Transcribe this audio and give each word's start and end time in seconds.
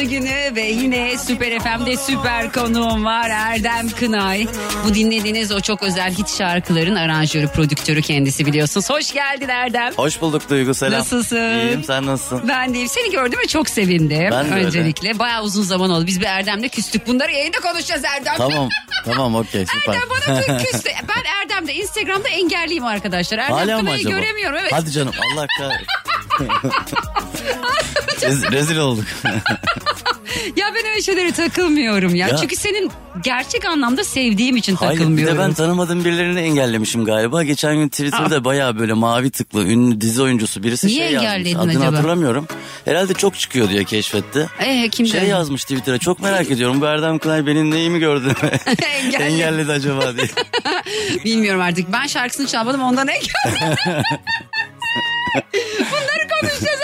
salı 0.00 0.10
günü 0.10 0.54
ve 0.56 0.62
yine 0.62 1.18
Süper 1.18 1.58
FM'de 1.58 1.96
süper 1.96 2.52
konuğum 2.52 3.04
var 3.04 3.30
Erdem 3.30 3.90
Kınay. 3.90 4.46
Bu 4.84 4.94
dinlediğiniz 4.94 5.52
o 5.52 5.60
çok 5.60 5.82
özel 5.82 6.12
hit 6.14 6.38
şarkıların 6.38 6.94
aranjörü, 6.94 7.48
prodüktörü 7.48 8.02
kendisi 8.02 8.46
biliyorsunuz. 8.46 8.90
Hoş 8.90 9.12
geldin 9.12 9.48
Erdem. 9.48 9.92
Hoş 9.96 10.20
bulduk 10.20 10.50
Duygu 10.50 10.74
selam. 10.74 11.00
Nasılsın? 11.00 11.58
İyiyim 11.58 11.84
sen 11.84 12.06
nasılsın? 12.06 12.48
Ben 12.48 12.74
deyim. 12.74 12.88
Seni 12.88 13.10
gördüm 13.10 13.38
ve 13.42 13.46
çok 13.46 13.68
sevindim. 13.68 14.28
Ben 14.30 14.50
de 14.50 14.54
öyle. 14.54 14.66
Öncelikle. 14.66 15.18
Bayağı 15.18 15.42
uzun 15.42 15.62
zaman 15.62 15.90
oldu. 15.90 16.06
Biz 16.06 16.20
bir 16.20 16.26
Erdem'le 16.26 16.68
küstük. 16.68 17.06
Bunları 17.06 17.32
yayında 17.32 17.58
konuşacağız 17.60 18.04
Erdem. 18.04 18.34
Tamam 18.36 18.68
tamam 19.04 19.34
okey 19.34 19.66
süper. 19.66 19.94
Erdem 19.94 20.08
bana 20.10 20.40
kü- 20.40 20.64
küstü. 20.72 20.90
Ben 21.08 21.24
Erdem'de 21.42 21.74
Instagram'da 21.74 22.28
engelliyim 22.28 22.84
arkadaşlar. 22.84 23.38
Erdem 23.38 23.54
Hala 23.54 23.78
Kınay'ı 23.78 24.08
göremiyorum. 24.08 24.58
Evet. 24.60 24.72
Hadi 24.72 24.90
canım 24.90 25.12
Allah 25.34 25.46
kahretsin. 25.58 25.86
Rez- 28.20 28.52
rezil 28.52 28.76
olduk. 28.76 29.04
Ya 30.56 30.66
ben 30.74 30.90
öyle 30.90 31.02
şeylere 31.02 31.32
takılmıyorum 31.32 32.14
ya. 32.14 32.28
Ya. 32.28 32.36
Çünkü 32.36 32.56
senin 32.56 32.90
gerçek 33.24 33.64
anlamda 33.64 34.04
sevdiğim 34.04 34.56
için 34.56 34.74
Hayır 34.74 34.92
bir 34.92 34.98
takılmıyorum. 34.98 35.36
de 35.36 35.40
ben 35.40 35.52
tanımadığım 35.54 36.04
birilerini 36.04 36.40
engellemişim 36.40 37.04
galiba. 37.04 37.42
Geçen 37.42 37.76
gün 37.76 37.88
Twitter'da 37.88 38.44
bayağı 38.44 38.78
böyle 38.78 38.92
mavi 38.92 39.30
tıklı 39.30 39.64
ünlü 39.66 40.00
dizi 40.00 40.22
oyuncusu 40.22 40.62
birisi 40.62 40.86
Niye 40.86 40.98
şey 40.98 41.12
yazmış. 41.12 41.30
engelledin 41.30 41.58
Adını 41.58 41.70
acaba? 41.70 41.96
hatırlamıyorum. 41.96 42.46
Herhalde 42.84 43.14
çok 43.14 43.38
çıkıyor 43.38 43.68
diye 43.68 43.84
keşfetti. 43.84 44.48
Ee, 44.60 44.88
kim 44.88 45.06
Şey 45.06 45.22
yazmış 45.24 45.62
Twitter'a 45.64 45.98
çok 45.98 46.20
merak 46.20 46.50
ediyorum 46.50 46.80
bu 46.80 46.84
Erdem 46.86 47.18
Kınay 47.18 47.46
benim 47.46 47.70
neyimi 47.70 47.98
gördü 47.98 48.34
Engelledi. 48.82 49.22
engelledi 49.22 49.72
acaba 49.72 50.16
diye. 50.16 50.26
Bilmiyorum 51.24 51.60
artık. 51.60 51.92
Ben 51.92 52.06
şarkısını 52.06 52.46
çalmadım 52.46 52.82
ondan 52.82 53.08
engel. 53.08 53.64
Bunları 55.78 56.28
konuşacağız. 56.40 56.79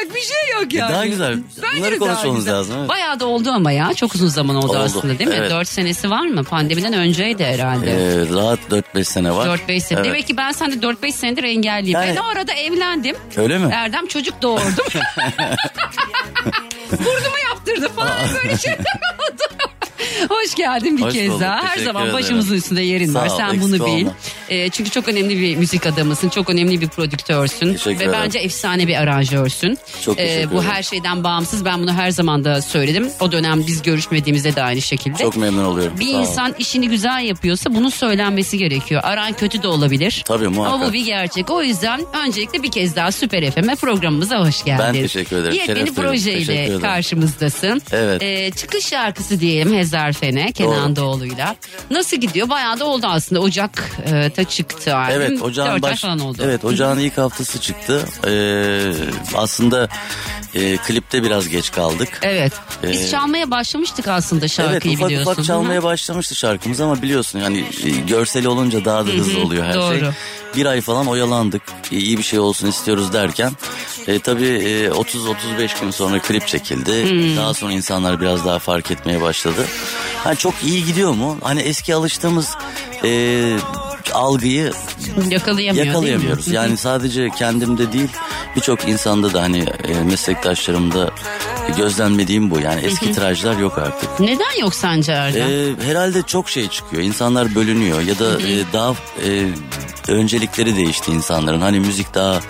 Yapacak 0.00 0.16
bir 0.16 0.20
şey 0.20 0.60
yok 0.62 0.72
yani. 0.72 0.92
daha 0.92 1.06
güzel. 1.06 1.38
Bence 1.62 1.78
Bunları 1.80 1.98
konuşmamız 1.98 2.36
güzel. 2.38 2.54
lazım, 2.54 2.76
evet. 2.78 2.88
Bayağı 2.88 3.20
da 3.20 3.26
oldu 3.26 3.50
ama 3.50 3.72
ya. 3.72 3.94
Çok 3.94 4.14
uzun 4.14 4.28
zaman 4.28 4.56
oldu, 4.56 4.66
Oldu, 4.66 4.78
aslında 4.78 5.18
değil 5.18 5.30
mi? 5.30 5.36
evet. 5.38 5.50
4 5.50 5.68
senesi 5.68 6.10
var 6.10 6.26
mı? 6.26 6.44
Pandemiden 6.44 6.92
önceydi 6.92 7.44
herhalde. 7.44 7.90
Ee, 7.90 8.28
rahat 8.34 8.58
4-5 8.70 9.04
sene 9.04 9.34
var. 9.34 9.46
4-5 9.58 9.80
sene. 9.80 9.98
Evet. 9.98 10.04
Demek 10.08 10.26
ki 10.26 10.36
ben 10.36 10.52
sen 10.52 10.72
de 10.72 10.86
4-5 10.86 11.12
senedir 11.12 11.44
engelliyim. 11.44 12.00
Yani- 12.00 12.16
Ben 12.16 12.22
o 12.22 12.24
arada 12.24 12.52
evlendim. 12.52 13.16
Öyle 13.36 13.58
mi? 13.58 13.70
Erdem 13.72 14.06
çocuk 14.06 14.42
doğurdum. 14.42 14.64
Burnumu 16.92 17.38
yaptırdı 17.50 17.88
falan 17.88 18.12
böyle 18.34 18.56
şeyler 18.58 18.78
oldu. 18.78 19.42
Hoş 20.28 20.54
geldin 20.54 20.96
bir 20.98 21.02
Hoş 21.02 21.14
kez 21.14 21.28
bulduk, 21.28 21.40
daha. 21.40 21.56
Her 21.56 21.62
teşekkür 21.62 21.84
zaman 21.84 22.02
ederim. 22.02 22.18
başımızın 22.18 22.54
üstünde 22.54 22.82
yerin 22.82 23.12
Sağ 23.12 23.20
var. 23.20 23.26
ol, 23.26 23.36
Sen 23.36 23.46
eksik 23.48 23.62
bunu 23.62 23.74
bil. 23.74 23.80
olma. 23.80 24.14
Ee, 24.48 24.68
çünkü 24.68 24.90
çok 24.90 25.08
önemli 25.08 25.38
bir 25.40 25.56
müzik 25.56 25.86
adamısın. 25.86 26.28
Çok 26.28 26.50
önemli 26.50 26.80
bir 26.80 26.88
prodüktörsün. 26.88 27.72
Teşekkür 27.72 27.90
Ve 27.90 27.94
ederim. 28.04 28.12
bence 28.24 28.38
efsane 28.38 28.88
bir 28.88 28.94
aranjörsün. 28.96 29.78
Çok 30.04 30.16
teşekkür 30.18 30.50
Bu 30.50 30.54
ederim. 30.54 30.70
her 30.70 30.82
şeyden 30.82 31.24
bağımsız. 31.24 31.64
Ben 31.64 31.82
bunu 31.82 31.92
her 31.92 32.10
zaman 32.10 32.44
da 32.44 32.62
söyledim. 32.62 33.08
O 33.20 33.32
dönem 33.32 33.66
biz 33.66 33.82
görüşmediğimizde 33.82 34.56
de 34.56 34.62
aynı 34.62 34.82
şekilde. 34.82 35.18
Çok 35.18 35.36
memnun 35.36 35.64
oluyorum. 35.64 36.00
Bir 36.00 36.12
Sağ 36.12 36.16
ol. 36.16 36.20
insan 36.20 36.54
işini 36.58 36.88
güzel 36.88 37.24
yapıyorsa 37.24 37.74
bunun 37.74 37.88
söylenmesi 37.88 38.58
gerekiyor. 38.58 39.00
Aran 39.04 39.32
kötü 39.32 39.62
de 39.62 39.68
olabilir. 39.68 40.22
Tabii, 40.26 40.48
muhakkak. 40.48 40.74
Ama 40.74 40.88
bu 40.88 40.92
bir 40.92 41.04
gerçek. 41.04 41.50
O 41.50 41.62
yüzden 41.62 42.00
öncelikle 42.26 42.62
bir 42.62 42.70
kez 42.70 42.96
daha 42.96 43.12
Süper 43.12 43.50
FM'e 43.50 43.74
programımıza 43.74 44.46
hoş 44.46 44.64
geldin. 44.64 44.84
Ben 44.84 44.92
teşekkür 44.92 45.36
ederim. 45.36 45.54
Yepyeni 45.54 45.78
Şeref 45.78 45.96
duydum. 45.96 46.12
Teşekkür 46.12 46.32
projeyle 46.44 46.64
ederim. 46.64 46.80
karşımızdasın. 46.80 47.82
Evet. 47.92 48.22
Ee, 48.22 48.50
çıkış 48.56 48.86
şarkısı 48.86 49.40
diyelim 49.40 49.74
Hezarfen'e 50.08 50.52
Kenan 50.52 50.96
Doğulu'yla. 50.96 51.56
Nasıl 51.90 52.16
gidiyor? 52.16 52.48
Bayağı 52.48 52.80
da 52.80 52.84
oldu 52.84 53.06
aslında. 53.06 53.40
Ocak'ta 53.40 54.44
çıktı 54.44 54.96
albüm. 54.96 55.14
Evet 55.22 55.42
ocağın 55.42 55.82
baş 55.82 56.00
falan 56.00 56.18
oldu. 56.18 56.38
Evet 56.44 56.64
ocağın 56.64 56.98
ilk 56.98 57.18
haftası 57.18 57.60
çıktı. 57.60 58.04
Ee, 58.26 58.92
aslında 59.34 59.88
e, 60.54 60.76
klipte 60.76 61.22
biraz 61.22 61.48
geç 61.48 61.72
kaldık. 61.72 62.08
Evet. 62.22 62.52
Biz 62.82 63.02
Ee, 63.02 63.10
çalmaya 63.10 63.50
başlamıştık 63.50 64.08
aslında 64.08 64.48
şarkıyı 64.48 64.92
Evet 64.92 64.96
ufak 64.98 65.08
biliyorsun. 65.08 65.32
ufak 65.32 65.44
çalmaya 65.44 65.82
başlamıştı 65.82 66.34
şarkımız 66.34 66.80
ama 66.80 67.02
biliyorsun 67.02 67.38
yani 67.38 67.64
e, 67.84 67.88
görseli 67.90 68.48
olunca 68.48 68.84
daha 68.84 69.06
da 69.06 69.10
hızlı 69.10 69.40
oluyor 69.42 69.64
her 69.64 69.72
şey. 69.72 69.80
doğru. 70.00 70.12
Bir 70.56 70.66
ay 70.66 70.80
falan 70.80 71.06
oyalandık. 71.06 71.62
E, 71.92 71.96
iyi 71.96 72.18
bir 72.18 72.22
şey 72.22 72.38
olsun 72.38 72.66
istiyoruz 72.68 73.12
derken 73.12 73.52
e, 74.06 74.18
tabii 74.18 74.46
e, 74.46 74.86
30-35 74.88 75.80
gün 75.80 75.90
sonra 75.90 76.18
klip 76.18 76.46
çekildi. 76.48 77.10
Hmm. 77.10 77.36
Daha 77.36 77.54
sonra 77.54 77.72
insanlar 77.72 78.20
biraz 78.20 78.44
daha 78.44 78.58
fark 78.58 78.90
etmeye 78.90 79.20
başladı. 79.22 79.66
Hani 80.24 80.36
çok 80.36 80.54
iyi 80.64 80.84
gidiyor 80.84 81.12
mu? 81.12 81.38
Hani 81.42 81.60
eski 81.60 81.94
alıştığımız 81.94 82.50
e, 83.04 83.56
algıyı 84.12 84.72
Yakalayamıyor 85.28 85.86
yakalayamıyoruz. 85.86 86.48
Yani 86.48 86.76
sadece 86.76 87.28
kendimde 87.38 87.92
değil 87.92 88.08
birçok 88.56 88.88
insanda 88.88 89.32
da 89.34 89.42
hani 89.42 89.58
e, 89.88 90.04
meslektaşlarımda 90.04 91.10
gözlemlediğim 91.76 92.50
bu. 92.50 92.60
Yani 92.60 92.80
eski 92.80 93.12
tirajlar 93.12 93.58
yok 93.58 93.78
artık. 93.78 94.20
Neden 94.20 94.60
yok 94.60 94.74
sence 94.74 95.12
Erdem? 95.12 95.50
Ee, 95.50 95.84
herhalde 95.86 96.22
çok 96.22 96.48
şey 96.48 96.68
çıkıyor. 96.68 97.02
İnsanlar 97.02 97.54
bölünüyor 97.54 98.00
ya 98.00 98.18
da 98.18 98.40
e, 98.40 98.72
daha 98.72 98.94
e, 99.26 99.48
öncelikleri 100.08 100.76
değişti 100.76 101.10
insanların. 101.12 101.60
Hani 101.60 101.80
müzik 101.80 102.14
daha 102.14 102.40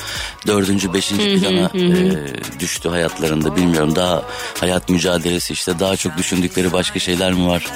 dördüncü, 0.47 0.93
beşinci 0.95 1.41
plana 1.41 1.71
e, 1.75 2.61
düştü 2.61 2.89
hayatlarında 2.89 3.57
bilmiyorum. 3.57 3.97
Daha 3.97 4.23
hayat 4.61 4.89
mücadelesi 4.89 5.53
işte 5.53 5.79
daha 5.81 5.97
çok 5.97 6.19
düşündükleri 6.19 6.73
başka 6.73 6.99
şeyler 6.99 7.33
mi 7.33 7.47
var? 7.47 7.67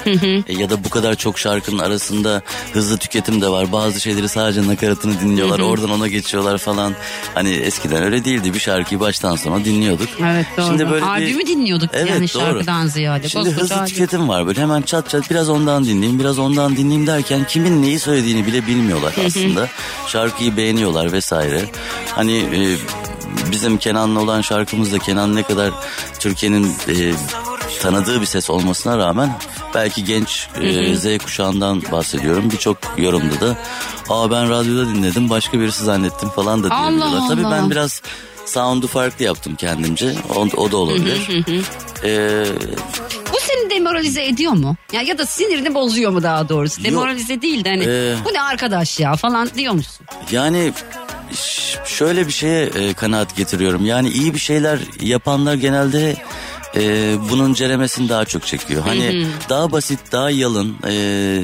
E, 0.47 0.53
ya 0.55 0.71
da 0.71 0.85
bu 0.85 0.91
kadar 0.91 1.15
çok 1.15 1.39
şarkının 1.39 1.79
arasında 1.79 2.43
hızlı 2.73 2.99
tüketim 2.99 3.41
de 3.41 3.49
var. 3.49 3.73
Bazı 3.73 4.01
şeyleri 4.01 4.29
sadece 4.29 4.67
nakaratını 4.67 5.21
dinliyorlar. 5.21 5.59
Oradan 5.61 5.91
ona 5.91 6.09
geçiyorlar 6.09 6.59
falan. 6.59 6.95
Hani 7.35 7.51
eskiden 7.51 8.03
öyle 8.03 8.25
değildi. 8.25 8.55
Bir 8.55 8.59
şarkıyı 8.61 9.01
baştan 9.01 9.37
sona 9.37 9.65
dinliyorduk. 9.65 10.09
Evet 10.23 10.47
doğru. 10.57 10.67
Şimdi 10.67 10.91
böyle 10.91 11.05
bir- 11.05 11.11
Albümü 11.11 11.47
dinliyorduk 11.47 11.91
Evet, 11.93 12.11
yani 12.11 12.21
doğru. 12.35 12.43
şarkıdan 12.43 12.87
ziyade. 12.87 13.29
Şimdi 13.29 13.45
Koskoca 13.45 13.63
hızlı 13.63 13.75
albüm. 13.77 13.87
tüketim 13.87 14.29
var 14.29 14.47
böyle 14.47 14.61
hemen 14.61 14.83
çat 14.83 15.11
çat 15.11 15.31
biraz 15.31 15.49
ondan 15.49 15.85
dinleyeyim 15.85 16.21
biraz 16.21 16.39
ondan 16.39 16.77
dinleyeyim 16.77 17.07
derken 17.07 17.45
kimin 17.49 17.83
neyi 17.83 17.99
söylediğini 17.99 18.47
bile 18.47 18.67
bilmiyorlar 18.67 19.15
aslında. 19.27 19.68
Şarkıyı 20.07 20.57
beğeniyorlar 20.57 21.13
vesaire. 21.13 21.65
Hani 22.15 22.37
e, 22.39 22.77
bizim 23.53 23.79
Kenan'la 23.79 24.21
olan 24.21 24.41
şarkımızda 24.41 24.99
Kenan 24.99 25.37
ne 25.37 25.43
kadar 25.43 25.71
Türkiye'nin 26.19 26.65
e, 26.89 27.15
tanıdığı 27.83 28.21
bir 28.21 28.27
ses 28.27 28.51
olmasına 28.51 28.99
rağmen 28.99 29.39
belki 29.75 30.05
genç 30.05 30.49
e, 30.61 30.97
Z 30.97 31.19
kuşağından 31.19 31.83
bahsediyorum. 31.93 32.51
Birçok 32.51 32.79
yorumda 32.97 33.41
da 33.41 33.57
aa 34.09 34.31
ben 34.31 34.51
radyoda 34.51 34.89
dinledim 34.89 35.31
başka 35.31 35.61
birisi 35.61 35.85
zannettim 35.85 36.29
falan 36.29 36.65
da 36.65 36.71
diyebiliyorlar. 36.71 37.29
Tabii 37.29 37.45
ben 37.45 37.71
biraz 37.71 38.03
sound'u 38.47 38.87
farklı 38.87 39.25
yaptım 39.25 39.55
kendimce. 39.55 40.15
O, 40.37 40.41
o 40.41 40.71
da 40.73 40.77
olabilir. 40.77 41.45
Ee, 42.05 42.45
seni 43.49 43.71
demoralize 43.71 44.27
ediyor 44.27 44.53
mu? 44.53 44.77
Ya, 44.93 45.03
ya 45.03 45.19
da 45.19 45.27
sinirini 45.27 45.75
bozuyor 45.75 46.11
mu 46.11 46.23
daha 46.23 46.49
doğrusu? 46.49 46.85
Demoralize 46.85 47.43
değil 47.43 47.65
de 47.65 47.69
hani 47.71 47.85
Ee, 47.89 48.15
bu 48.25 48.33
ne 48.33 48.43
arkadaş 48.43 49.01
ya 49.01 49.17
falan 49.17 49.51
diyor 49.57 49.73
musun? 49.73 50.07
Yani 50.31 50.73
şöyle 51.85 52.27
bir 52.27 52.33
şeye 52.33 52.65
e, 52.65 52.95
kanaat 52.95 53.37
getiriyorum. 53.37 53.87
Yani 53.87 54.09
iyi 54.09 54.35
bir 54.35 54.39
şeyler 54.39 54.79
yapanlar 55.01 55.55
genelde 55.55 56.17
e, 56.77 57.15
bunun 57.31 57.55
ceremesini 57.55 58.09
daha 58.09 58.25
çok 58.25 58.47
çekiyor. 58.47 58.83
Hani 58.87 59.27
daha 59.49 59.73
basit, 59.73 59.99
daha 60.13 60.31
yalın, 60.31 60.77
e, 60.89 61.43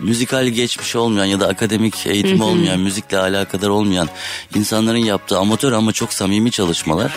müzikal 0.00 0.46
geçmişi 0.46 0.98
olmayan 0.98 1.24
ya 1.24 1.40
da 1.40 1.48
akademik 1.48 2.06
eğitimi 2.06 2.42
olmayan, 2.44 2.80
müzikle 2.80 3.18
alakadar 3.18 3.68
olmayan 3.68 4.08
insanların 4.54 4.98
yaptığı 4.98 5.38
amatör 5.38 5.72
ama 5.72 5.92
çok 5.92 6.12
samimi 6.12 6.50
çalışmalar 6.50 7.12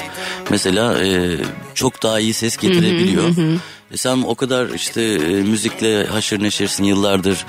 mesela 0.49 1.03
e, 1.05 1.37
çok 1.73 2.03
daha 2.03 2.19
iyi 2.19 2.33
ses 2.33 2.57
getirebiliyor. 2.57 3.35
E 3.91 3.97
sen 3.97 4.23
o 4.27 4.35
kadar 4.35 4.69
işte 4.69 5.01
e, 5.01 5.43
müzikle 5.43 6.05
haşır 6.05 6.43
neşirsin 6.43 6.83
yıllardır 6.83 7.45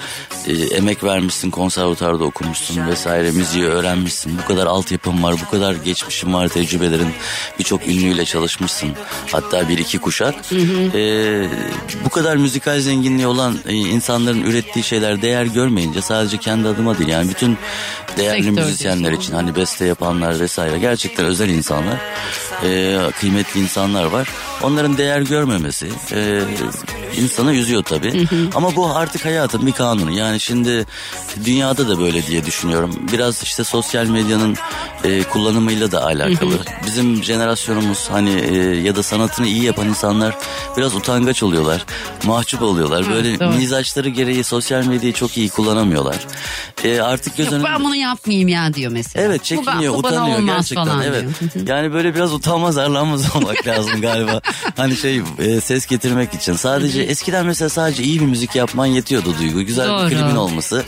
e, 0.46 0.52
emek 0.52 1.05
vermişsin 1.05 1.50
konservatuarda 1.50 2.25
okumuşsun 2.25 2.87
vesaire 2.87 3.31
müziği 3.31 3.64
öğrenmişsin. 3.64 4.38
Bu 4.43 4.49
kadar 4.49 4.67
altyapın 4.67 5.23
var 5.23 5.35
bu 5.46 5.50
kadar 5.50 5.75
geçmişin 5.75 6.35
var 6.35 6.49
tecrübelerin 6.49 7.08
birçok 7.58 7.88
ünlüyle 7.88 8.25
çalışmışsın. 8.25 8.90
Hatta 9.32 9.69
bir 9.69 9.79
iki 9.79 9.99
kuşak. 9.99 10.35
E, 10.94 11.49
bu 12.05 12.08
kadar 12.08 12.37
müzikal 12.37 12.81
zenginliği 12.81 13.26
olan 13.26 13.58
e, 13.67 13.75
insanların 13.75 14.43
ürettiği 14.43 14.85
şeyler 14.85 15.23
değer 15.23 15.44
görmeyince 15.44 16.02
sadece 16.02 16.38
kendi 16.38 16.69
adıma 16.69 16.99
değil 16.99 17.11
yani 17.11 17.29
bütün 17.29 17.58
değerli 18.17 18.44
Sektör 18.44 18.62
müzisyenler 18.62 19.12
için 19.12 19.32
hani 19.32 19.56
beste 19.56 19.85
yapanlar 19.85 20.40
vesaire 20.40 20.79
gerçekten 20.79 21.26
özel 21.26 21.49
insanlar 21.49 21.99
e, 22.64 22.99
kıymetli 23.20 23.61
insanlar 23.61 24.05
var. 24.05 24.29
Onların 24.62 24.99
değer 24.99 25.20
görmemesi 25.20 25.88
e, 26.12 26.27
insanı 27.16 27.54
üzüyor 27.54 27.82
tabii. 27.82 28.28
Ama 28.54 28.76
bu 28.76 28.96
artık 28.96 29.25
hayatın 29.25 29.66
bir 29.66 29.72
kanunu. 29.72 30.10
Yani 30.10 30.40
şimdi 30.40 30.86
dünyada 31.44 31.88
da 31.88 31.98
böyle 31.98 32.26
diye 32.26 32.44
düşünüyorum. 32.46 32.94
Biraz 33.12 33.42
işte 33.42 33.64
sosyal 33.64 34.06
medyanın 34.06 34.56
e, 35.04 35.22
kullanımıyla 35.22 35.92
da 35.92 36.04
alakalı. 36.04 36.58
Bizim 36.86 37.25
jenerasyonumuz 37.25 38.08
hani 38.10 38.30
e, 38.30 38.56
ya 38.56 38.96
da 38.96 39.02
sanatını 39.02 39.46
iyi 39.46 39.64
yapan 39.64 39.88
insanlar 39.88 40.36
biraz 40.76 40.94
utangaç 40.94 41.42
oluyorlar. 41.42 41.84
Mahcup 42.25 42.62
oluyorlar. 42.62 43.10
Böyle 43.10 43.40
doğru. 43.40 43.50
mizaçları 43.50 44.08
gereği 44.08 44.44
sosyal 44.44 44.86
medyayı 44.86 45.12
çok 45.12 45.36
iyi 45.38 45.48
kullanamıyorlar. 45.48 46.16
E, 46.84 47.00
artık 47.00 47.36
göz 47.36 47.46
Yok 47.46 47.54
önünde... 47.54 47.69
ben 47.69 47.84
bunu 47.84 47.96
yapmayayım 47.96 48.48
ya 48.48 48.75
diyor 48.75 48.92
mesela. 48.92 49.25
Evet 49.26 49.40
Bu 49.40 49.44
çekiniyor 49.44 49.94
ben- 49.94 49.98
bu 49.98 50.02
bana 50.02 50.14
utanıyor 50.25 50.56
gerçekten 50.56 51.00
evet. 51.00 51.25
diyor. 51.54 51.66
yani 51.69 51.92
böyle 51.92 52.14
biraz 52.14 52.32
utanmaz 52.34 52.78
arlanmaz 52.78 53.36
olmak 53.36 53.66
lazım 53.66 54.00
galiba. 54.00 54.40
Hani 54.76 54.96
şey 54.96 55.22
e, 55.38 55.60
ses 55.60 55.86
getirmek 56.24 56.42
için. 56.42 56.52
Sadece 56.52 57.02
eskiden 57.02 57.46
mesela 57.46 57.68
sadece 57.68 58.02
iyi 58.02 58.20
bir 58.20 58.26
müzik 58.26 58.56
yapman 58.56 58.86
yetiyordu 58.86 59.34
Duygu. 59.38 59.62
Güzel 59.62 59.88
Doğru. 59.88 60.10
bir 60.10 60.16
klibin 60.16 60.36
olması. 60.36 60.84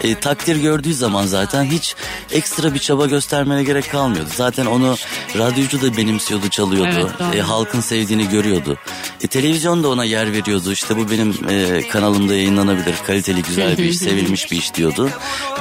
E, 0.00 0.14
takdir 0.14 0.56
gördüğü 0.56 0.94
zaman 0.94 1.26
zaten 1.26 1.64
hiç 1.64 1.94
ekstra 2.32 2.74
bir 2.74 2.78
çaba 2.78 3.06
göstermene 3.06 3.64
gerek 3.64 3.90
kalmıyordu. 3.90 4.30
Zaten 4.36 4.66
onu 4.66 4.96
radyocu 5.38 5.82
da 5.82 5.96
benimsiyordu 5.96 6.48
çalıyordu. 6.48 7.10
Evet. 7.20 7.34
E, 7.34 7.40
halkın 7.40 7.80
sevdiğini 7.80 8.28
görüyordu. 8.28 8.78
E, 9.22 9.26
televizyon 9.26 9.82
da 9.82 9.88
ona 9.88 10.04
yer 10.04 10.32
veriyordu. 10.32 10.72
İşte 10.72 10.96
bu 10.96 11.10
benim 11.10 11.34
e, 11.48 11.88
kanalımda 11.88 12.34
yayınlanabilir. 12.34 12.94
Kaliteli 13.06 13.42
güzel 13.42 13.78
bir 13.78 13.84
iş, 13.84 13.98
sevilmiş 14.08 14.52
bir 14.52 14.56
iş 14.56 14.74
diyordu. 14.74 15.10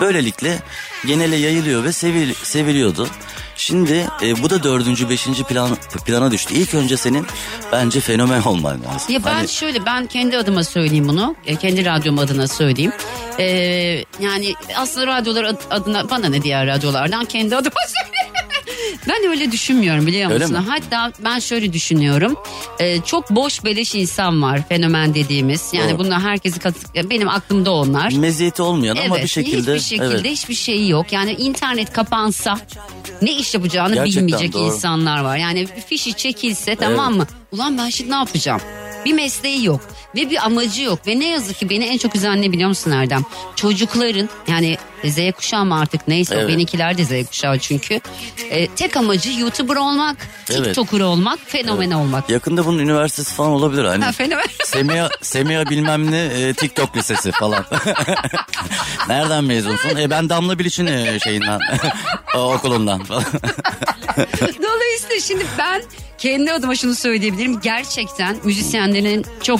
Böylelikle 0.02 0.60
genele 1.08 1.36
yayılıyor 1.36 1.84
ve 1.84 1.92
sevil, 1.92 2.34
seviliyordu. 2.44 3.08
Şimdi 3.64 4.08
e, 4.22 4.44
bu 4.44 4.50
da 4.50 4.64
dördüncü, 4.64 5.10
beşinci 5.10 5.44
plan, 5.44 5.78
plana 6.06 6.32
düştü. 6.32 6.54
İlk 6.54 6.74
önce 6.74 6.98
senin 6.98 7.26
bence 7.72 8.00
fenomen 8.00 8.42
olman 8.42 8.84
lazım. 8.84 9.14
Ya 9.14 9.26
ben 9.26 9.34
Hani- 9.34 9.48
şöyle 9.48 9.86
ben 9.86 10.06
kendi 10.08 10.38
adıma 10.38 10.64
söyleyeyim 10.64 11.08
bunu. 11.08 11.36
E, 11.46 11.56
Kendi 11.56 11.86
radyom 11.86 12.20
adına 12.20 12.48
söyleyeyim. 12.48 12.92
Ee, 13.40 13.46
yani 14.20 14.54
aslında 14.76 15.08
radyolar 15.08 15.44
ad- 15.44 15.62
adına 15.70 16.10
bana 16.10 16.30
ne 16.30 16.42
diğer 16.44 16.68
radyolardan 16.68 17.26
kendi 17.26 17.56
adıma 17.56 17.76
söyleyeyim. 17.88 18.19
Ben 19.08 19.30
öyle 19.30 19.52
düşünmüyorum 19.52 20.08
biliyor 20.08 20.32
Öyle 20.32 20.46
musun? 20.46 20.64
mi? 20.66 20.70
Hatta 20.70 21.12
ben 21.24 21.40
şöyle 21.40 21.74
düşünüyorum. 21.74 22.36
Ee, 22.80 23.02
çok 23.02 23.30
boş 23.32 23.64
beleş 23.66 23.96
insan 23.96 24.42
var 24.42 24.68
fenomen 24.70 25.14
dediğimiz. 25.14 25.70
Yani 25.74 25.92
Doğru. 25.92 26.00
bunlar 26.00 26.22
herkesi 26.22 26.60
kat- 26.60 27.10
benim 27.10 27.30
aklımda 27.30 27.72
onlar. 27.72 28.12
meziyeti 28.12 28.62
olmayan 28.62 28.96
ama 28.96 29.16
Evet, 29.16 29.24
bir 29.24 29.30
şekilde 29.30 29.76
hiçbir 29.76 29.80
şekilde 29.90 30.06
evet. 30.16 30.26
hiçbir 30.26 30.54
şeyi 30.56 30.90
yok. 30.90 31.12
Yani 31.14 31.32
internet 31.32 31.94
kapansa 31.94 32.60
ne 33.22 33.32
iş 33.32 33.54
yapacağını 33.54 33.94
Gerçekten 33.96 34.28
bilmeyecek 34.28 34.54
doğru. 34.54 34.66
insanlar 34.74 35.22
var. 35.24 35.38
Yani 35.38 35.68
fişi 35.88 36.14
çekilse 36.14 36.76
tamam 36.76 37.16
mı? 37.18 37.28
Ulan 37.52 37.78
ben 37.78 37.90
şimdi 37.90 38.12
ne 38.12 38.16
yapacağım? 38.16 38.62
Bir 39.06 39.14
mesleği 39.14 39.66
yok 39.66 39.82
ve 40.16 40.30
bir 40.30 40.46
amacı 40.46 40.82
yok 40.82 41.08
ve 41.08 41.20
ne 41.20 41.28
yazık 41.28 41.58
ki 41.58 41.70
beni 41.70 41.86
en 41.86 41.98
çok 41.98 42.16
üzen 42.16 42.42
ne 42.42 42.52
biliyor 42.52 42.70
musun 42.70 42.92
Erdem? 42.92 43.26
Çocukların 43.56 44.30
yani 44.48 44.78
Z 45.06 45.18
kuşağı 45.38 45.66
mı 45.66 45.80
artık 45.80 46.08
neyse 46.08 46.36
Evet. 46.36 46.48
benimkiler 46.50 46.98
de 46.98 47.06
Z 47.06 47.28
kuşağı 47.30 47.60
çünkü. 47.60 48.02
E, 48.50 48.68
tek 48.68 48.98
amacı 48.98 49.32
YouTuber 49.32 49.76
olmak, 49.76 50.18
Evet. 50.50 50.66
TikToker 50.66 51.00
olmak, 51.00 51.40
fenomen 51.46 51.92
olmak. 51.92 52.30
Yakında 52.30 52.66
bunun 52.66 52.80
üniversitesi 52.80 53.34
falan 53.36 53.52
olabilir 53.52 53.86
hani. 53.86 54.04
Ha, 54.04 54.12
fenomen. 54.12 54.46
Semiha, 54.66 55.10
Semiha 55.22 55.66
bilmem 55.70 56.12
ne 56.12 56.24
e, 56.26 56.54
TikTok 56.54 56.98
lisesi 56.98 57.32
falan. 57.32 57.66
Nereden 59.08 59.44
mezunsun? 59.44 59.96
E, 59.98 60.10
ben 60.10 60.30
Damla 60.30 60.60
Bilic'in 60.60 60.86
e, 60.88 61.20
şeyinden 61.20 61.60
o, 62.36 62.54
okulundan 62.54 63.04
falan. 63.04 63.24
Dolayısıyla 64.42 65.20
şimdi 65.28 65.46
ben 65.58 65.82
kendi 66.18 66.52
adıma 66.54 66.76
şunu 66.76 66.96
söyleyebilirim. 66.96 67.39
Gerçekten 67.64 68.36
müzisyenlerin 68.44 69.26
çok 69.44 69.60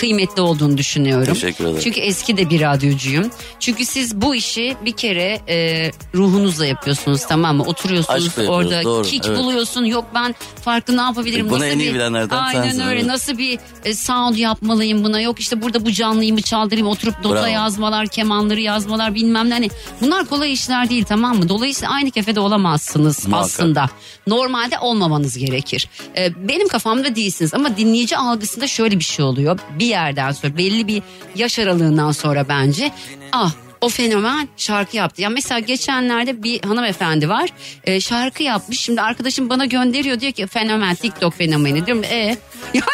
kıymetli 0.00 0.42
olduğunu 0.42 0.78
düşünüyorum. 0.78 1.34
Teşekkür 1.34 1.64
ederim. 1.64 1.80
Çünkü 1.84 2.00
eski 2.00 2.36
de 2.36 2.50
bir 2.50 2.60
radyocuyum. 2.60 3.30
Çünkü 3.60 3.84
siz 3.84 4.20
bu 4.20 4.34
işi 4.34 4.76
bir 4.84 4.92
kere 4.92 5.40
e, 5.48 5.90
ruhunuzla 6.14 6.66
yapıyorsunuz 6.66 7.26
tamam 7.28 7.56
mı? 7.56 7.62
Oturuyorsunuz 7.62 8.26
Aşkla 8.28 8.46
orada 8.52 8.82
doğru, 8.82 9.02
kick 9.02 9.26
evet. 9.26 9.38
buluyorsun. 9.38 9.84
Yok 9.84 10.04
ben 10.14 10.34
farklı 10.64 10.96
ne 10.96 11.00
yapabilirim? 11.00 11.46
Bunu 11.50 11.54
Nasıl 11.58 11.66
en 11.66 11.78
iyi 11.78 11.88
bir- 11.88 11.94
bilenlerden 11.94 12.36
Aynen 12.38 12.62
sensin, 12.62 12.80
öyle. 12.80 12.94
evet. 13.00 13.06
Nasıl 13.06 13.38
bir 13.38 13.58
e, 13.84 13.94
sound 13.94 14.36
yapmalıyım 14.36 15.04
buna? 15.04 15.20
Yok 15.20 15.40
işte 15.40 15.62
burada 15.62 15.84
bu 15.86 15.92
canlıyı 15.92 16.32
mı 16.32 16.42
çaldırayım? 16.42 16.86
Oturup 16.86 17.24
nota 17.24 17.34
Bravo. 17.34 17.46
yazmalar, 17.46 18.06
kemanları 18.06 18.60
yazmalar 18.60 19.14
bilmem 19.14 19.50
ne. 19.50 19.54
Hani 19.54 19.70
bunlar 20.00 20.24
kolay 20.24 20.52
işler 20.52 20.90
değil 20.90 21.04
tamam 21.08 21.36
mı? 21.38 21.48
Dolayısıyla 21.48 21.94
aynı 21.94 22.10
kefede 22.10 22.40
olamazsınız 22.40 23.26
Muhakkak. 23.26 23.44
aslında. 23.46 23.86
Normalde 24.26 24.78
olmamanız 24.78 25.38
gerekir. 25.38 25.88
Ee, 26.18 26.48
benim 26.48 26.68
kafamda 26.68 27.16
değilsiniz 27.16 27.54
ama 27.54 27.76
dinleyici 27.76 28.16
algısında 28.16 28.66
şöyle 28.66 28.98
bir 28.98 29.04
şey 29.04 29.24
oluyor. 29.24 29.58
Bir 29.78 29.86
yerden 29.88 30.32
sonra 30.32 30.56
belli 30.56 30.88
bir 30.88 31.02
yaş 31.34 31.58
aralığından 31.58 32.12
sonra 32.12 32.48
bence 32.48 32.90
ah 33.32 33.54
o 33.80 33.88
fenomen 33.88 34.48
şarkı 34.56 34.96
yaptı. 34.96 35.22
Ya 35.22 35.30
mesela 35.30 35.58
geçenlerde 35.60 36.42
bir 36.42 36.62
hanımefendi 36.62 37.28
var. 37.28 37.50
e, 37.84 38.00
şarkı 38.00 38.42
yapmış. 38.42 38.80
Şimdi 38.80 39.00
arkadaşım 39.00 39.50
bana 39.50 39.64
gönderiyor 39.66 40.20
diyor 40.20 40.32
ki 40.32 40.46
fenomen 40.46 40.94
TikTok 40.94 41.34
fenomeni 41.34 41.86
diyorum. 41.86 42.04
E 42.04 42.16
yani 42.74 42.86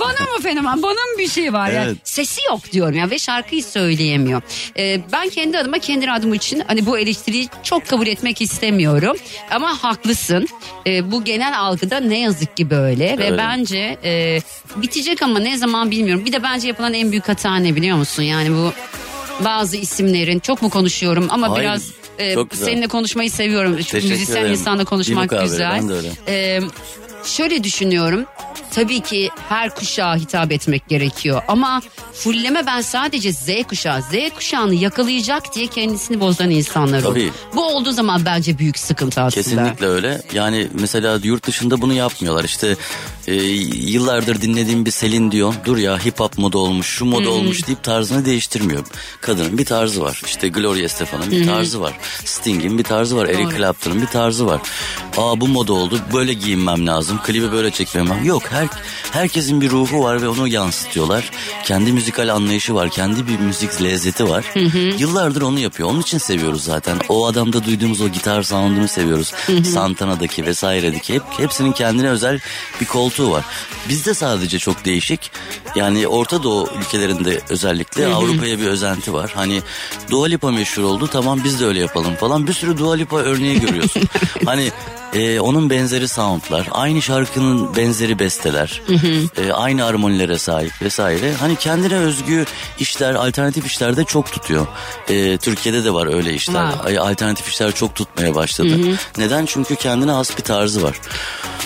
bana 0.00 0.36
mı 0.36 0.42
fenomen? 0.42 0.82
Bana 0.82 0.92
mı 0.92 1.18
bir 1.18 1.28
şey 1.28 1.52
var 1.52 1.70
ya? 1.70 1.84
Evet. 1.84 1.96
Sesi 2.04 2.40
yok 2.48 2.72
diyorum 2.72 2.94
ya 2.94 3.10
ve 3.10 3.18
şarkıyı 3.18 3.64
söyleyemiyor. 3.64 4.42
E, 4.78 5.00
ben 5.12 5.28
kendi 5.28 5.58
adıma 5.58 5.78
kendi 5.78 6.06
radyom 6.06 6.34
için 6.34 6.62
hani 6.66 6.86
bu 6.86 6.98
eleştiriyi 6.98 7.48
çok 7.62 7.88
kabul 7.88 8.06
etmek 8.06 8.42
istemiyorum. 8.42 9.16
Ama 9.50 9.82
haklısın. 9.84 10.48
E, 10.86 11.10
bu 11.12 11.24
genel 11.24 11.58
algıda 11.60 12.00
ne 12.00 12.18
yazık 12.18 12.56
ki 12.56 12.70
böyle 12.70 13.18
ve 13.18 13.24
Öyle. 13.24 13.38
bence 13.38 13.98
e, 14.04 14.40
bitecek 14.76 15.22
ama 15.22 15.38
ne 15.38 15.56
zaman 15.56 15.90
bilmiyorum. 15.90 16.24
Bir 16.24 16.32
de 16.32 16.42
bence 16.42 16.68
yapılan 16.68 16.94
en 16.94 17.10
büyük 17.10 17.28
hata 17.28 17.56
ne 17.56 17.76
biliyor 17.76 17.96
musun? 17.96 18.22
Yani 18.22 18.50
bu 18.50 18.72
bazı 19.44 19.76
isimlerin 19.76 20.38
çok 20.38 20.62
mu 20.62 20.70
konuşuyorum 20.70 21.26
ama 21.30 21.50
Hayır, 21.50 21.60
biraz 21.62 21.90
e, 22.18 22.36
seninle 22.52 22.86
konuşmayı 22.88 23.30
seviyorum. 23.30 23.72
Çünkü 23.76 23.90
Teşekkür 23.90 24.08
müzisyen 24.14 24.36
ederim. 24.36 24.52
insanla 24.52 24.84
konuşmak 24.84 25.30
güzel. 25.42 25.70
ben 25.72 25.88
de 25.88 25.92
öyle. 25.92 26.08
E, 26.28 26.60
şöyle 27.24 27.64
düşünüyorum. 27.64 28.24
Tabii 28.74 29.00
ki 29.00 29.30
her 29.48 29.74
kuşağa 29.74 30.16
hitap 30.16 30.52
etmek 30.52 30.88
gerekiyor 30.88 31.42
ama 31.48 31.82
fulleme 32.12 32.66
ben 32.66 32.80
sadece 32.80 33.32
Z 33.32 33.48
kuşağı, 33.68 34.02
Z 34.02 34.34
kuşağını 34.34 34.74
yakalayacak 34.74 35.54
diye 35.54 35.66
kendisini 35.66 36.20
bozan 36.20 36.50
insanlar 36.50 37.00
Tabii. 37.00 37.32
Bu 37.54 37.64
olduğu 37.64 37.92
zaman 37.92 38.24
bence 38.24 38.58
büyük 38.58 38.78
sıkıntı 38.78 39.20
aslında. 39.20 39.42
Kesinlikle 39.42 39.86
öyle. 39.86 40.22
Yani 40.32 40.68
mesela 40.80 41.18
yurt 41.22 41.46
dışında 41.46 41.80
bunu 41.82 41.92
yapmıyorlar. 41.94 42.44
İşte 42.44 42.76
e, 43.26 43.34
yıllardır 43.34 44.42
dinlediğim 44.42 44.86
bir 44.86 44.90
Selin 44.90 45.32
Dion 45.32 45.54
dur 45.64 45.76
ya 45.76 46.04
hip 46.04 46.20
hop 46.20 46.38
moda 46.38 46.58
olmuş 46.58 46.86
şu 46.86 47.04
moda 47.04 47.30
olmuş 47.30 47.66
deyip 47.66 47.82
tarzını 47.82 48.24
değiştirmiyor. 48.24 48.86
Kadının 49.20 49.58
bir 49.58 49.64
tarzı 49.64 50.02
var. 50.02 50.22
İşte 50.26 50.48
Gloria 50.48 50.82
Estefan'ın 50.82 51.30
bir 51.30 51.46
tarzı 51.46 51.80
var. 51.80 51.98
Sting'in 52.24 52.78
bir 52.78 52.84
tarzı 52.84 53.16
var. 53.16 53.26
Eric 53.26 53.56
Clapton'ın 53.56 54.02
bir 54.02 54.06
tarzı 54.06 54.46
var. 54.46 54.60
Aa 55.16 55.40
bu 55.40 55.48
moda 55.48 55.72
oldu 55.72 56.00
böyle 56.12 56.32
giyinmem 56.32 56.86
lazım. 56.86 57.20
Klibi 57.26 57.52
böyle 57.52 57.70
çekmem 57.70 58.08
lazım. 58.08 58.24
Yok 58.24 58.49
her, 58.50 58.68
herkesin 59.12 59.60
bir 59.60 59.70
ruhu 59.70 60.04
var 60.04 60.22
ve 60.22 60.28
onu 60.28 60.48
yansıtıyorlar. 60.48 61.30
Kendi 61.64 61.92
müzikal 61.92 62.34
anlayışı 62.34 62.74
var. 62.74 62.90
Kendi 62.90 63.28
bir 63.28 63.38
müzik 63.38 63.82
lezzeti 63.82 64.28
var. 64.28 64.44
Yıllardır 64.98 65.42
onu 65.42 65.58
yapıyor. 65.58 65.88
Onun 65.90 66.00
için 66.00 66.18
seviyoruz 66.18 66.64
zaten. 66.64 66.98
O 67.08 67.26
adamda 67.26 67.64
duyduğumuz 67.64 68.00
o 68.00 68.08
gitar 68.08 68.42
sound'unu 68.42 68.88
seviyoruz. 68.88 69.32
Santana'daki 69.64 70.46
vesairedeki 70.46 71.14
hep, 71.14 71.22
hepsinin 71.36 71.72
kendine 71.72 72.08
özel 72.08 72.40
bir 72.80 72.86
koltuğu 72.86 73.30
var. 73.30 73.44
Bizde 73.88 74.14
sadece 74.14 74.58
çok 74.58 74.84
değişik. 74.84 75.30
Yani 75.74 76.08
Orta 76.08 76.42
Doğu 76.42 76.68
ülkelerinde 76.78 77.40
özellikle 77.48 78.06
Avrupa'ya 78.06 78.58
bir 78.58 78.66
özenti 78.66 79.12
var. 79.12 79.32
Hani 79.34 79.62
Dua 80.10 80.26
Lipa 80.26 80.50
meşhur 80.50 80.82
oldu 80.82 81.08
tamam 81.12 81.40
biz 81.44 81.60
de 81.60 81.66
öyle 81.66 81.80
yapalım 81.80 82.14
falan. 82.14 82.46
Bir 82.46 82.52
sürü 82.52 82.78
Dua 82.78 82.94
Lipa 82.94 83.16
örneği 83.16 83.60
görüyorsun. 83.60 84.02
hani 84.44 84.70
e, 85.14 85.40
onun 85.40 85.70
benzeri 85.70 86.08
soundlar, 86.08 86.68
aynı 86.70 87.02
şarkının 87.02 87.76
benzeri 87.76 88.18
besteler, 88.44 88.82
e, 89.36 89.52
aynı 89.52 89.84
armonilere 89.84 90.38
sahip 90.38 90.72
vesaire. 90.82 91.32
Hani 91.40 91.56
kendine 91.56 91.94
özgü 91.94 92.44
işler, 92.78 93.14
alternatif 93.14 93.66
işler 93.66 93.96
de 93.96 94.04
çok 94.04 94.32
tutuyor. 94.32 94.66
E, 95.08 95.36
Türkiye'de 95.38 95.84
de 95.84 95.94
var 95.94 96.14
öyle 96.14 96.34
işler. 96.34 96.66
Ay, 96.84 96.98
Alternatif 96.98 97.48
işler 97.48 97.72
çok 97.72 97.94
tutmaya 97.94 98.34
başladı. 98.34 98.76
Neden? 99.18 99.46
Çünkü 99.46 99.76
kendine 99.76 100.10
has 100.10 100.38
bir 100.38 100.42
tarzı 100.42 100.82
var. 100.82 101.00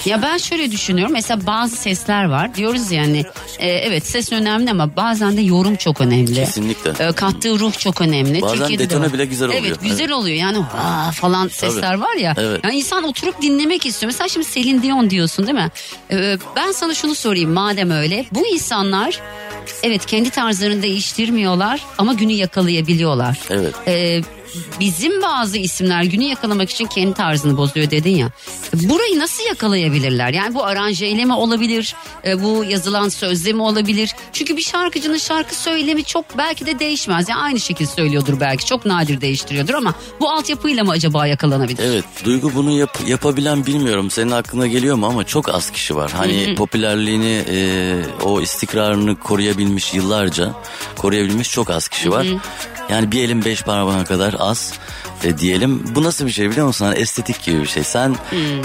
Ya 0.05 0.23
ben 0.23 0.37
şöyle 0.39 0.71
düşünüyorum. 0.71 1.13
Mesela 1.13 1.47
bazı 1.47 1.77
sesler 1.77 2.25
var. 2.25 2.55
Diyoruz 2.55 2.91
yani 2.93 3.25
e, 3.59 3.69
evet 3.69 4.07
ses 4.07 4.33
önemli 4.33 4.71
ama 4.71 4.97
bazen 4.97 5.37
de 5.37 5.41
yorum 5.41 5.77
çok 5.77 6.01
önemli. 6.01 6.35
Kesinlikle. 6.35 7.07
E, 7.07 7.13
kattığı 7.13 7.59
ruh 7.59 7.73
çok 7.79 8.01
önemli. 8.01 8.43
Bazen 8.43 8.59
Türkiye'de 8.59 8.85
de 8.85 8.89
detone 8.91 9.07
var. 9.07 9.13
bile 9.13 9.25
güzel 9.25 9.49
oluyor. 9.49 9.63
Evet 9.67 9.81
güzel 9.83 10.01
Evet. 10.05 10.13
oluyor. 10.13 10.37
Yani 10.37 10.59
"Vaa" 10.59 11.11
falan 11.11 11.49
sesler 11.49 11.95
var 11.95 12.15
ya. 12.17 12.35
Evet. 12.39 12.61
Yani 12.65 12.77
insan 12.77 13.05
oturup 13.05 13.43
dinlemek 13.43 13.87
istiyor. 13.87 14.09
Mesela 14.13 14.29
şimdi 14.29 14.47
Selin 14.47 14.83
Dion 14.83 15.11
diyorsun 15.11 15.47
değil 15.47 15.59
mi? 15.59 15.71
E, 16.11 16.39
ben 16.57 16.73
sana 16.73 16.95
şunu 16.95 17.15
sorayım 17.15 17.51
madem 17.51 17.91
öyle. 17.91 18.25
Bu 18.33 18.47
insanlar 18.47 19.21
evet 19.83 20.07
kendi 20.07 20.31
tarzlarını 20.31 20.83
değiştirmiyorlar 20.83 21.81
ama 21.99 22.13
günü 22.13 22.33
yakalayabiliyorlar. 22.33 23.39
Evet. 23.51 23.75
Ee, 23.87 24.23
bizim 24.81 25.23
bazı 25.23 25.59
isimler 25.59 26.03
günü 26.03 26.25
yakalamak 26.25 26.71
için 26.71 26.87
kendi 26.87 27.15
tarzını 27.15 27.57
bozuyor 27.57 27.91
dedin 27.91 28.17
ya. 28.17 28.29
Burayı 28.75 29.19
nasıl 29.19 29.45
yakalayabilirler? 29.45 30.31
Yani 30.33 30.55
bu 30.55 30.65
aranjeyle 30.65 31.25
mi 31.25 31.35
olabilir? 31.35 31.95
Ee, 32.27 32.43
bu 32.43 32.65
yazılan 32.69 33.09
sözle 33.09 33.53
mi 33.53 33.63
olabilir? 33.63 34.11
Çünkü 34.33 34.57
bir 34.57 34.63
şarkıcının 34.63 35.17
şarkı 35.19 35.55
söylemi 35.55 36.05
çok 36.05 36.39
belki 36.39 36.67
de 36.67 36.79
değişmez. 36.79 37.29
Yani 37.29 37.41
aynı 37.41 37.61
şekilde 37.61 37.89
söylüyordur 37.91 38.41
belki. 38.41 38.67
Çok 38.67 38.87
nadir 38.87 39.21
değiştiriyordur 39.21 39.75
ama 39.75 39.95
bu 40.21 40.31
altyapıyla 40.31 40.85
mı 40.85 40.91
acaba 40.91 41.27
yakalanabilir? 41.27 41.83
Evet 41.85 42.05
Duygu 42.25 42.55
bunu 42.55 42.71
yap- 42.71 42.99
yapabilen 43.07 43.67
bilmiyorum 43.67 44.11
senin 44.11 44.31
aklına 44.31 44.67
geliyor 44.67 44.97
mu 44.97 45.07
ama 45.07 45.25
çok 45.25 45.49
az 45.49 45.71
kişi 45.71 45.97
var. 45.97 46.13
Hani 46.17 46.55
popülerliğini 46.55 47.43
e, 47.49 47.95
o 48.25 48.41
istikrarını 48.41 49.17
koruyabilmiş 49.17 49.95
yıllarca 49.95 50.53
koruyabilmiş 50.97 51.51
çok 51.51 51.71
az 51.71 51.89
kişi 51.89 52.11
var. 52.11 52.27
Yani 52.91 53.13
bir 53.13 53.23
elin 53.25 53.45
beş 53.45 53.63
parmağına 53.63 54.05
kadar 54.05 54.35
az 54.45 54.79
e, 55.25 55.39
diyelim. 55.39 55.83
Bu 55.95 56.03
nasıl 56.03 56.27
bir 56.27 56.31
şey 56.31 56.51
biliyor 56.51 56.67
musun? 56.67 56.85
Hani 56.85 56.99
estetik 56.99 57.43
gibi 57.43 57.61
bir 57.61 57.67
şey. 57.67 57.85
Sen 57.85 58.17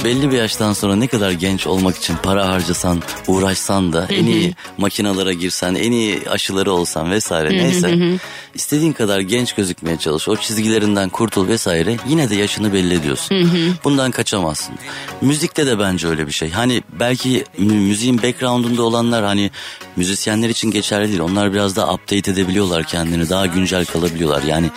belli 0.06 0.32
bir 0.32 0.38
yaştan 0.38 0.74
sonra 0.74 0.96
ne 0.96 1.08
kadar 1.08 1.32
genç 1.32 1.68
olmak 1.68 1.98
için 1.98 2.16
para 2.24 2.48
harcasan, 2.50 3.02
uğraşsan 3.28 3.94
da 3.94 4.08
en 4.10 4.26
iyi 4.26 4.56
makinalara 4.78 5.34
girsen, 5.34 5.76
en 5.76 5.92
iyi 5.92 6.22
aşıları 6.30 6.72
olsan 6.72 7.12
vesaire 7.12 7.50
neyse. 7.50 8.20
istediğin 8.56 8.94
kadar 8.94 9.20
genç 9.20 9.54
gözükmeye 9.54 9.98
çalış. 9.98 10.28
O 10.28 10.36
çizgilerinden 10.36 11.10
kurtul 11.10 11.48
vesaire. 11.48 11.98
Yine 12.08 12.30
de 12.30 12.36
yaşını 12.36 12.74
belli 12.74 12.94
ediyorsun. 12.94 13.38
Bundan 13.84 14.12
kaçamazsın. 14.12 14.76
Müzikte 15.22 15.68
de 15.68 15.80
bence 15.80 16.08
öyle 16.08 16.28
bir 16.28 16.32
şey. 16.32 16.50
Hani 16.52 16.84
belki 17.00 17.44
mü- 17.58 17.74
müziğin 17.74 18.18
background'unda 18.24 18.84
olanlar 18.84 19.24
hani 19.26 19.52
müzisyenler 19.96 20.50
için 20.50 20.72
geçerli 20.72 21.08
değil. 21.08 21.20
Onlar 21.20 21.54
biraz 21.54 21.76
daha 21.76 21.94
update 21.94 22.32
edebiliyorlar 22.32 22.84
kendini. 22.84 23.30
Daha 23.30 23.46
güncel 23.46 23.86
kalabiliyorlar. 23.86 24.44
Yani 24.44 24.70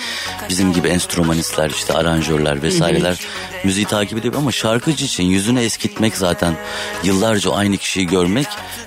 bizim 0.48 0.72
gibi 0.72 0.88
enstrümanistler 0.88 1.71
işte 1.76 1.92
aranjörler 1.94 2.62
vesaireler 2.62 3.20
müziği 3.64 3.86
takip 3.86 4.18
ediyor 4.18 4.34
ama 4.34 4.52
şarkıcı 4.52 5.04
için 5.04 5.24
yüzünü 5.24 5.60
eskitmek 5.60 6.16
zaten 6.16 6.56
yıllarca 7.04 7.52
aynı 7.52 7.76
kişiyi 7.76 8.06
görmek 8.06 8.46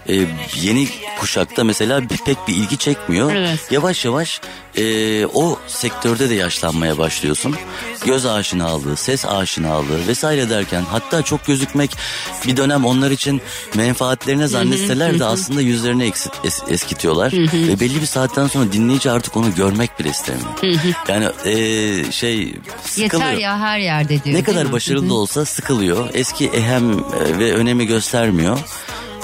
e, 0.09 0.13
yeni 0.61 0.87
kuşakta 1.19 1.63
mesela 1.63 2.09
bir- 2.09 2.17
pek 2.17 2.37
bir 2.47 2.53
ilgi 2.55 2.77
çekmiyor. 2.77 3.33
Evet. 3.35 3.59
Yavaş 3.71 4.05
yavaş 4.05 4.41
e, 4.77 5.25
o 5.25 5.59
sektörde 5.67 6.29
de 6.29 6.33
yaşlanmaya 6.33 6.97
başlıyorsun. 6.97 7.55
Göz 8.05 8.25
aşinalığı, 8.25 8.97
ses 8.97 9.25
aşinalığı 9.25 10.07
vesaire 10.07 10.49
derken 10.49 10.81
hatta 10.91 11.21
çok 11.21 11.45
gözükmek 11.45 11.91
bir 12.47 12.57
dönem 12.57 12.85
onlar 12.85 13.11
için 13.11 13.41
menfaatlerine 13.75 14.47
zannetseler 14.47 15.19
de 15.19 15.25
aslında 15.25 15.61
yüzlerini 15.61 16.03
eksit, 16.03 16.33
es- 16.43 16.71
eskitiyorlar. 16.73 17.31
Ve 17.67 17.79
belli 17.79 18.01
bir 18.01 18.05
saatten 18.05 18.47
sonra 18.47 18.71
dinleyici 18.73 19.11
artık 19.11 19.37
onu 19.37 19.55
görmek 19.55 19.99
bile 19.99 20.09
istemiyor. 20.09 20.49
Yani 21.07 21.27
e, 21.45 22.11
şey 22.11 22.55
sıkılıyor. 22.81 23.29
Yeter 23.29 23.37
ya 23.41 23.59
her 23.59 23.79
yerde 23.79 24.09
diyor. 24.09 24.19
Ne 24.25 24.33
değil 24.33 24.43
kadar 24.45 24.65
mi? 24.65 24.71
başarılı 24.71 25.09
da 25.09 25.13
olsa 25.13 25.45
sıkılıyor. 25.45 26.09
Eski 26.13 26.47
ehem 26.47 26.91
e, 26.91 27.39
ve 27.39 27.53
önemi 27.53 27.87
göstermiyor. 27.87 28.59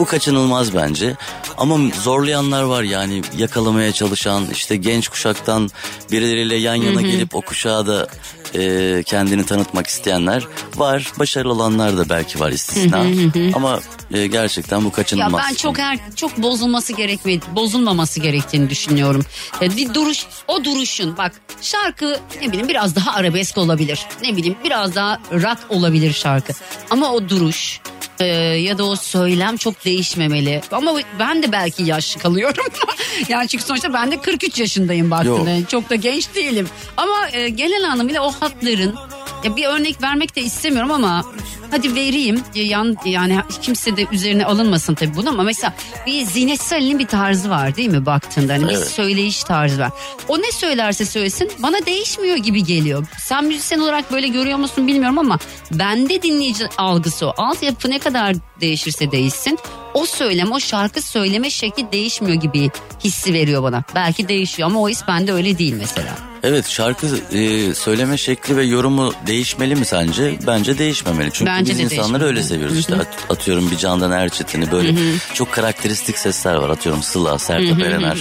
Bu 0.02 0.06
kaçınılmaz 0.06 0.76
bence. 0.76 1.16
Ama 1.58 1.78
zorlayanlar 2.04 2.64
var 2.64 2.84
yani 2.84 3.22
yakalamaya 3.38 3.92
çalışan 3.92 4.44
işte 4.52 4.76
genç 4.76 5.08
kuşaktan 5.08 5.70
birileriyle 6.12 6.56
yan 6.56 6.76
yana 6.76 7.02
gelip 7.02 7.36
o 7.36 7.42
kuşağa 7.42 7.88
da 7.88 8.08
e, 8.56 9.04
kendini 9.04 9.46
tanıtmak 9.46 9.88
isteyenler 9.88 10.48
var. 10.76 11.12
Başarılı 11.20 11.54
olanlar 11.54 11.98
da 11.98 12.10
belki 12.10 12.40
var 12.40 12.52
istisna. 12.52 13.06
Ama 13.54 13.80
e, 14.14 14.28
gerçekten 14.28 14.82
bu 14.82 14.86
Ya 14.88 14.92
kaçınılmaz. 14.92 15.42
ben 15.50 15.54
çok 15.56 15.78
her 15.80 16.00
çok 16.16 16.38
bozulması 16.38 16.94
gerekmedi, 16.94 17.46
bozulmaması 17.56 18.20
gerektiğini 18.20 18.70
düşünüyorum. 18.70 19.26
E, 19.62 19.78
bir 19.78 19.94
duruş, 19.94 20.26
o 20.48 20.64
duruşun 20.64 21.18
bak 21.18 21.32
şarkı 21.62 22.20
ne 22.42 22.48
bileyim 22.48 22.68
biraz 22.68 22.96
daha 22.96 23.14
arabesk 23.14 23.58
olabilir. 23.58 24.06
Ne 24.24 24.38
bileyim 24.38 24.58
biraz 24.64 24.96
daha 24.96 25.20
rock 25.32 25.58
olabilir 25.70 26.14
şarkı. 26.14 26.54
Ama 26.90 27.12
o 27.12 27.30
duruş 27.30 27.82
e, 28.20 28.26
ya 28.26 28.78
da 28.78 28.84
o 28.84 28.96
söylem 28.96 29.58
çok 29.58 29.86
değişmemeli. 29.86 30.62
Ama 30.72 30.94
ben 31.20 31.44
de 31.44 31.52
belki 31.52 31.84
yaşlı 31.84 32.22
kalıyorum. 32.22 32.66
yani 33.30 33.48
çünkü 33.48 33.64
sonuçta 33.64 33.94
ben 33.94 34.12
de 34.12 34.22
43 34.22 34.60
yaşındayım 34.60 35.12
baktığında. 35.12 35.68
Çok 35.68 35.90
da 35.90 35.96
genç 35.96 36.36
değilim. 36.36 36.68
Ama 36.98 37.30
e, 37.34 37.50
genel 37.50 37.92
anlamıyla 37.92 38.22
o 38.22 38.32
hatların 38.32 38.96
ya 39.44 39.56
bir 39.56 39.66
örnek 39.66 40.02
vermek 40.02 40.36
de 40.36 40.42
istemiyorum 40.42 40.92
ama 40.92 41.26
hadi 41.72 41.96
vereyim. 41.96 42.42
Ya 42.56 42.64
Yan, 42.66 42.96
yani 43.06 43.40
kimse 43.62 43.98
de 43.98 44.06
üzerine 44.12 44.46
alınmasın 44.46 44.96
tabii 44.96 45.16
bunu 45.16 45.30
ama 45.30 45.44
mesela 45.44 45.74
bir 46.08 46.22
Zinet 46.26 46.62
Salih'in 46.62 47.00
bir 47.00 47.08
tarzı 47.08 47.50
var 47.50 47.76
değil 47.76 47.90
mi 47.90 48.06
baktığında? 48.06 48.54
Hani 48.54 48.64
bir 48.70 48.74
Evet. 48.74 48.88
söyleyiş 48.88 49.44
tarzı 49.44 49.80
var. 49.80 49.92
O 50.28 50.40
ne 50.40 50.52
söylerse 50.52 51.06
söylesin 51.06 51.52
bana 51.60 51.86
değişmiyor 51.86 52.36
gibi 52.38 52.64
geliyor. 52.64 53.06
Sen 53.20 53.46
müzisyen 53.46 53.80
olarak 53.80 54.12
böyle 54.12 54.28
görüyor 54.28 54.58
musun 54.58 54.88
bilmiyorum 54.88 55.18
ama 55.20 55.40
bende 55.72 56.22
dinleyici 56.22 56.66
algısı 56.78 57.28
o. 57.28 57.34
Altyapı 57.38 57.90
ne 57.90 58.00
kadar 58.00 58.36
değişirse 58.62 59.12
değişsin 59.12 59.60
o 59.94 60.06
söylem 60.06 60.52
o 60.52 60.60
şarkı 60.60 61.02
söyleme 61.02 61.50
şekli 61.50 61.92
değişmiyor 61.92 62.42
gibi 62.42 62.70
hissi 63.04 63.34
veriyor 63.34 63.64
bana. 63.64 63.84
Belki 63.96 64.28
değişiyor 64.28 64.70
ama 64.70 64.82
o 64.82 64.90
his 64.90 65.02
bende 65.08 65.34
öyle 65.34 65.58
değil 65.58 65.74
mesela. 65.74 66.31
Evet 66.44 66.68
şarkı 66.70 67.08
e, 67.34 67.74
söyleme 67.74 68.18
şekli 68.18 68.58
ve 68.58 68.64
yorumu 68.64 69.14
değişmeli 69.28 69.76
mi 69.76 69.86
sence? 69.86 70.40
Bence 70.48 70.78
değişmemeli. 70.78 71.30
Çünkü 71.34 71.52
Bence 71.52 71.72
biz 71.72 71.80
de 71.80 71.84
insanları 71.84 72.26
öyle 72.26 72.44
seviyoruz 72.44 72.78
işte. 72.80 72.96
At- 72.96 73.26
atıyorum 73.30 73.72
bir 73.72 73.78
Candan 73.78 74.12
Erçetin'i 74.12 74.72
böyle 74.72 74.96
çok 75.34 75.52
karakteristik 75.52 76.18
sesler 76.18 76.56
var. 76.56 76.70
Atıyorum 76.70 77.04
Sıla, 77.04 77.40
Sertab 77.40 77.80
Erener. 77.80 78.18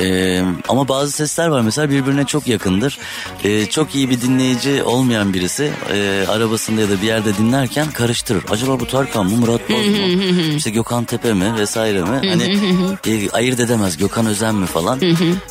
E, 0.00 0.42
ama 0.68 0.88
bazı 0.88 1.12
sesler 1.12 1.48
var 1.48 1.60
mesela 1.60 1.90
birbirine 1.90 2.24
çok 2.24 2.46
yakındır. 2.48 2.98
E, 3.44 3.66
çok 3.66 3.94
iyi 3.94 4.10
bir 4.10 4.20
dinleyici 4.20 4.82
olmayan 4.82 5.34
birisi 5.34 5.72
e, 5.92 6.24
arabasında 6.28 6.80
ya 6.80 6.88
da 6.88 7.02
bir 7.02 7.06
yerde 7.06 7.36
dinlerken 7.36 7.90
karıştırır. 7.90 8.44
Acaba 8.50 8.80
bu 8.80 8.86
Tarkan 8.86 9.26
mı 9.26 9.36
Murat 9.36 9.60
Boz 9.70 9.86
mu? 9.86 10.22
işte 10.56 10.70
Gökhan 10.70 11.04
Tepe 11.04 11.32
mi 11.34 11.54
vesaire 11.58 12.00
mi? 12.00 12.28
Hani 12.28 12.58
e, 13.06 13.30
ayırt 13.30 13.60
edemez 13.60 13.96
Gökhan 13.96 14.26
Özen 14.26 14.54
mi 14.54 14.66
falan. 14.66 15.00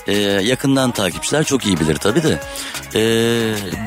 E, 0.08 0.14
yakından 0.22 0.92
takipçiler 0.92 1.44
çok 1.44 1.66
iyi 1.66 1.80
bilir 1.80 1.96
tabii 1.96 2.24
de. 2.24 2.40
E, 2.96 3.02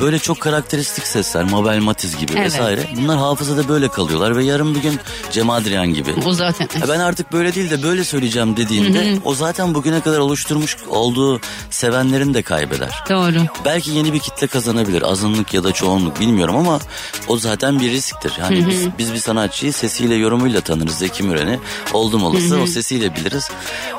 böyle 0.00 0.18
çok 0.18 0.40
karakteristik 0.40 1.06
sesler 1.06 1.44
Mabel 1.44 1.78
Matiz 1.78 2.16
gibi 2.16 2.32
Evet. 2.36 2.46
vesaire. 2.46 2.80
Bunlar 2.96 3.18
hafızada 3.18 3.68
böyle 3.68 3.88
kalıyorlar 3.88 4.36
ve 4.36 4.44
yarın 4.44 4.74
bir 4.74 4.80
gün 4.82 5.00
Cem 5.32 5.50
Adrian 5.50 5.94
gibi. 5.94 6.14
O 6.26 6.32
zaten. 6.32 6.68
Ben 6.88 7.00
artık 7.00 7.32
böyle 7.32 7.54
değil 7.54 7.70
de 7.70 7.82
böyle 7.82 8.04
söyleyeceğim 8.04 8.56
dediğinde 8.56 9.18
o 9.24 9.34
zaten 9.34 9.74
bugüne 9.74 10.00
kadar 10.00 10.18
oluşturmuş 10.44 10.76
olduğu 10.88 11.40
sevenlerini 11.70 12.34
de 12.34 12.42
kaybeder. 12.42 13.04
Doğru. 13.10 13.46
Belki 13.64 13.90
yeni 13.90 14.12
bir 14.12 14.18
kitle 14.18 14.46
kazanabilir. 14.46 15.02
Azınlık 15.02 15.54
ya 15.54 15.64
da 15.64 15.72
çoğunluk 15.72 16.20
bilmiyorum 16.20 16.56
ama 16.56 16.80
o 17.28 17.38
zaten 17.38 17.80
bir 17.80 17.90
risktir. 17.90 18.32
Yani 18.40 18.66
biz, 18.68 18.98
biz 18.98 19.12
bir 19.12 19.18
sanatçıyı 19.18 19.72
sesiyle 19.72 20.14
yorumuyla 20.14 20.60
tanırız 20.60 20.94
Zeki 20.94 21.22
Müren'i. 21.22 21.58
Oldum 21.92 22.24
olası 22.24 22.60
o 22.60 22.66
sesiyle 22.66 23.14
biliriz. 23.16 23.50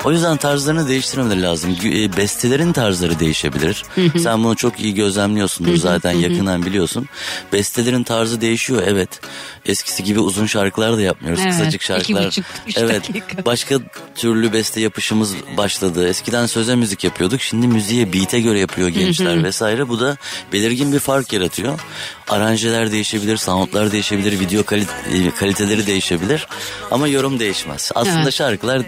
O 0.04 0.12
yüzden 0.12 0.36
tarzlarını 0.36 0.88
değiştirmeleri 0.88 1.42
lazım. 1.42 1.76
E, 1.84 2.16
Bestelerin 2.16 2.72
tarzları 2.72 3.18
değişebilir. 3.20 3.84
Sen 4.22 4.44
bunu 4.44 4.56
çok 4.56 4.80
iyi 4.80 4.94
gözlemliyorsundur 4.94 5.76
zaten 5.76 6.12
yakından 6.12 6.66
biliyorsun. 6.66 7.08
Bestelerin 7.52 8.02
tarzı 8.02 8.40
değişiyor 8.40 8.82
evet. 8.86 9.20
Eskisi 9.66 10.04
gibi 10.04 10.20
uzun 10.20 10.46
şarkılar 10.46 10.96
da 10.96 11.00
yapmıyoruz. 11.00 11.40
Evet, 11.42 11.52
Kısacık 11.52 11.74
iki 11.74 11.86
şarkılar. 11.86 12.26
buçuk, 12.26 12.44
üç 12.66 12.76
evet. 12.78 13.08
dakika. 13.08 13.44
Başka 13.44 13.76
türlü 14.14 14.52
beste 14.52 14.80
yapışımız 14.80 15.34
başladı. 15.56 16.08
Eskiden 16.08 16.35
söze 16.44 16.74
müzik 16.74 17.04
yapıyorduk. 17.04 17.40
Şimdi 17.42 17.66
müziğe 17.68 18.12
beat'e 18.12 18.40
göre 18.40 18.58
yapıyor 18.58 18.88
gençler 18.88 19.44
vesaire. 19.44 19.88
Bu 19.88 20.00
da 20.00 20.16
belirgin 20.52 20.92
bir 20.92 20.98
fark 20.98 21.32
yaratıyor. 21.32 21.80
Aranjeler 22.28 22.92
değişebilir, 22.92 23.36
soundlar 23.36 23.92
değişebilir, 23.92 24.40
video 24.40 24.62
kalit- 24.62 25.28
e, 25.28 25.30
kaliteleri 25.30 25.86
değişebilir. 25.86 26.46
Ama 26.90 27.08
yorum 27.08 27.38
değişmez. 27.38 27.90
Aslında 27.94 28.22
Evet. 28.22 28.34
şarkılar 28.34 28.82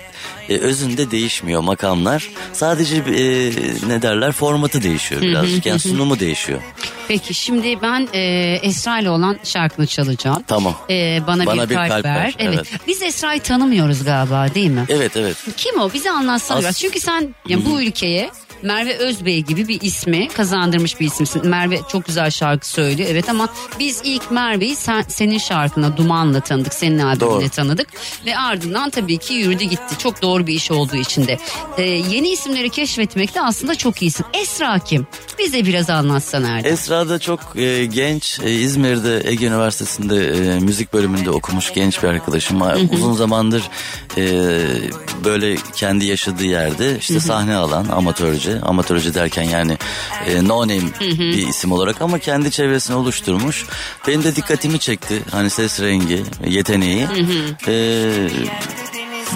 e, 0.49 0.57
özünde 0.59 1.11
değişmiyor 1.11 1.61
makamlar. 1.61 2.28
Sadece 2.52 2.97
e, 2.97 3.50
ne 3.88 4.02
derler 4.02 4.33
formatı 4.33 4.83
değişiyor 4.83 5.23
birazcık. 5.23 5.67
Yani 5.67 5.78
sunumu 5.81 6.21
değişiyor. 6.21 6.61
Peki 7.09 7.35
şimdi 7.35 7.83
ben 7.83 8.09
e, 8.15 8.21
Esra 8.62 8.99
ile 8.99 9.11
olan 9.11 9.38
şarkını 9.45 9.87
çalacağım. 9.87 10.43
Tamam. 10.47 10.77
E, 10.91 11.21
bana, 11.27 11.47
Bana 11.47 11.71
bir, 11.71 11.75
kalp, 11.75 12.05
ver. 12.05 12.35
Evet. 12.38 12.55
evet. 12.59 12.81
Biz 12.87 13.03
Esra'yı 13.03 13.41
tanımıyoruz 13.43 14.05
galiba 14.05 14.55
değil 14.55 14.71
mi? 14.71 14.85
Evet 14.88 15.17
evet. 15.17 15.37
Kim 15.57 15.81
o? 15.81 15.93
Bize 15.93 16.11
anlatsana 16.11 16.59
As- 16.59 16.65
biraz. 16.65 16.79
Çünkü 16.79 17.00
sen 17.00 17.35
ya 17.49 17.65
bu 17.65 17.83
ülkeye 17.83 18.31
Merve 18.62 18.97
Özbey 18.97 19.43
gibi 19.43 19.69
bir 19.69 19.81
ismi 19.81 20.29
kazandırmış 20.29 21.00
bir 21.00 21.07
isimsin. 21.07 21.49
Merve 21.49 21.81
çok 21.93 22.07
güzel 22.07 22.31
şarkı 22.31 22.69
söylüyor 22.69 23.09
evet 23.12 23.29
ama 23.29 23.49
biz 23.79 24.00
ilk 24.05 24.31
Merve'yi 24.31 24.77
sen, 24.77 25.05
senin 25.09 25.38
şarkına 25.38 25.97
Duman'la 25.97 26.41
tanıdık. 26.41 26.75
Senin 26.75 26.99
albümüne 26.99 27.21
Doğru. 27.21 27.49
tanıdık. 27.49 27.88
Ve 28.27 28.38
ardından 28.38 28.91
tabii 28.91 29.19
ki 29.19 29.35
yürüdü 29.35 29.65
gitti. 29.65 29.99
Çok 29.99 30.23
doğru 30.23 30.47
bir 30.47 30.55
iş 30.55 30.71
olduğu 30.71 30.97
için 30.97 31.27
de. 31.27 31.38
Ee, 31.79 31.83
yeni 31.83 32.29
isimleri 32.29 32.71
keşfetmekte 32.71 33.43
aslında 33.43 33.75
çok 33.75 34.03
iyisin. 34.03 34.27
Esra 34.35 34.79
kim? 34.79 35.07
Bize 35.38 35.67
biraz 35.67 35.91
anlatsana 35.91 36.49
Erdem. 36.49 36.73
Esra 36.73 37.09
da 37.09 37.19
çok 37.19 37.41
e, 37.57 37.87
genç 37.87 38.41
e, 38.41 38.53
İzmir'de 38.53 39.23
Ege 39.25 39.47
Üniversitesi'nde 39.47 40.29
e, 40.29 40.61
müzik 40.61 40.93
bölümünde 40.93 41.31
okumuş 41.31 41.73
genç 41.75 42.03
bir 42.03 42.09
arkadaşım. 42.09 42.61
Uzun 42.93 43.12
zamandır 43.12 43.62
e, 44.17 44.23
böyle 45.25 45.57
kendi 45.75 46.05
yaşadığı 46.05 46.45
yerde 46.45 46.99
işte 46.99 47.21
sahne 47.21 47.57
alan 47.57 47.88
amatörce. 47.88 48.48
Amatörce 48.62 49.14
derken 49.14 49.43
yani 49.43 49.78
e, 50.26 50.49
no 50.49 50.62
name 50.62 50.90
bir 51.00 51.49
isim 51.49 51.73
olarak 51.73 52.02
ama 52.02 52.19
kendi 52.19 52.50
çevresini 52.50 52.97
oluşturmuş. 52.97 53.67
Benim 54.07 54.25
de 54.25 54.37
dikkatimi 54.37 54.78
çekti. 54.78 55.23
Hani 55.31 55.50
ses 55.50 55.81
rengi, 55.81 56.23
yeteneği. 56.47 57.07
E, 57.69 58.05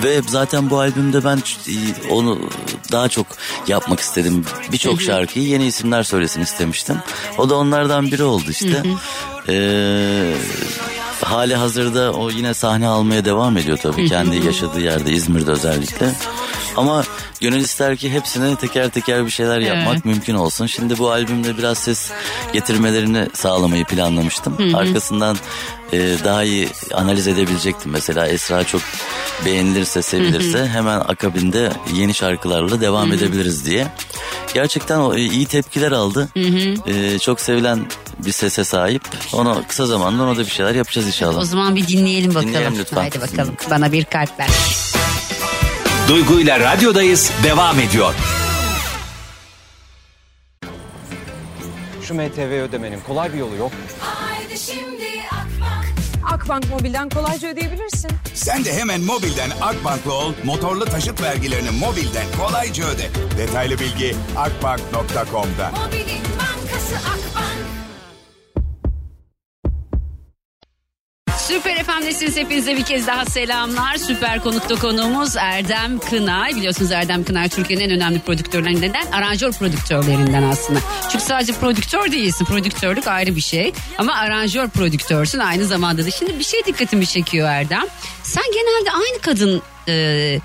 ve 0.03 0.21
zaten 0.29 0.71
bu 0.71 0.79
albümde 0.79 1.25
ben 1.25 1.43
onu 2.11 2.39
daha 2.93 3.09
çok 3.09 3.27
yapmak 3.69 4.01
istedim. 4.01 4.45
Birçok 4.73 5.03
şarkıyı 5.03 5.47
yeni 5.47 5.67
isimler 5.67 6.03
söylesin 6.03 6.41
istemiştim. 6.41 6.97
O 7.39 7.51
da 7.51 7.57
onlardan 7.57 8.13
biri 8.13 8.23
oldu 8.23 8.51
işte. 8.51 8.83
Ee, 9.49 10.35
hali 11.25 11.55
hazırda 11.57 12.13
o 12.13 12.31
yine 12.31 12.55
sahne 12.55 12.87
almaya 12.89 13.25
devam 13.25 13.57
ediyor 13.57 13.79
tabii. 13.79 14.09
Kendi 14.09 14.37
yaşadığı 14.47 14.81
yerde 14.81 15.13
İzmir'de 15.13 15.51
özellikle. 15.51 16.13
Ama 16.77 17.05
gönül 17.41 17.61
ister 17.61 17.97
ki 17.97 18.11
hepsine 18.11 18.57
teker 18.57 18.89
teker 18.89 19.25
bir 19.27 19.31
şeyler 19.31 19.61
yapmak 19.61 19.95
Evet. 19.95 20.05
mümkün 20.05 20.35
olsun. 20.35 20.67
Şimdi 20.67 20.99
bu 20.99 21.11
albümde 21.11 21.59
biraz 21.59 21.79
ses 21.79 22.11
getirmelerini 22.53 23.29
sağlamayı 23.35 23.85
planlamıştım. 23.85 24.57
Arkasından 24.75 25.37
e, 25.93 26.17
daha 26.25 26.45
iyi 26.45 26.69
analiz 26.95 27.29
edebilecektim. 27.29 27.93
Mesela 27.93 28.29
Esra 28.29 28.65
çok 28.65 28.83
beğenilirse, 29.45 30.03
sevilirse 30.03 30.67
hemen 30.67 31.01
akabinde 31.01 31.73
yeni 31.95 32.15
şarkılarla 32.15 32.81
devam 32.81 33.13
edebiliriz 33.13 33.67
diye. 33.67 33.87
Gerçekten 34.55 34.99
o 34.99 35.15
e, 35.15 35.21
iyi 35.21 35.47
tepkiler 35.47 35.93
aldı. 35.93 36.29
E, 36.87 37.19
çok 37.19 37.41
sevilen 37.41 37.87
bir 38.19 38.33
sese 38.33 38.65
sahip. 38.65 39.03
Ona 39.33 39.67
kısa 39.67 39.87
zamanda 39.87 40.23
ona 40.23 40.37
da 40.37 40.41
bir 40.41 40.51
şeyler 40.51 40.75
yapacağız 40.75 41.07
inşallah. 41.07 41.39
O 41.39 41.45
zaman 41.45 41.77
bir 41.77 41.89
dinleyelim 41.89 42.31
bakalım. 42.35 42.49
Dinleyelim 42.49 42.79
lütfen. 42.79 42.97
Haydi 42.97 43.21
bakalım. 43.21 43.55
Bana 43.71 43.93
bir 43.93 44.05
kalp 44.05 44.41
ver. 44.41 44.49
Duygu 46.09 46.41
ile 46.41 46.61
radyodayız 46.61 47.31
devam 47.43 47.81
ediyor. 47.81 48.15
Şu 52.03 52.15
MTV 52.15 52.63
ödemenin 52.69 53.01
kolay 53.01 53.33
bir 53.33 53.39
yolu 53.39 53.57
yok. 53.57 53.73
Haydi 54.01 54.59
şimdi 54.59 55.05
Akbank. 56.25 56.69
Mobil'den 56.71 57.09
kolayca 57.09 57.49
ödeyebilirsin. 57.49 58.11
Sen 58.35 58.65
de 58.65 58.73
hemen 58.73 59.01
mobilden 59.01 59.51
Akbank'la 59.61 60.13
ol, 60.13 60.33
motorlu 60.45 60.85
taşıt 60.85 61.23
vergilerini 61.23 61.71
mobilden 61.71 62.27
kolayca 62.39 62.85
öde. 62.85 63.11
Detaylı 63.39 63.79
bilgi 63.79 64.17
akbank.com'da. 64.37 65.71
Mobilin 65.71 66.23
bankası 66.39 66.97
Akbank. 66.97 67.32
FM'desiniz 71.83 72.37
hepinize 72.37 72.77
bir 72.77 72.83
kez 72.83 73.07
daha 73.07 73.25
selamlar. 73.25 73.97
Süper 73.97 74.41
konukta 74.43 74.75
konuğumuz 74.75 75.37
Erdem 75.37 75.99
Kınay. 75.99 76.57
Biliyorsunuz 76.57 76.93
Erdem 76.93 77.25
Kınay 77.25 77.49
Türkiye'nin 77.49 77.85
en 77.85 77.91
önemli 77.91 78.21
prodüktörlerinden, 78.21 79.07
aranjör 79.13 79.53
prodüktörlerinden 79.53 80.43
aslında. 80.43 80.81
Çünkü 81.11 81.25
sadece 81.25 81.53
prodüktör 81.53 82.13
değilsin. 82.13 82.45
Prodüktörlük 82.45 83.07
ayrı 83.07 83.37
bir 83.37 83.41
şey. 83.41 83.73
Ama 83.99 84.15
aranjör 84.15 84.69
prodüktörsün 84.69 85.39
aynı 85.39 85.65
zamanda 85.65 86.07
da. 86.07 86.11
Şimdi 86.11 86.39
bir 86.39 86.45
şey 86.45 86.65
dikkatimi 86.65 87.07
çekiyor 87.07 87.49
Erdem. 87.49 87.85
Sen 88.23 88.45
genelde 88.45 88.91
aynı 88.91 89.19
kadın 89.23 89.63
e, 89.89 90.39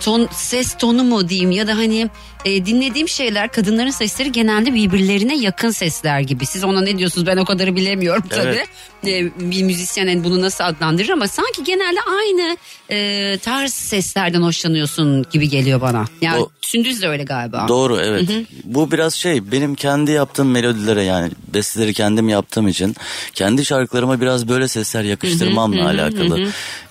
ton 0.00 0.28
ses 0.32 0.76
tonu 0.78 1.04
mu 1.04 1.28
diyeyim 1.28 1.50
ya 1.50 1.66
da 1.66 1.76
hani 1.76 2.10
e, 2.44 2.66
dinlediğim 2.66 3.08
şeyler 3.08 3.52
kadınların 3.52 3.90
sesleri 3.90 4.32
genelde 4.32 4.74
birbirlerine 4.74 5.36
yakın 5.36 5.70
sesler 5.70 6.20
gibi. 6.20 6.46
Siz 6.46 6.64
ona 6.64 6.80
ne 6.80 6.98
diyorsunuz 6.98 7.26
ben 7.26 7.36
o 7.36 7.44
kadarı 7.44 7.76
bilemiyorum 7.76 8.24
tabii. 8.30 8.48
Evet. 8.48 8.68
E, 9.06 9.50
bir 9.50 9.62
müzisyen 9.62 10.06
hani 10.06 10.24
bunu 10.24 10.40
nasıl 10.40 10.64
adlandırır 10.64 11.08
ama 11.08 11.28
sanki 11.28 11.64
genelde 11.64 12.00
aynı 12.18 12.56
e, 12.90 13.38
tarz 13.38 13.74
seslerden 13.74 14.42
hoşlanıyorsun 14.42 15.26
gibi 15.32 15.48
geliyor 15.48 15.80
bana. 15.80 16.04
Yani 16.20 16.42
O- 16.42 16.50
Sündüz 16.60 17.02
de 17.02 17.08
öyle 17.08 17.24
galiba. 17.24 17.68
Doğru 17.68 18.00
evet. 18.00 18.30
Bu 18.64 18.90
biraz 18.90 19.14
şey 19.14 19.52
benim 19.52 19.74
kendi 19.74 20.10
yaptığım 20.10 20.50
melodilere 20.50 21.02
yani 21.02 21.30
besteleri 21.54 21.94
kendim 21.94 22.28
yaptığım 22.28 22.68
için 22.68 22.96
kendi 23.34 23.64
şarkılarıma 23.64 24.20
biraz 24.20 24.48
böyle 24.48 24.68
sesler 24.68 25.02
yakıştırmamla 25.02 25.86
alakalı. 25.86 26.48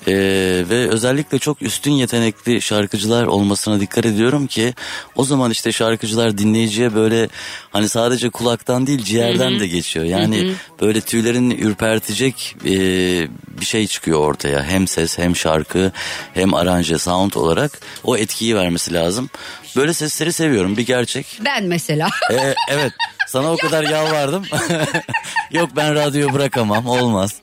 Ee, 0.08 0.14
ve 0.70 0.90
özellikle 0.90 1.40
çok 1.40 1.62
üstün 1.62 1.92
yetenekli 1.92 2.62
şarkıcılar 2.62 3.26
olmasına 3.26 3.80
dikkat 3.80 4.06
ediyorum 4.06 4.48
ki 4.48 4.74
o 5.16 5.24
zaman 5.24 5.39
işte 5.48 5.72
şarkıcılar 5.72 6.38
dinleyiciye 6.38 6.96
böyle 6.96 7.30
hani 7.72 7.90
sadece 7.90 8.30
kulaktan 8.30 8.88
değil 8.88 9.04
ciğerden 9.04 9.60
de 9.60 9.68
geçiyor. 9.68 10.06
Yani 10.06 10.54
böyle 10.82 11.02
tüylerini 11.02 11.54
ürpertecek 11.54 12.56
e, 12.66 12.72
bir 13.60 13.66
şey 13.66 13.88
çıkıyor 13.88 14.20
ortaya. 14.20 14.64
Hem 14.64 14.88
ses 14.88 15.18
hem 15.18 15.36
şarkı 15.36 15.92
hem 16.34 16.54
aranje 16.54 16.98
sound 16.98 17.34
olarak 17.34 17.80
o 18.04 18.18
etkiyi 18.18 18.56
vermesi 18.56 18.94
lazım. 18.94 19.30
Böyle 19.76 19.94
sesleri 19.94 20.34
seviyorum 20.34 20.78
bir 20.78 20.86
gerçek. 20.86 21.40
Ben 21.46 21.64
mesela. 21.64 22.10
Ee, 22.32 22.54
evet 22.70 22.94
sana 23.30 23.52
o 23.52 23.58
kadar 23.58 23.84
yalvardım. 23.84 24.46
Yok 25.52 25.70
ben 25.76 25.96
radyoyu 25.96 26.34
bırakamam 26.34 26.88
olmaz. 26.88 27.42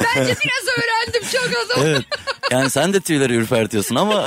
Bence 0.00 0.36
biraz 0.44 0.64
öğrendim 0.78 1.22
çok 1.32 1.66
zaman. 1.68 1.86
evet 1.86 2.02
yani 2.50 2.70
sen 2.70 2.92
de 2.92 3.00
tüyleri 3.00 3.34
ürpertiyorsun 3.34 3.94
ama. 3.94 4.14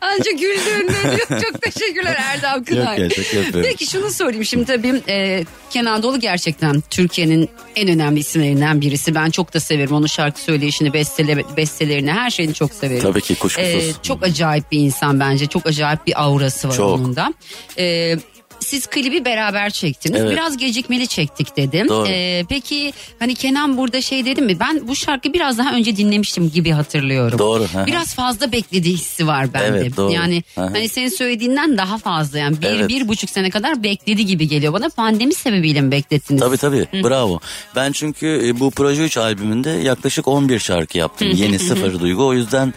Anca 0.00 0.30
güldüğünde. 0.30 1.18
Çok 1.28 1.62
teşekkürler 1.62 2.16
Erdem 2.18 2.64
Kınay. 2.64 3.00
Yok 3.00 3.18
ya, 3.18 3.24
şaka 3.24 3.36
yapıyorum. 3.36 3.70
Peki 3.70 3.86
şunu 3.86 4.10
sorayım. 4.10 4.44
Şimdi 4.44 4.64
tabii 4.64 5.02
e, 5.08 5.44
Kenan 5.70 6.02
Doğulu 6.02 6.20
gerçekten 6.20 6.82
Türkiye'nin 6.90 7.50
en 7.76 7.88
önemli 7.88 8.20
isimlerinden 8.20 8.80
birisi. 8.80 9.14
Ben 9.14 9.30
çok 9.30 9.54
da 9.54 9.60
severim 9.60 9.92
onun 9.92 10.06
şarkı 10.06 10.40
söyleyişini, 10.40 10.92
bestele, 10.92 11.56
bestelerini, 11.56 12.12
her 12.12 12.30
şeyini 12.30 12.54
çok 12.54 12.72
severim. 12.72 13.02
Tabii 13.02 13.20
ki 13.20 13.34
kuşkusuz. 13.34 13.84
E, 13.84 13.92
çok 14.02 14.22
acayip 14.22 14.72
bir 14.72 14.78
insan 14.78 15.20
bence. 15.20 15.46
Çok 15.46 15.66
acayip 15.66 16.06
bir 16.06 16.22
aurası 16.22 16.68
var 16.68 16.74
Çok. 16.74 16.90
onun 16.90 17.16
da. 17.16 17.34
E, 17.76 18.18
siz 18.66 18.86
klibi 18.86 19.24
beraber 19.24 19.70
çektiniz. 19.70 20.20
Evet. 20.20 20.32
Biraz 20.32 20.56
gecikmeli 20.56 21.08
çektik 21.08 21.56
dedim. 21.56 21.88
Doğru. 21.88 22.08
E, 22.08 22.44
peki 22.48 22.92
hani 23.18 23.34
Kenan 23.34 23.76
burada 23.76 24.00
şey 24.00 24.24
dedi 24.24 24.42
mi? 24.42 24.60
Ben 24.60 24.88
bu 24.88 24.96
şarkıyı 24.96 25.34
biraz 25.34 25.58
daha 25.58 25.74
önce 25.74 25.96
dinlemiştim 25.96 26.50
gibi 26.50 26.70
hatırlıyorum. 26.70 27.38
Doğru. 27.38 27.66
Biraz 27.86 28.14
fazla 28.14 28.52
beklediği 28.52 28.94
hissi 28.94 29.26
var 29.26 29.54
bende. 29.54 29.78
Evet, 29.78 29.96
doğru. 29.96 30.12
Yani 30.12 30.42
hani 30.54 30.88
senin 30.88 31.08
söylediğinden 31.08 31.78
daha 31.78 31.98
fazla 31.98 32.38
yani 32.38 32.62
bir, 32.62 32.66
Evet. 32.66 32.88
bir 32.88 33.08
buçuk 33.08 33.30
sene 33.30 33.50
kadar 33.50 33.82
bekledi 33.82 34.26
gibi 34.26 34.48
geliyor 34.48 34.72
bana. 34.72 34.88
Pandemi 34.88 35.34
sebebiyle 35.34 35.80
mi 35.80 35.90
beklettiniz? 35.90 36.40
Tabii 36.40 36.56
tabii 36.56 36.86
bravo. 36.92 37.40
Ben 37.76 37.92
çünkü 37.92 38.42
e, 38.44 38.60
bu 38.60 38.70
Proje 38.70 39.04
3 39.04 39.16
albümünde 39.16 39.70
yaklaşık 39.70 40.28
11 40.28 40.58
şarkı 40.58 40.98
yaptım. 40.98 41.28
Yeni 41.34 41.58
sıfır 41.58 42.00
duygu. 42.00 42.26
O 42.26 42.34
yüzden 42.34 42.74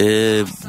e, 0.00 0.04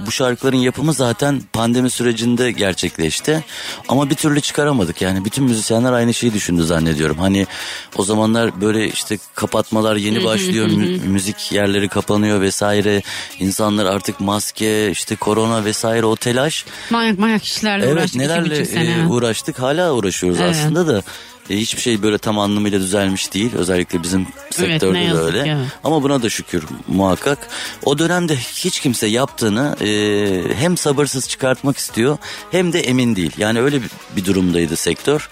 bu 0.06 0.12
şarkıların 0.12 0.58
yapımı 0.58 0.94
zaten 0.94 1.42
pandemi 1.54 1.90
sürecinde 1.90 2.52
gerçekleşti. 2.52 3.44
Ama 3.88 4.10
bir 4.10 4.16
türlü 4.16 4.42
çıkaramadık. 4.56 5.02
Yani 5.02 5.26
bütün 5.26 5.44
müzisyenler 5.44 5.92
aynı 5.94 6.14
şeyi 6.14 6.34
düşündü 6.34 6.64
zannediyorum. 6.64 7.18
Hani 7.18 7.48
o 7.96 8.04
zamanlar 8.04 8.62
böyle 8.62 8.88
işte 8.88 9.18
kapatmalar 9.36 9.96
yeni 9.96 10.24
başlıyor. 10.24 10.68
mü- 10.68 10.98
müzik 11.08 11.52
yerleri 11.52 11.88
kapanıyor 11.88 12.42
vesaire. 12.42 13.02
İnsanlar 13.40 13.86
artık 13.86 14.20
maske 14.20 14.92
işte 14.92 15.16
korona 15.16 15.66
vesaire 15.66 16.06
o 16.06 16.16
telaş. 16.16 16.66
Manyak 16.90 17.20
manyak 17.20 17.44
işlerle 17.44 17.86
Evet 17.86 17.94
uğraştık 17.94 18.16
iki 18.16 18.20
nelerle 18.20 18.58
e, 19.04 19.08
uğraştık 19.08 19.60
hala 19.60 19.94
uğraşıyoruz 19.94 20.40
Evet. 20.42 20.56
aslında 20.56 20.88
da 20.88 21.04
e, 21.50 21.58
hiçbir 21.58 21.82
şey 21.82 22.02
böyle 22.02 22.18
tam 22.18 22.40
anlamıyla 22.40 22.80
düzelmiş 22.80 23.34
değil. 23.34 23.56
Özellikle 23.56 24.04
bizim 24.04 24.28
sektörde 24.52 25.00
ne 25.00 25.14
de 25.14 25.18
öyle. 25.18 25.40
evet. 25.40 25.68
Ama 25.84 26.04
buna 26.04 26.22
da 26.22 26.30
şükür 26.30 26.64
muhakkak. 26.88 27.48
O 27.84 28.00
dönemde 28.00 28.36
hiç 28.36 28.80
kimse 28.80 29.08
yaptığını 29.08 29.76
e, 29.82 30.56
hem 30.56 30.78
sabırsız 30.78 31.30
çıkartmak 31.30 31.78
istiyor 31.78 32.18
hem 32.52 32.74
de 32.74 32.80
emin 32.80 33.16
değil. 33.16 33.32
Yani 33.38 33.62
öyle 33.62 33.82
bir, 33.82 33.90
bir 34.16 34.26
durumdaydı 34.26 34.76
sektör. 34.76 35.30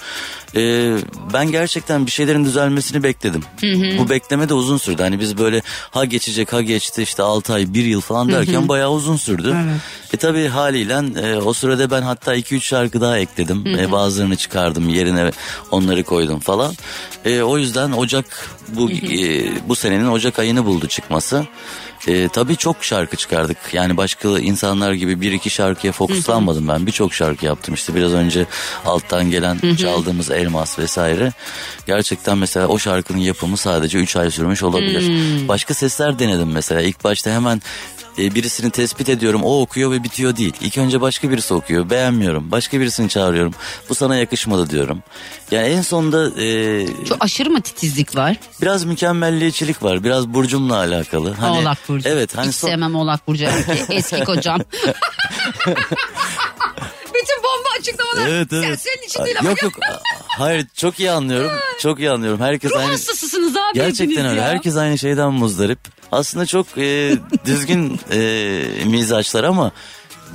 Ee, 0.55 0.95
ben 1.33 1.51
gerçekten 1.51 2.05
bir 2.05 2.11
şeylerin 2.11 2.45
düzelmesini 2.45 3.03
bekledim. 3.03 3.43
Bu 3.99 4.09
bekleme 4.09 4.49
de 4.49 4.53
uzun 4.53 4.77
sürdü. 4.77 5.01
Hani 5.01 5.19
biz 5.19 5.37
böyle 5.37 5.61
ha 5.91 6.05
geçecek 6.05 6.53
ha 6.53 6.61
geçti 6.61 7.01
işte 7.01 7.23
6 7.23 7.53
ay 7.53 7.73
1 7.73 7.83
yıl 7.85 8.01
falan 8.01 8.27
derken 8.31 8.67
bayağı 8.69 8.91
uzun 8.91 9.15
sürdü. 9.15 9.55
E 10.13 10.17
tabi 10.17 10.47
haliyle 10.47 10.93
e, 11.21 11.35
o 11.37 11.53
sürede 11.53 11.91
ben 11.91 12.01
hatta 12.01 12.35
2-3 12.35 12.61
şarkı 12.61 13.01
daha 13.01 13.17
ekledim. 13.17 13.67
E, 13.67 13.91
bazılarını 13.91 14.35
çıkardım 14.35 14.89
yerine 14.89 15.31
onları 15.71 16.03
koydum 16.03 16.39
falan. 16.39 16.73
E, 17.25 17.41
o 17.41 17.57
yüzden 17.57 17.91
Ocak 17.91 18.49
bu 18.69 18.91
e, 18.91 19.45
bu 19.69 19.75
senenin 19.75 20.07
Ocak 20.07 20.39
ayını 20.39 20.65
buldu 20.65 20.87
çıkması. 20.87 21.45
E, 22.07 22.27
tabii 22.27 22.55
çok 22.57 22.83
şarkı 22.83 23.17
çıkardık. 23.17 23.57
Yani 23.73 23.97
başka 23.97 24.29
insanlar 24.39 24.93
gibi 24.93 25.21
bir 25.21 25.31
iki 25.31 25.49
şarkıya 25.49 25.93
fokuslanmadım 25.93 26.67
ben. 26.67 26.85
Birçok 26.87 27.13
şarkı 27.13 27.45
yaptım 27.45 27.73
işte 27.73 27.95
biraz 27.95 28.13
önce 28.13 28.45
alttan 28.85 29.31
gelen 29.31 29.59
çaldığımız 29.81 30.31
Elmas 30.31 30.79
vesaire. 30.79 31.31
Gerçekten 31.87 32.37
mesela 32.37 32.67
o 32.67 32.79
şarkının 32.79 33.17
yapımı 33.19 33.57
sadece 33.57 33.97
3 33.97 34.15
ay 34.15 34.31
sürmüş 34.31 34.63
olabilir. 34.63 35.11
Başka 35.47 35.73
sesler 35.73 36.19
denedim 36.19 36.51
mesela. 36.51 36.81
İlk 36.81 37.03
başta 37.03 37.31
hemen 37.31 37.61
e, 38.19 38.35
birisini 38.35 38.71
tespit 38.71 39.09
ediyorum 39.09 39.41
o 39.43 39.61
okuyor 39.61 39.91
ve 39.91 40.03
bitiyor 40.03 40.35
değil. 40.37 40.53
İlk 40.61 40.77
önce 40.77 41.01
başka 41.01 41.29
birisi 41.31 41.53
okuyor 41.53 41.89
beğenmiyorum. 41.89 42.51
Başka 42.51 42.79
birisini 42.79 43.09
çağırıyorum. 43.09 43.53
Bu 43.89 43.95
sana 43.95 44.15
yakışmadı 44.15 44.69
diyorum. 44.69 45.03
Yani 45.51 45.67
en 45.67 45.81
sonunda 45.81 46.41
e, 46.41 46.87
Çok 47.09 47.17
aşırı 47.23 47.49
mı 47.49 47.61
titizlik 47.61 48.15
var? 48.15 48.37
biraz 48.61 48.85
mükemmelliyetçilik 48.85 49.83
var. 49.83 50.03
Biraz 50.03 50.27
burcumla 50.27 50.75
alakalı. 50.75 51.33
Hani, 51.33 51.59
Oğlak 51.59 51.77
Burcu. 51.89 51.92
Evet 52.05 52.37
hani 52.37 52.47
Hiç 52.47 52.55
son- 52.55 52.67
sevmem 52.67 52.95
Oğlak 52.95 53.27
Burcu. 53.27 53.45
Eski 53.89 54.23
kocam. 54.23 54.59
Bütün 57.13 57.37
bomba 57.43 57.69
açıklamalar. 57.79 58.27
Evet 58.27 58.47
Sen, 58.49 58.63
evet. 58.63 58.79
senin 58.81 59.07
için 59.07 59.25
değil 59.25 59.35
ama. 59.39 59.49
Yok 59.49 59.63
yok. 59.63 59.73
Hayır 60.37 60.67
çok 60.75 60.99
iyi 60.99 61.11
anlıyorum. 61.11 61.51
Çok 61.81 61.99
iyi 61.99 62.11
anlıyorum. 62.11 62.41
Herkes 62.41 62.71
Ruh 62.71 62.77
aynı. 62.79 62.91
hastasısınız 62.91 63.57
abi 63.57 63.73
Gerçekten 63.73 64.25
öyle. 64.25 64.41
ya. 64.41 64.47
Herkes 64.47 64.75
aynı 64.77 64.97
şeyden 64.97 65.33
muzdarip. 65.33 65.79
Aslında 66.11 66.45
çok 66.45 66.77
e, 66.77 67.17
düzgün 67.45 67.99
e, 68.11 68.19
mizaçlar 68.85 69.43
ama 69.43 69.71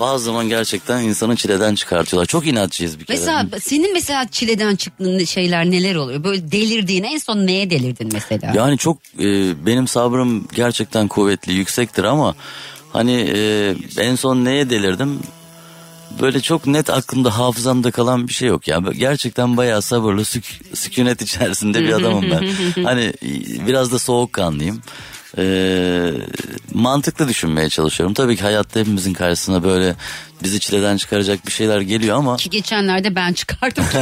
bazı 0.01 0.25
zaman 0.25 0.49
gerçekten 0.49 1.03
insanı 1.03 1.37
çileden 1.37 1.75
çıkartıyorlar. 1.75 2.27
Çok 2.27 2.47
inatçıyız 2.47 3.01
bir 3.01 3.05
kere. 3.05 3.17
Mesela 3.19 3.47
senin 3.61 3.93
mesela 3.93 4.29
çileden 4.29 4.77
çıktığın 4.77 5.25
şeyler 5.25 5.71
neler 5.71 5.95
oluyor? 5.95 6.25
Böyle 6.25 6.53
delirdiğin 6.53 7.05
en 7.05 7.19
son 7.19 7.47
neye 7.47 7.71
delirdin 7.71 8.11
mesela? 8.13 8.53
Yani 8.57 8.79
çok 8.79 8.99
e, 9.19 9.27
benim 9.67 9.89
sabrım 9.89 10.49
gerçekten 10.55 11.09
kuvvetli, 11.09 11.53
yüksektir 11.53 12.05
ama 12.05 12.35
hani 12.93 13.31
e, 13.37 13.75
en 13.99 14.15
son 14.15 14.45
neye 14.45 14.71
delirdim? 14.71 15.19
Böyle 16.21 16.41
çok 16.41 16.67
net 16.67 16.91
aklımda 16.91 17.39
hafızamda 17.39 17.91
kalan 17.91 18.29
bir 18.29 18.33
şey 18.33 18.49
yok 18.49 18.69
ya. 18.69 18.83
Gerçekten 18.99 19.57
bayağı 19.57 19.83
sabırlı 19.83 20.25
sük- 20.25 20.61
sükunet 20.75 21.23
içerisinde 21.23 21.81
bir 21.83 21.93
adamım 21.93 22.25
ben. 22.31 22.49
hani 22.85 23.05
e, 23.05 23.67
biraz 23.67 23.93
da 23.93 23.99
soğukkanlıyım. 23.99 24.83
Ee, 25.39 26.11
mantıklı 26.79 27.29
düşünmeye 27.29 27.69
çalışıyorum. 27.69 28.15
Tabii 28.15 28.37
ki 28.37 28.43
hayatta 28.43 28.81
hepimizin 28.81 29.13
karşısına 29.13 29.65
böyle 29.65 29.97
bizi 30.43 30.61
çileden 30.61 30.97
çıkaracak 30.97 31.47
bir 31.47 31.53
şeyler 31.53 31.81
geliyor 31.81 32.17
ama 32.17 32.37
Ki 32.37 32.51
geçenlerde 32.51 33.15
ben 33.15 33.33
çıkardım. 33.33 33.85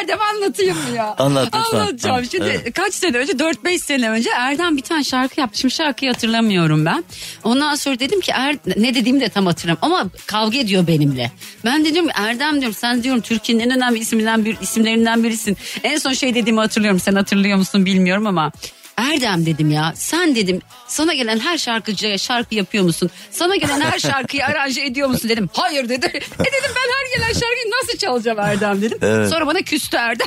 Erdem 0.00 0.18
anlatayım 0.20 0.76
mı 0.76 0.96
ya? 0.96 1.14
Anlat 1.18 1.46
lütfen. 1.46 1.78
Anlatacağım. 1.78 2.24
Şimdi 2.24 2.60
evet. 2.62 2.74
kaç 2.74 2.94
sene 2.94 3.16
önce 3.16 3.32
4-5 3.32 3.78
sene 3.78 4.10
önce 4.10 4.30
Erdem 4.30 4.76
bir 4.76 4.82
tane 4.82 5.04
şarkı 5.04 5.40
yaptı. 5.40 5.58
Şimdi 5.58 5.74
şarkıyı 5.74 6.12
hatırlamıyorum 6.12 6.84
ben. 6.84 7.04
Ondan 7.44 7.74
sonra 7.74 7.98
dedim 7.98 8.20
ki 8.20 8.32
er, 8.34 8.56
ne 8.76 8.94
dediğimi 8.94 9.20
de 9.20 9.28
tam 9.28 9.46
hatırlamıyorum 9.46 9.94
ama 9.94 10.10
kavga 10.26 10.58
ediyor 10.58 10.86
benimle. 10.86 11.32
Ben 11.64 11.84
de 11.84 11.94
diyorum 11.94 12.10
Erdem 12.14 12.60
diyorum 12.60 12.76
sen 12.80 13.02
diyorum 13.02 13.20
Türkiye'nin 13.20 13.64
en 13.64 13.76
önemli 13.76 13.98
isimlerinden, 13.98 14.44
bir, 14.44 14.60
isimlerinden 14.60 15.24
birisin. 15.24 15.56
En 15.82 15.98
son 15.98 16.12
şey 16.12 16.34
dediğimi 16.34 16.60
hatırlıyorum 16.60 17.00
sen 17.00 17.14
hatırlıyor 17.14 17.58
musun 17.58 17.86
bilmiyorum 17.86 18.26
ama 18.26 18.52
Erdem 18.96 19.46
dedim 19.46 19.70
ya 19.70 19.92
sen 19.96 20.34
dedim 20.36 20.60
sana 20.88 21.14
gelen 21.14 21.38
her 21.38 21.58
şarkıcıya 21.58 22.18
şarkı 22.18 22.54
yapıyor 22.54 22.84
musun? 22.84 23.10
Sana 23.30 23.56
gelen 23.56 23.80
her 23.80 23.98
şarkıyı 23.98 24.46
aranje 24.46 24.82
ediyor 24.82 25.08
musun 25.08 25.28
dedim. 25.28 25.50
Hayır 25.52 25.88
dedi. 25.88 26.06
E 26.06 26.20
dedim 26.44 26.70
ben 26.76 26.90
her 26.92 27.16
gelen 27.18 27.32
şarkıyı 27.32 27.72
nasıl 27.82 27.98
çalacağım 27.98 28.38
Erdem 28.38 28.82
dedim. 28.82 28.98
Evet. 29.02 29.30
Sonra 29.30 29.46
bana 29.46 29.62
küstü 29.62 29.96
Erdem. 29.96 30.26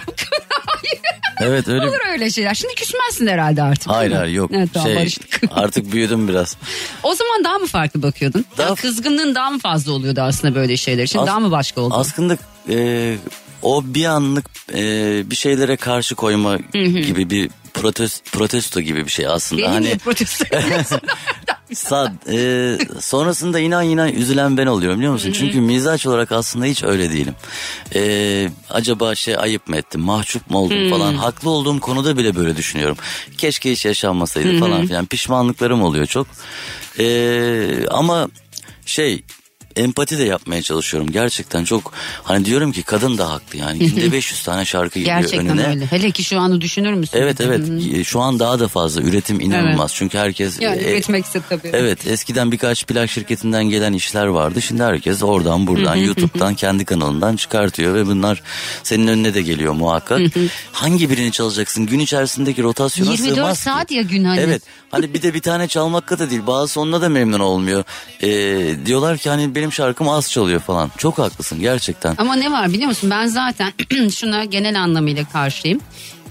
evet 1.42 1.68
öyle 1.68 1.88
Olur 1.88 1.98
öyle 2.12 2.30
şeyler. 2.32 2.54
Şimdi 2.54 2.76
küsmezsin 2.76 3.28
herhalde 3.28 3.64
artık. 3.64 3.90
Hayır 3.92 4.12
hayır 4.12 4.34
yok. 4.34 4.52
Evet, 4.54 4.70
tamam, 4.74 4.88
şey, 4.90 4.98
barıştık. 4.98 5.42
artık 5.52 5.92
büyüdüm 5.92 6.28
biraz. 6.28 6.58
O 7.04 7.16
zaman 7.16 7.44
daha 7.44 7.58
mı 7.60 7.68
farklı 7.68 8.02
bakıyordun? 8.04 8.46
Daha- 8.58 8.70
Ya 8.70 8.76
kızgınlığın 8.76 9.36
daha 9.36 9.50
mı 9.50 9.60
fazla 9.60 9.92
oluyordu 9.92 10.22
aslında 10.22 10.56
böyle 10.56 10.78
şeyler 10.78 11.04
için? 11.04 11.20
As- 11.20 11.28
daha 11.28 11.40
mı 11.40 11.52
başka 11.52 11.82
oldu? 11.82 11.94
Aslında 11.98 12.38
e, 12.70 13.16
o 13.62 13.82
bir 13.86 14.06
anlık 14.06 14.46
e, 14.74 14.82
bir 15.32 15.36
şeylere 15.36 15.78
karşı 15.78 16.16
koyma 16.16 16.58
gibi 16.74 17.30
bir 17.30 17.50
protesto, 17.82 18.32
protesto 18.32 18.82
gibi 18.82 19.06
bir 19.06 19.12
şey 19.12 19.28
aslında. 19.28 19.62
Benim 19.62 19.74
hani 19.74 19.98
protesto. 19.98 20.46
Sad, 21.74 22.28
e, 22.28 22.78
sonrasında 23.00 23.60
inan 23.60 23.86
inan 23.86 24.14
üzülen 24.14 24.58
ben 24.58 24.66
oluyorum 24.66 24.98
biliyor 24.98 25.14
musun? 25.14 25.32
Çünkü 25.32 25.62
mizaç 25.62 26.06
olarak 26.06 26.32
aslında 26.32 26.66
hiç 26.66 26.84
öyle 26.84 27.12
değilim. 27.12 27.36
E, 27.96 28.50
acaba 28.70 29.16
şey 29.16 29.36
ayıp 29.38 29.68
mı 29.68 29.78
ettim, 29.78 30.02
mahcup 30.02 30.50
mu 30.50 30.58
oldum 30.58 30.90
falan. 30.90 31.14
Haklı 31.14 31.50
olduğum 31.50 31.80
konuda 31.80 32.18
bile 32.18 32.36
böyle 32.36 32.58
düşünüyorum. 32.58 32.98
Keşke 33.38 33.72
hiç 33.72 33.86
yaşanmasaydı 33.86 34.60
falan 34.60 34.88
filan. 34.88 35.06
Pişmanlıklarım 35.06 35.82
oluyor 35.82 36.06
çok. 36.06 36.28
E, 37.00 37.88
ama 37.90 38.28
şey 38.86 39.24
empati 39.76 40.18
de 40.18 40.24
yapmaya 40.24 40.62
çalışıyorum. 40.62 41.12
Gerçekten 41.12 41.64
çok 41.64 41.94
hani 42.24 42.46
diyorum 42.46 42.72
ki 42.72 42.84
kadın 42.84 43.18
da 43.18 43.30
haklı 43.32 43.58
yani. 43.58 43.80
Günde 43.90 44.12
500 44.12 44.44
tane 44.44 44.66
şarkı 44.66 45.00
geliyor 45.00 45.20
Gerçekten 45.20 45.48
önüne. 45.48 45.68
öyle. 45.68 45.86
Hele 45.86 46.12
ki 46.12 46.24
şu 46.24 46.40
anı 46.40 46.62
düşünür 46.62 46.94
müsün? 46.94 47.18
Evet 47.18 47.42
evet 47.42 47.68
şu 48.06 48.20
an 48.20 48.40
daha 48.40 48.60
da 48.60 48.68
fazla 48.68 49.02
üretim 49.02 49.40
inanılmaz. 49.40 49.94
Çünkü 49.96 50.18
herkes 50.18 50.62
Yani 50.62 50.82
e, 50.82 50.92
üretmekse 50.92 51.42
tabii. 51.50 51.70
Evet 51.74 52.08
eskiden 52.08 52.52
birkaç 52.52 52.86
plak 52.86 53.10
şirketinden 53.10 53.64
gelen 53.64 53.94
işler 53.94 54.26
vardı. 54.26 54.62
Şimdi 54.62 54.84
herkes 54.84 55.24
oradan 55.24 55.68
buradan 55.68 55.96
YouTube'dan 55.96 56.56
kendi 56.56 56.86
kanalından 56.86 57.36
çıkartıyor 57.36 57.96
ve 57.96 58.06
bunlar 58.06 58.42
senin 58.84 59.08
önüne 59.08 59.34
de 59.34 59.42
geliyor 59.42 59.74
muhakkak. 59.74 60.22
Hangi 60.72 61.10
birini 61.10 61.32
çalacaksın? 61.32 61.86
Gün 61.86 62.00
içerisindeki 62.00 62.64
rotasyona 62.64 63.12
24 63.12 63.36
sığmaz 63.36 63.58
ki. 63.58 63.64
saat 63.64 63.92
ya 63.92 64.02
gün 64.02 64.24
hani. 64.24 64.40
Evet 64.40 64.62
hani 64.92 65.14
bir 65.14 65.22
de 65.22 65.34
bir 65.34 65.42
tane 65.42 65.68
çalmakla 65.68 66.20
da 66.20 66.30
değil 66.30 66.42
bazı 66.48 66.82
onunla 66.82 67.02
da 67.02 67.10
memnun 67.10 67.40
olmuyor. 67.40 67.84
Ee, 68.24 68.86
diyorlar 68.86 69.18
ki 69.18 69.30
hani 69.30 69.56
benim 69.60 69.72
şarkım 69.72 70.10
az 70.10 70.32
çalıyor 70.32 70.60
falan. 70.60 70.92
Çok 70.98 71.18
haklısın 71.18 71.60
gerçekten. 71.60 72.16
Ama 72.18 72.36
ne 72.36 72.52
var 72.52 72.74
biliyor 72.74 72.90
musun? 72.90 73.10
Ben 73.10 73.28
zaten 73.28 73.74
şuna 74.10 74.46
genel 74.46 74.82
anlamıyla 74.82 75.26
karşıyım. 75.34 75.82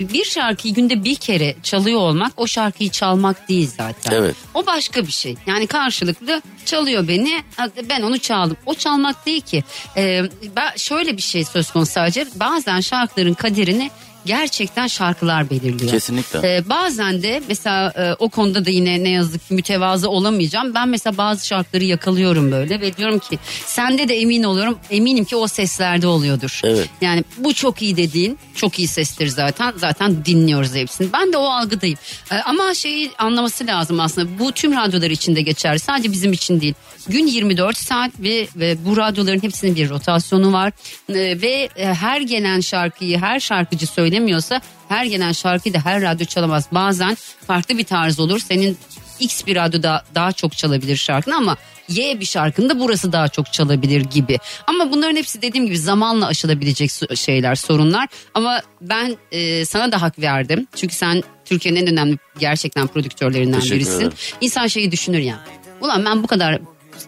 Bir 0.01 0.25
şarkıyı 0.25 0.75
günde 0.75 1.05
bir 1.05 1.15
kere 1.15 1.57
çalıyor 1.63 2.01
olmak 2.01 2.33
o 2.37 2.47
şarkıyı 2.47 2.91
çalmak 2.91 3.49
değil 3.49 3.71
zaten. 3.77 4.13
Evet. 4.13 4.35
O 4.55 4.67
başka 4.67 5.07
bir 5.07 5.13
şey. 5.13 5.37
Yani 5.47 5.67
karşılıklı 5.67 6.43
çalıyor 6.65 7.09
beni 7.09 7.43
ben 7.89 8.03
onu 8.03 8.19
çaldım. 8.19 8.57
O 8.67 8.75
çalmak 8.75 9.27
değil 9.27 9.41
ki. 9.41 9.65
Ee, 9.97 10.23
ben 10.57 10.77
şöyle 10.77 11.17
bir 11.17 11.23
şey 11.23 11.45
söz 11.45 11.71
konusu 11.71 11.93
sadece 11.93 12.27
bazen 12.35 12.81
şarkıların 12.81 13.35
kaderini 13.35 13.91
gerçekten 14.29 14.87
şarkılar 14.87 15.51
belirliyor. 15.51 15.91
Kesinlikle. 15.91 16.57
Ee, 16.57 16.69
bazen 16.69 17.23
de 17.23 17.43
mesela 17.49 17.93
e, 17.97 18.15
o 18.19 18.29
konuda 18.29 18.65
da 18.65 18.71
yine 18.71 19.05
ne 19.05 19.11
yazık 19.11 19.49
ki 19.49 19.55
mütevazı 19.55 20.11
olamayacağım. 20.11 20.75
Ben 20.75 20.89
mesela 20.89 21.19
bazı 21.19 21.47
şarkıları 21.47 21.85
yakalıyorum 21.85 22.53
böyle 22.53 22.81
ve 22.81 22.97
diyorum 22.97 23.19
ki 23.19 23.39
sende 23.67 24.09
de 24.09 24.17
emin 24.21 24.43
oluyorum. 24.43 24.79
Eminim 24.91 25.25
ki 25.25 25.37
o 25.37 25.49
seslerde 25.49 26.07
oluyordur. 26.07 26.61
Evet. 26.65 26.89
Yani 27.01 27.25
bu 27.39 27.55
çok 27.55 27.83
iyi 27.83 27.97
dediğin 27.97 28.39
çok 28.55 28.79
iyi 28.79 28.89
sestir 28.89 29.27
zaten. 29.27 29.73
Zaten 29.77 30.25
dinliyoruz 30.25 30.75
hepsini. 30.75 31.13
Ben 31.13 31.33
de 31.33 31.37
o 31.37 31.45
algıdayım. 31.45 31.99
Ee, 32.33 32.35
ama 32.35 32.75
şeyi 32.75 33.11
anlaması 33.19 33.67
lazım 33.67 34.01
aslında. 34.01 34.39
Bu 34.39 34.53
tüm 34.53 34.77
radyolar 34.77 35.11
için 35.11 35.37
de 35.37 35.43
geçerli. 35.43 35.79
Sadece 35.79 36.13
bizim 36.13 36.33
için 36.33 36.61
değil. 36.61 36.75
Gün 37.09 37.27
24 37.27 37.77
saat 37.77 38.11
ve, 38.19 38.49
ve 38.57 38.77
bu 38.85 38.97
radyoların 38.97 39.43
hepsinin 39.43 39.77
bir 39.77 39.91
rotasyonu 39.91 40.53
var. 40.53 40.73
Ee, 41.09 41.15
ve 41.15 41.69
e, 41.77 41.95
her 41.95 42.21
gelen 42.21 42.61
şarkıyı 42.61 43.19
her 43.19 43.41
şarkıcı 43.41 43.87
söylemiyorsa 44.19 44.61
her 44.89 45.05
gelen 45.05 45.33
şarkıyı 45.33 45.75
da 45.75 45.79
her 45.85 46.03
radyo 46.03 46.27
çalamaz. 46.27 46.67
Bazen 46.73 47.17
farklı 47.47 47.79
bir 47.79 47.85
tarz 47.85 48.21
olur. 48.21 48.41
Senin 48.41 48.79
X 49.21 49.47
bir 49.47 49.57
radyoda 49.57 50.05
daha 50.15 50.33
çok 50.33 50.57
çalabilir 50.57 50.97
şarkını 50.97 51.37
ama 51.37 51.57
Y 51.89 52.21
bir 52.21 52.25
şarkında 52.27 52.79
burası 52.79 53.13
daha 53.13 53.29
çok 53.29 53.53
çalabilir 53.53 54.01
gibi. 54.01 54.39
Ama 54.67 54.91
bunların 54.91 55.17
hepsi 55.17 55.43
dediğim 55.43 55.67
gibi 55.67 55.79
zamanla 55.79 56.27
aşılabilecek 56.27 56.91
şeyler, 57.15 57.55
sorunlar. 57.55 58.09
Ama 58.35 58.61
ben 58.81 59.17
e, 59.33 59.65
sana 59.65 59.93
da 59.93 60.03
hak 60.03 60.19
verdim. 60.19 60.67
Çünkü 60.77 60.95
sen 60.95 61.23
Türkiye'nin 61.45 61.81
en 61.81 61.93
önemli 61.93 62.19
gerçekten 62.39 62.87
prodüktörlerinden 62.87 63.61
Teşekkür 63.61 63.77
birisin. 63.77 63.97
ederim. 63.97 64.13
İnsan 64.41 64.67
şeyi 64.67 64.93
düşünür 64.93 65.19
ya. 65.19 65.39
Ulan 65.81 66.05
ben 66.05 66.23
bu 66.23 66.27
kadar 66.27 66.59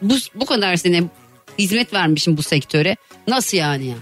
bu, 0.03 0.15
bu 0.35 0.47
kadar 0.47 0.77
sene 0.77 1.03
hizmet 1.59 1.93
vermişim 1.93 2.37
bu 2.37 2.43
sektöre. 2.43 2.97
Nasıl 3.29 3.57
yani 3.57 3.87
ya? 3.87 3.97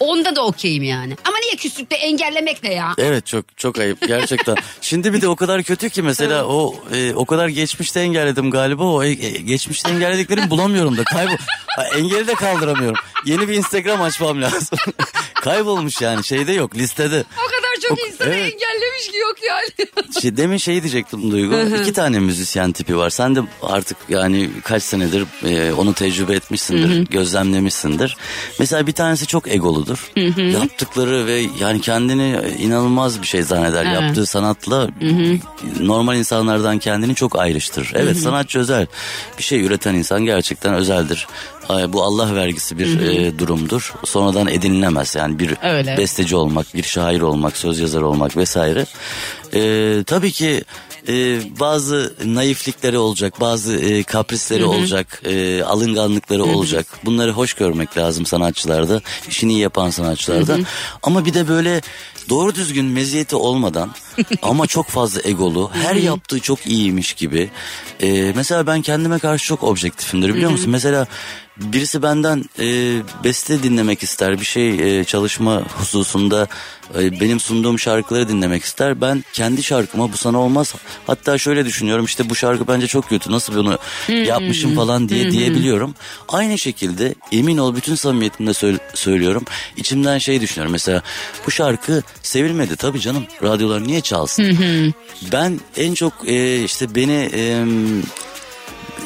Onda 0.00 0.36
da 0.36 0.44
okeyim 0.46 0.82
yani. 0.82 1.16
Ama 1.24 1.38
niye 1.38 1.56
küslükte 1.56 1.96
engellemek 1.96 2.62
ne 2.62 2.74
ya? 2.74 2.94
Evet 2.98 3.26
çok 3.26 3.58
çok 3.58 3.78
ayıp 3.78 4.08
gerçekten. 4.08 4.56
Şimdi 4.80 5.12
bir 5.12 5.20
de 5.20 5.28
o 5.28 5.36
kadar 5.36 5.62
kötü 5.62 5.90
ki 5.90 6.02
mesela 6.02 6.44
o 6.44 6.74
e, 6.94 7.14
o 7.14 7.24
kadar 7.26 7.48
geçmişte 7.48 8.00
engelledim 8.00 8.50
galiba 8.50 8.84
o 8.84 9.04
e, 9.04 9.08
e, 9.08 9.30
geçmişte 9.30 9.90
engellediklerimi 9.90 10.50
bulamıyorum 10.50 10.96
da 10.96 11.04
kaybol. 11.04 11.36
Ha, 11.66 11.84
engeli 11.96 12.26
de 12.26 12.34
kaldıramıyorum. 12.34 12.98
yeni 13.26 13.48
bir 13.48 13.54
Instagram 13.54 14.02
açmam 14.02 14.42
lazım. 14.42 14.78
Kaybolmuş 15.34 16.00
yani 16.00 16.24
şeyde 16.24 16.52
yok 16.52 16.74
listede. 16.74 17.24
O 17.46 17.55
çok 17.80 17.98
O- 17.98 18.06
insanı 18.06 18.28
evet. 18.28 18.52
engellemiş 18.54 19.08
ki 19.10 19.16
yok 19.16 19.34
yani. 19.48 19.66
Şey, 20.20 20.36
demin 20.36 20.56
şey 20.56 20.82
diyecektim 20.82 21.30
Duygu. 21.30 21.56
İki 21.82 21.92
tane 21.92 22.18
müzisyen 22.18 22.72
tipi 22.72 22.96
var. 22.96 23.10
Sen 23.10 23.36
de 23.36 23.40
artık 23.62 23.96
yani 24.08 24.50
kaç 24.64 24.82
senedir 24.82 25.24
e, 25.44 25.72
onu 25.72 25.94
tecrübe 25.94 26.34
etmişsindir, 26.34 27.06
gözlemlemişsindir. 27.10 28.16
Mesela 28.58 28.86
bir 28.86 28.92
tanesi 28.92 29.26
çok 29.26 29.48
egoludur. 29.48 30.10
Yaptıkları 30.52 31.26
ve 31.26 31.42
yani 31.60 31.80
kendini 31.80 32.38
inanılmaz 32.58 33.22
bir 33.22 33.26
şey 33.26 33.42
zanneder. 33.42 33.84
Evet. 33.84 34.02
Yaptığı 34.02 34.26
sanatla 34.26 34.88
normal 35.80 36.16
insanlardan 36.16 36.78
kendini 36.78 37.14
çok 37.14 37.38
ayrıştırır. 37.38 37.92
Evet 37.94 38.18
sanatçı 38.18 38.58
özel. 38.58 38.86
Bir 39.38 39.42
şey 39.42 39.64
üreten 39.64 39.94
insan 39.94 40.24
gerçekten 40.24 40.74
özeldir. 40.74 41.26
Bu 41.68 42.02
Allah 42.02 42.34
vergisi 42.34 42.78
bir 42.78 43.00
e, 43.00 43.38
durumdur. 43.38 43.94
Sonradan 44.04 44.48
edinilemez. 44.48 45.14
Yani 45.14 45.38
bir 45.38 45.54
Öyle. 45.62 45.96
besteci 45.96 46.36
olmak, 46.36 46.74
bir 46.74 46.82
şair 46.82 47.20
olmak, 47.20 47.56
söz 47.56 47.78
yazarı 47.78 48.06
olmak 48.06 48.36
vesaire. 48.36 48.86
Ee, 49.54 50.04
tabii 50.06 50.32
ki 50.32 50.64
e, 51.08 51.40
bazı 51.60 52.14
naiflikleri 52.24 52.98
olacak, 52.98 53.40
bazı 53.40 53.76
e, 53.76 54.02
kaprisleri 54.02 54.64
olacak, 54.64 55.22
e, 55.24 55.62
alınganlıkları 55.62 56.44
olacak. 56.44 56.86
Bunları 57.04 57.32
hoş 57.32 57.54
görmek 57.54 57.96
lazım 57.96 58.26
sanatçılarda, 58.26 59.00
işini 59.28 59.58
yapan 59.58 59.90
sanatçılarda. 59.90 60.58
Ama 61.02 61.24
bir 61.24 61.34
de 61.34 61.48
böyle 61.48 61.80
doğru 62.28 62.54
düzgün 62.54 62.84
meziyeti 62.84 63.36
olmadan 63.36 63.90
ama 64.42 64.66
çok 64.66 64.88
fazla 64.88 65.20
egolu, 65.24 65.70
her 65.72 65.94
yaptığı 65.94 66.40
çok 66.40 66.66
iyiymiş 66.66 67.12
gibi. 67.12 67.50
E, 68.00 68.32
mesela 68.36 68.66
ben 68.66 68.82
kendime 68.82 69.18
karşı 69.18 69.44
çok 69.44 69.62
objektifimdir 69.62 70.34
biliyor 70.34 70.50
musun? 70.50 70.70
Mesela 70.70 71.06
birisi 71.56 72.02
benden 72.02 72.44
e, 72.58 72.66
beste 73.24 73.62
dinlemek 73.62 74.02
ister, 74.02 74.40
bir 74.40 74.44
şey 74.44 75.00
e, 75.00 75.04
çalışma 75.04 75.62
hususunda 75.78 76.48
benim 76.94 77.40
sunduğum 77.40 77.78
şarkıları 77.78 78.28
dinlemek 78.28 78.62
ister. 78.62 79.00
Ben 79.00 79.24
kendi 79.32 79.62
şarkıma 79.62 80.12
bu 80.12 80.16
sana 80.16 80.38
olmaz. 80.40 80.74
Hatta 81.06 81.38
şöyle 81.38 81.64
düşünüyorum 81.64 82.04
işte 82.04 82.30
bu 82.30 82.34
şarkı 82.34 82.68
bence 82.68 82.86
çok 82.86 83.08
kötü 83.08 83.32
nasıl 83.32 83.54
bunu 83.56 83.78
yapmışım 84.08 84.74
falan 84.74 85.08
diye 85.08 85.30
diyebiliyorum. 85.30 85.94
Aynı 86.28 86.58
şekilde 86.58 87.14
emin 87.32 87.58
ol 87.58 87.76
bütün 87.76 87.94
samimiyetimle 87.94 88.52
söylüyorum. 88.94 89.44
İçimden 89.76 90.18
şey 90.18 90.40
düşünüyorum 90.40 90.72
mesela 90.72 91.02
bu 91.46 91.50
şarkı 91.50 92.02
sevilmedi 92.22 92.76
tabii 92.76 93.00
canım 93.00 93.26
radyolar 93.42 93.86
niye 93.86 94.00
çalsın? 94.00 94.44
Ben 95.32 95.60
en 95.76 95.94
çok 95.94 96.12
e, 96.26 96.64
işte 96.64 96.94
beni 96.94 97.30
e, 97.34 97.64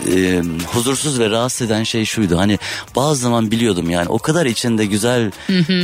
e, 0.08 0.42
huzursuz 0.66 1.18
ve 1.18 1.30
rahatsız 1.30 1.66
eden 1.66 1.82
şey 1.82 2.04
şuydu. 2.04 2.38
Hani 2.38 2.58
bazı 2.96 3.20
zaman 3.20 3.50
biliyordum 3.50 3.90
yani 3.90 4.08
o 4.08 4.18
kadar 4.18 4.46
içinde 4.46 4.86
güzel 4.86 5.30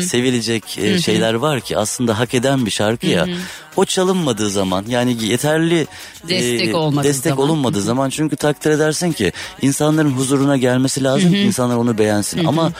sevilecek 0.03 0.79
e, 0.79 0.99
şeyler 0.99 1.35
var 1.35 1.61
ki 1.61 1.79
aslında 1.79 2.19
hak 2.19 2.35
eden 2.35 2.67
bir 2.67 2.71
şarkı 2.71 3.07
ya. 3.07 3.27
O 3.77 3.85
çalınmadığı 3.85 4.51
zaman 4.51 4.85
yani 4.89 5.25
yeterli 5.25 5.81
e, 5.81 6.29
Destek 6.29 6.75
olmadığı 6.75 7.09
destek 7.09 7.31
zaman. 7.33 7.45
olunmadığı 7.45 7.83
zaman 7.83 8.11
çünkü 8.11 8.37
takdir 8.37 8.71
edersin 8.71 9.13
ki 9.13 9.33
insanların 9.63 10.11
huzuruna 10.11 10.57
gelmesi 10.57 11.05
lazım 11.05 11.33
ki 11.33 11.39
insanlar 11.39 11.77
onu 11.77 11.99
beğensin. 11.99 12.45
Ama 12.45 12.73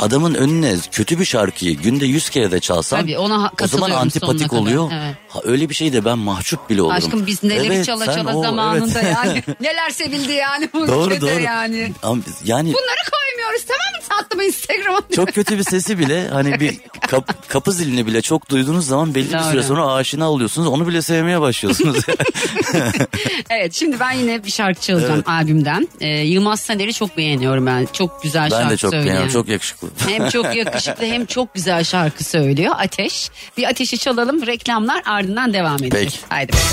adamın 0.00 0.34
önüne 0.34 0.76
kötü 0.92 1.20
bir 1.20 1.24
şarkıyı 1.24 1.76
günde 1.76 2.06
yüz 2.06 2.30
kere 2.30 2.50
de 2.50 2.60
çalsan 2.60 3.00
Tabii, 3.00 3.18
ona 3.18 3.52
o 3.62 3.66
zaman 3.66 3.90
antipatik 3.90 4.52
oluyor. 4.52 4.90
Evet. 4.94 5.16
Ha, 5.28 5.40
öyle 5.44 5.68
bir 5.68 5.74
şey 5.74 5.92
de 5.92 6.04
ben 6.04 6.18
mahcup 6.18 6.70
bile 6.70 6.82
olurum. 6.82 6.96
Aşkım 6.96 7.26
biz 7.26 7.42
neleri 7.42 7.66
Evet, 7.66 7.86
çala 7.86 8.06
çala 8.06 8.36
o, 8.36 8.42
zamanında 8.42 9.00
evet. 9.00 9.16
yani. 9.24 9.42
Neler 9.60 9.90
sevildi 9.90 10.32
yani 10.32 10.68
bu 10.72 10.88
Doğru 10.88 11.20
doğru. 11.20 11.40
yani. 11.40 11.92
Ama 12.02 12.22
yani 12.44 12.68
Bunları 12.68 13.10
koymuyoruz 13.50 13.64
tamam 13.68 14.00
mı 14.02 14.08
tatlım 14.08 14.40
Instagram'a? 14.40 15.00
çok 15.16 15.34
kötü 15.34 15.58
bir 15.58 15.64
sesi 15.64 15.98
bile 15.98 16.28
hani 16.28 16.60
bir 16.60 16.78
kap- 17.08 17.48
kapı 17.48 17.72
zilini 17.72 18.06
bile 18.06 18.22
çok 18.22 18.50
duyduğunuz 18.50 18.86
zaman 18.86 19.14
belli 19.14 19.32
bir 19.32 19.38
süre 19.38 19.62
sonra 19.62 19.92
aşina 19.92 20.30
oluyorsunuz. 20.30 20.68
Onu 20.68 20.88
bile 20.88 21.02
sevmeye 21.02 21.40
başlıyorsunuz. 21.40 21.96
Evet 23.50 23.74
şimdi 23.74 24.00
ben 24.00 24.10
yine 24.12 24.44
bir 24.44 24.50
şarkı 24.50 24.80
çalacağım 24.80 25.22
albümden. 25.26 25.88
Ee, 26.00 26.06
Yılmaz 26.08 26.60
Saner'i 26.60 26.92
çok 26.94 27.16
beğeniyorum 27.16 27.66
ben. 27.66 27.88
Çok 27.92 28.22
güzel 28.22 28.50
şarkı 28.50 28.64
ben 28.64 28.70
de 28.70 28.76
çok 28.76 28.90
söylüyor. 28.90 29.04
beğeniyorum. 29.14 29.32
Çok 29.32 29.48
yakışıklı. 29.48 29.88
Hem 30.08 30.28
çok 30.28 30.56
yakışıklı 30.56 31.04
hem 31.06 31.26
çok 31.26 31.54
güzel 31.54 31.84
şarkı 31.84 32.24
söylüyor. 32.24 32.74
Ateş. 32.78 33.30
Bir 33.56 33.64
ateşi 33.68 33.98
çalalım 33.98 34.46
reklamlar 34.46 35.02
ardından 35.06 35.52
devam 35.52 35.82
edeceğiz. 35.84 36.12
Peki. 36.12 36.18
Haydi 36.28 36.52
bakalım. 36.52 36.70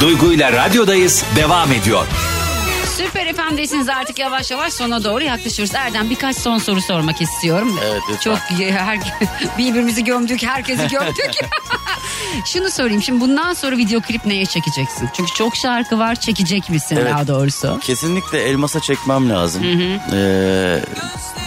Duygu 0.00 0.32
ile 0.32 0.52
radyodayız 0.52 1.24
devam 1.36 1.72
ediyor. 1.72 2.06
Süper 2.98 3.32
FM'desiniz 3.34 3.88
artık 3.88 4.18
yavaş 4.18 4.50
yavaş 4.50 4.72
sona 4.72 5.04
doğru 5.04 5.24
yaklaşıyoruz. 5.24 5.74
Erdem 5.74 6.10
birkaç 6.10 6.36
son 6.36 6.58
soru 6.58 6.80
sormak 6.80 7.22
istiyorum. 7.22 7.78
Evet, 7.84 8.02
lütfen. 8.10 8.20
Çok 8.20 8.38
her, 8.60 8.98
birbirimizi 9.58 10.04
gömdük, 10.04 10.42
herkesi 10.42 10.88
gömdük. 10.88 11.30
Şunu 12.44 12.70
sorayım 12.70 13.02
şimdi 13.02 13.20
bundan 13.20 13.54
sonra 13.54 13.76
video 13.76 14.00
klip 14.00 14.26
neye 14.26 14.46
çekeceksin? 14.46 15.08
Çünkü 15.16 15.32
çok 15.34 15.56
şarkı 15.56 15.98
var 15.98 16.14
çekecek 16.14 16.70
misin 16.70 16.96
Evet. 16.96 17.12
daha 17.12 17.28
doğrusu? 17.28 17.78
Kesinlikle 17.82 18.42
elmasa 18.42 18.80
çekmem 18.80 19.30
lazım. 19.30 19.62
Ee, 20.12 20.80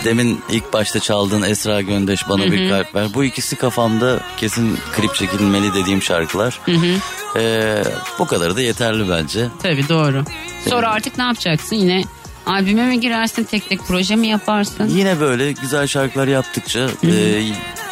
demin 0.03 0.43
ilk 0.49 0.73
başta 0.73 0.99
çaldığın 0.99 1.41
Esra 1.41 1.81
Göndeş 1.81 2.29
bana 2.29 2.43
bir 2.43 2.69
kalp 2.69 2.95
ver. 2.95 3.07
Bu 3.13 3.23
ikisi 3.23 3.55
kafamda 3.55 4.19
kesin 4.37 4.77
klip 4.95 5.15
çekilmeli 5.15 5.73
dediğim 5.73 6.01
şarkılar. 6.01 6.59
Ee, 7.37 7.83
bu 8.19 8.27
kadarı 8.27 8.55
da 8.55 8.61
yeterli 8.61 9.09
bence. 9.09 9.47
Tabii 9.63 9.89
doğru. 9.89 10.23
Sonra 10.69 10.89
artık 10.91 11.17
ne 11.17 11.23
yapacaksın? 11.23 11.75
Yine 11.75 12.03
albüme 12.45 12.85
mi 12.85 12.99
girersin? 12.99 13.43
Tek 13.43 13.69
tek 13.69 13.79
proje 13.87 14.15
mi 14.15 14.27
yaparsın? 14.27 14.87
Yine 14.89 15.19
böyle 15.19 15.51
güzel 15.51 15.87
şarkılar 15.87 16.27
yaptıkça 16.27 16.79
e, 17.03 17.43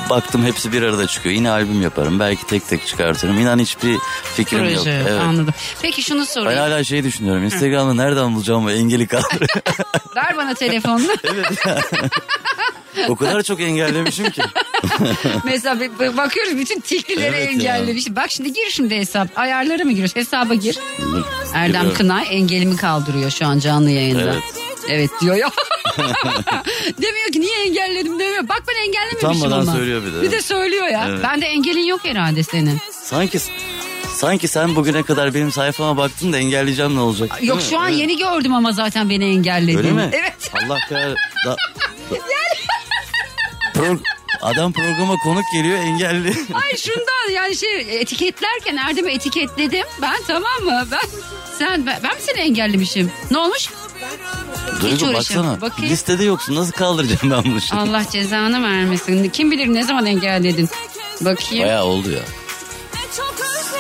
baktım 0.10 0.45
hepsi 0.45 0.71
bir 0.71 0.82
arada 0.84 1.08
çıkıyor. 1.08 1.36
Yine 1.36 1.49
albüm 1.49 1.82
yaparım. 1.82 2.19
Belki 2.19 2.47
tek 2.47 2.67
tek 2.67 2.88
çıkartırım. 2.88 3.39
İnan 3.39 3.60
hiçbir 3.60 3.97
fikrim 4.36 4.63
yok. 4.65 4.73
Proje 4.75 4.91
Evet. 5.10 5.21
anladım. 5.21 5.53
Peki 5.82 6.03
şunu 6.03 6.19
Ben 6.19 6.23
sorayım. 6.25 6.60
hala 6.60 6.84
şey 6.84 7.03
düşünüyorum. 7.03 7.43
Instagram'da 7.43 7.93
nereden 7.93 8.36
bulacağım 8.36 8.65
bu 8.65 8.71
engeli 8.71 9.08
kadro? 9.08 9.25
Ver 10.15 10.38
bana 10.38 10.53
telefonunu. 10.53 11.08
o 13.07 13.15
kadar 13.15 13.43
çok 13.43 13.62
engellemişim 13.62 14.29
ki. 14.29 14.41
Mesela 15.43 15.79
bakıyoruz 16.17 16.57
bütün 16.57 16.79
tilkileri 16.79 17.27
Evet 17.35 17.63
ya. 17.63 17.75
engellemiş. 17.75 18.05
Bak 18.09 18.31
şimdi 18.31 18.53
gir 18.53 18.69
şimdi 18.71 18.95
hesap. 18.97 19.27
Ayarlara 19.39 19.83
mı 19.83 19.91
giriyorsun? 19.91 20.19
Hesaba 20.19 20.53
gir. 20.53 20.79
Erdem 21.53 21.67
Giriyorum. 21.71 21.93
Kınay 21.97 22.27
engelimi 22.29 22.75
kaldırıyor 22.77 23.31
şu 23.31 23.45
an 23.45 23.59
canlı 23.59 23.89
yayında. 23.89 24.21
Evet. 24.23 24.43
Evet 24.89 25.09
diyor 25.21 25.35
ya. 25.35 25.51
demiyor 27.01 27.31
ki 27.33 27.41
niye 27.41 27.63
engelledim 27.65 28.19
demiyor. 28.19 28.49
Bak 28.49 28.63
ben 28.67 28.88
engellememişim 28.88 29.29
Utanmadan 29.29 29.62
ama. 29.62 29.73
söylüyor 29.73 30.03
bir 30.05 30.13
de. 30.13 30.21
Bir 30.21 30.31
de 30.31 30.41
söylüyor 30.41 30.88
ya. 30.88 31.05
Evet. 31.09 31.23
Bende 31.23 31.45
engelin 31.45 31.83
yok 31.85 32.05
herhalde 32.05 32.43
senin. 32.43 32.77
Sanki 33.03 33.39
sanki 34.13 34.47
sen 34.47 34.75
bugüne 34.75 35.03
kadar 35.03 35.33
benim 35.33 35.51
sayfama 35.51 35.97
baktın 35.97 36.33
da 36.33 36.38
engelleyeceğim 36.38 36.95
ne 36.95 36.99
olacak? 36.99 37.39
Yok 37.43 37.62
şu 37.69 37.79
an 37.79 37.89
Evet. 37.89 37.99
yeni 37.99 38.17
gördüm 38.17 38.53
ama 38.53 38.71
zaten 38.71 39.09
beni 39.09 39.25
engelledi. 39.25 39.77
Öyle 39.77 39.91
mi? 39.91 40.09
Evet. 40.13 40.51
Allah 40.53 40.77
kahretsin. 40.89 41.15
Da, 41.45 41.51
da- 42.12 42.15
Pro- 43.80 44.00
adam 44.42 44.74
programa 44.74 45.15
konuk 45.24 45.44
geliyor 45.54 45.78
engelli. 45.78 46.28
Ay 46.54 46.78
şundan 46.78 47.32
yani 47.34 47.56
şey 47.56 48.02
etiketlerken 48.02 48.78
Erdem'i 48.78 49.12
etiketledim. 49.12 49.86
Ben 50.02 50.18
tamam 50.28 50.63
mı? 50.63 50.88
Ben 50.92 51.10
sen 51.60 51.86
ben, 51.86 52.00
ben 52.04 52.15
mi 52.15 52.22
seni 52.22 52.39
engellemişim? 52.39 53.12
Ne 53.32 53.38
olmuş? 53.38 53.70
Duygu 54.82 55.13
baksana. 55.13 55.62
Bakayım. 55.62 55.92
Listede 55.92 56.24
yoksun. 56.24 56.56
Nasıl 56.56 56.72
kaldıracağım 56.72 57.32
ben 57.32 57.52
bunu 57.52 57.62
şimdi? 57.62 57.82
Allah 57.82 58.04
cezanı 58.12 58.63
vermesin. 58.63 59.30
Kim 59.30 59.52
bilir 59.52 59.68
ne 59.68 59.84
zaman 59.84 60.06
engelledin? 60.06 60.70
Bakayım. 61.22 61.65
Bayağı 61.65 61.84
oldu 61.84 62.12
ya. 62.12 62.22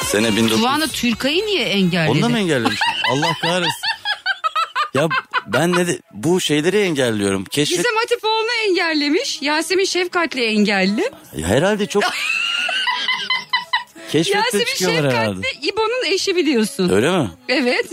Sene 0.03 0.35
1900. 0.35 0.59
Tuvan'a 0.61 0.87
Türkay'ı 0.87 1.45
niye 1.45 1.65
engelledin? 1.65 2.11
Onu 2.13 2.21
da 2.21 2.29
mı 2.29 2.39
engellemişim? 2.39 2.87
Allah 3.11 3.33
kahretsin. 3.41 3.89
Ya 4.93 5.07
ben 5.47 5.71
ne 5.71 5.87
de, 5.87 5.99
bu 6.11 6.41
şeyleri 6.41 6.77
engelliyorum. 6.77 7.45
Keşfet 7.45 7.77
Gizem 7.77 7.95
Hatipoğlu'nu 8.49 8.69
engellemiş. 8.69 9.41
Yasemin 9.41 9.85
Şefkat'le 9.85 10.35
engelli. 10.37 11.11
herhalde 11.43 11.85
çok 11.85 12.03
Keşfette 14.11 14.37
Yasemin 14.37 14.65
çıkıyorlar 14.65 15.11
herhalde. 15.13 15.41
Şefkat'le 15.47 15.63
İbo'nun 15.73 16.13
eşi 16.13 16.35
biliyorsun. 16.35 16.89
Öyle 16.89 17.17
mi? 17.17 17.29
Evet. 17.49 17.85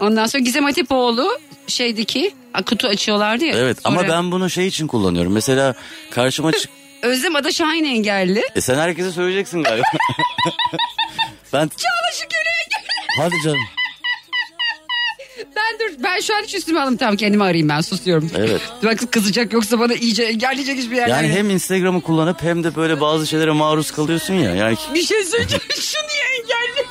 Ondan 0.00 0.26
sonra 0.26 0.42
Gizem 0.42 0.64
Hatipoğlu 0.64 1.38
şeydeki 1.66 2.34
a, 2.54 2.62
kutu 2.62 2.88
açıyorlardı 2.88 3.44
ya. 3.44 3.56
Evet 3.56 3.78
ama 3.84 4.00
Sonra 4.00 4.12
ben 4.12 4.32
bunu 4.32 4.50
şey 4.50 4.66
için 4.66 4.86
kullanıyorum. 4.86 5.32
Mesela 5.32 5.74
karşıma 6.10 6.52
çık... 6.52 6.70
Özlem 7.02 7.36
Ada 7.36 7.52
Şahin 7.52 7.84
engelli. 7.84 8.42
E 8.54 8.60
sen 8.60 8.78
herkese 8.78 9.12
söyleyeceksin 9.12 9.62
galiba. 9.62 9.84
ben... 11.52 11.68
Çağla 11.68 12.12
Şükür'ü 12.12 12.52
engelli. 12.64 12.88
Hadi 13.18 13.34
canım. 13.44 13.81
Ben 16.14 16.20
şu 16.20 16.36
an 16.36 16.42
hiç 16.42 16.54
üstüme 16.54 16.80
alım 16.80 16.96
tamam 16.96 17.16
kendimi 17.16 17.42
arayayım 17.44 17.68
ben 17.68 17.80
susuyorum. 17.80 18.30
Evet. 18.36 18.60
Bak 18.84 19.12
kızacak 19.12 19.52
yoksa 19.52 19.80
bana 19.80 19.94
iyice 19.94 20.22
engelleyecek 20.22 20.78
hiçbir 20.78 20.96
yerden. 20.96 21.16
Yani 21.22 21.28
hem 21.28 21.50
Instagram'ı 21.50 22.00
kullanıp 22.00 22.42
hem 22.42 22.64
de 22.64 22.76
böyle 22.76 23.00
bazı 23.00 23.26
şeylere 23.26 23.50
maruz 23.50 23.90
kalıyorsun 23.90 24.34
ya. 24.34 24.54
Yani 24.54 24.76
Bir 24.94 25.02
şey 25.02 25.24
söyleyeceğim 25.24 25.62
şu 25.80 25.98
niye 25.98 26.40
engelli? 26.42 26.86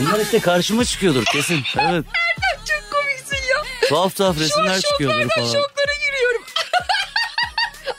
bunlar 0.00 0.20
işte 0.20 0.40
karşıma 0.40 0.84
çıkıyordur 0.84 1.24
kesin. 1.24 1.60
Evet. 1.78 2.04
Çok 2.66 2.90
komiksin 2.90 3.36
ya. 3.50 3.88
Tuhaf 3.88 4.16
tuhaf 4.16 4.38
resimler 4.38 4.80
çıkıyor 4.80 5.10
böyle 5.12 5.22
Şoklardan 5.22 5.42
falan. 5.50 5.62
şoklara 5.62 5.94
giriyorum. 6.06 6.42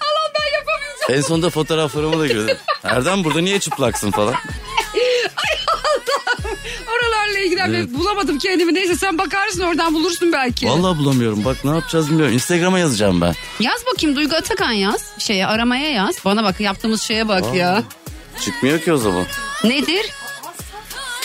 Allah 0.02 0.32
ben 0.36 0.58
yapamayacağım. 0.58 1.18
En 1.18 1.22
sonunda 1.22 1.50
fotoğraflarımı 1.50 2.20
da 2.20 2.28
gördüm. 2.28 2.58
Erdem 2.84 3.24
burada 3.24 3.42
niye 3.42 3.60
çıplaksın 3.60 4.12
falan. 4.12 4.36
İlgili 7.68 7.78
Evet. 7.78 7.94
bulamadım 7.94 8.38
kendimi. 8.38 8.74
Neyse 8.74 8.96
sen 8.96 9.18
bakarsın 9.18 9.62
oradan 9.62 9.94
bulursun 9.94 10.32
belki. 10.34 10.68
Vallahi 10.68 10.98
bulamıyorum. 10.98 11.46
Bak 11.46 11.58
ne 11.66 11.72
yapacağız 11.72 12.10
bilmiyorum. 12.10 12.34
Instagram'a 12.34 12.80
yazacağım 12.80 13.22
ben. 13.22 13.34
Yaz 13.60 13.86
bakayım 13.94 14.16
Duygu 14.16 14.36
Atakan 14.36 14.72
yaz. 14.72 15.12
Şeye 15.18 15.48
aramaya 15.48 15.92
yaz. 15.92 16.16
Bana 16.26 16.44
bak 16.44 16.60
yaptığımız 16.60 17.02
şeye 17.02 17.28
bak 17.28 17.56
ya. 17.56 17.84
Çıkmıyor 18.42 18.80
ki 18.80 18.94
o 18.94 18.98
zaman. 18.98 19.26
Nedir? 19.64 20.06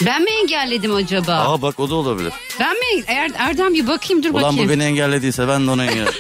Ben 0.07 0.23
mi 0.23 0.31
engelledim 0.31 0.95
acaba? 0.95 1.33
Aa 1.35 1.63
bak 1.63 1.81
o 1.81 1.91
da 1.91 1.95
olabilir. 1.95 2.33
Ben 2.61 2.73
mi? 2.79 3.05
Eğer 3.07 3.31
Erdem 3.39 3.75
bir 3.75 3.87
bakayım 3.87 4.23
dur 4.23 4.31
Ulan 4.31 4.43
bakayım. 4.43 4.65
bu 4.65 4.73
beni 4.73 4.83
engellediyse 4.85 5.49
ben 5.49 5.67
de 5.67 5.71
onu 5.71 5.83
engel. 5.85 6.07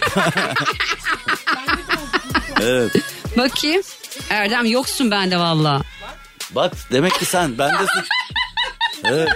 evet. 2.61 2.93
Bakayım. 3.37 3.83
Erdem 4.31 4.65
yoksun 4.67 5.11
bende 5.11 5.39
valla. 5.39 5.83
Bak 6.51 6.73
demek 6.93 7.15
ki 7.19 7.25
sen. 7.25 7.59
Ben 7.59 7.71
de 7.73 7.79
suç. 7.95 8.07
Evet. 9.05 9.29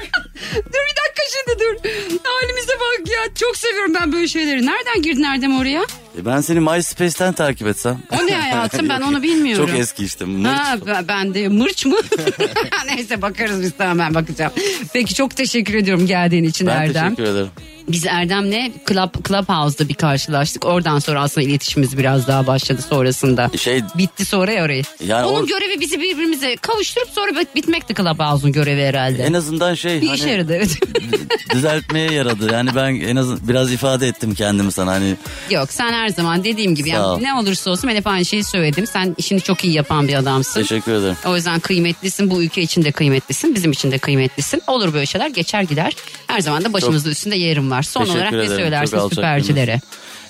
Dur 0.57 0.65
bir 0.65 0.97
dakika 1.01 1.23
şimdi 1.33 1.61
dur. 1.61 1.91
Halimize 2.25 2.73
bak 2.73 3.09
ya. 3.09 3.35
Çok 3.35 3.57
seviyorum 3.57 3.95
ben 3.95 4.13
böyle 4.13 4.29
şeyleri. 4.29 4.67
Nereden 4.67 5.03
girdin 5.03 5.23
Erdem 5.23 5.59
oraya? 5.61 5.83
E 6.19 6.27
ben 6.27 6.41
seni 6.41 6.61
MySpace'ten 6.61 7.33
takip 7.33 7.67
etsem. 7.69 7.99
O 8.23 8.27
ne 8.27 8.35
hayatım 8.35 8.89
ben 8.89 9.01
onu 9.09 9.23
bilmiyorum. 9.23 9.67
Çok 9.67 9.79
eski 9.79 10.05
işte. 10.05 10.25
Mırç. 10.25 10.59
Ha, 10.59 10.77
ben- 10.87 11.09
ben 11.09 11.35
de 11.35 11.49
mırç 11.49 11.87
mı? 11.87 11.97
Neyse 12.87 13.23
bakarız 13.23 13.63
biz 13.63 13.73
tamam 13.79 13.99
ben 13.99 14.15
bakacağım. 14.15 14.53
Peki 14.93 15.15
çok 15.15 15.37
teşekkür 15.37 15.75
ediyorum 15.75 16.07
geldiğin 16.07 16.45
için 16.45 16.67
Ben 16.67 16.77
Erdem. 16.77 17.15
teşekkür 17.15 17.33
ederim. 17.33 17.49
Biz 17.89 18.07
Erdem'le 18.07 18.73
Club, 18.89 19.27
Clubhouse'da 19.29 19.89
bir 19.89 19.95
karşılaştık. 19.95 20.65
Oradan 20.65 20.99
sonra 20.99 21.23
aslında 21.23 21.47
iletişimimiz 21.47 21.99
biraz 21.99 22.29
daha 22.29 22.47
başladı 22.47 22.83
sonrasında. 22.89 23.51
Şey 23.59 23.83
Bitti 23.99 24.25
sonra 24.25 24.53
ya 24.53 24.65
orayı. 24.65 24.83
Yani 25.07 25.27
Onun 25.27 25.45
or- 25.45 25.49
görevi 25.49 25.81
bizi 25.81 26.01
birbirimize 26.01 26.57
kavuşturup 26.57 27.09
sonra 27.09 27.31
bit- 27.41 27.55
bitmekti 27.55 27.95
Clubhouse'un 27.95 28.53
görevi 28.53 28.83
herhalde. 28.83 29.23
en 29.23 29.33
azından 29.33 29.75
şey 29.75 30.01
bir 30.03 30.07
hani 30.07 30.17
işe 30.19 30.30
yaradı 30.31 30.55
evet. 30.55 30.77
düzeltmeye 31.55 32.13
yaradı. 32.13 32.53
Yani 32.53 32.71
ben 32.75 32.95
en 32.95 33.17
az 33.17 33.49
biraz 33.49 33.73
ifade 33.73 34.09
ettim 34.09 34.35
kendimi 34.35 34.73
sana 34.73 34.91
hani 34.93 35.17
Yok 35.51 35.73
sen 35.73 35.93
her 35.93 36.09
zaman 36.09 36.45
dediğim 36.45 36.75
gibi 36.75 36.91
Sağ 36.91 36.97
yani 36.97 37.23
ne 37.23 37.35
olursa 37.35 37.71
olsun 37.71 37.91
ben 37.91 37.97
hep 37.97 38.07
aynı 38.07 38.25
şeyi 38.25 38.45
söyledim. 38.45 38.87
Sen 38.87 39.15
işini 39.19 39.41
çok 39.41 39.65
iyi 39.65 39.73
yapan 39.75 40.09
bir 40.09 40.15
adamsın. 40.15 40.61
teşekkür 40.61 40.93
ederim. 40.93 41.17
O 41.27 41.37
yüzden 41.37 41.61
kıymetlisin. 41.61 42.31
Bu 42.31 42.43
ülke 42.43 42.63
için 42.63 42.85
de 42.85 42.93
kıymetlisin. 42.93 43.55
Bizim 43.55 43.73
için 43.73 43.91
de 43.91 43.99
kıymetlisin. 43.99 44.63
Olur 44.67 44.95
böyle 44.95 45.07
şeyler 45.07 45.29
geçer 45.29 45.63
gider. 45.63 45.97
Her 46.27 46.41
zaman 46.41 46.65
da 46.65 46.73
başımızda 46.73 47.11
üstünde 47.11 47.37
yerim 47.37 47.71
var. 47.71 47.83
Son 47.83 48.01
Teşekkür 48.01 48.19
olarak 48.19 48.33
ne 48.33 48.39
ederim. 48.39 48.51
Çok 48.51 48.61
söylersin 48.61 48.97
alçak 48.97 49.15
süpercilere? 49.15 49.81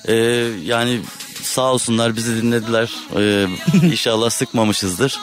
Ee, 0.05 0.15
yani 0.65 1.01
sağ 1.43 1.63
olsunlar 1.73 2.17
bizi 2.17 2.43
dinlediler. 2.43 2.91
Ee, 3.19 3.47
inşallah 3.87 4.31
sıkmamışızdır. 4.31 5.19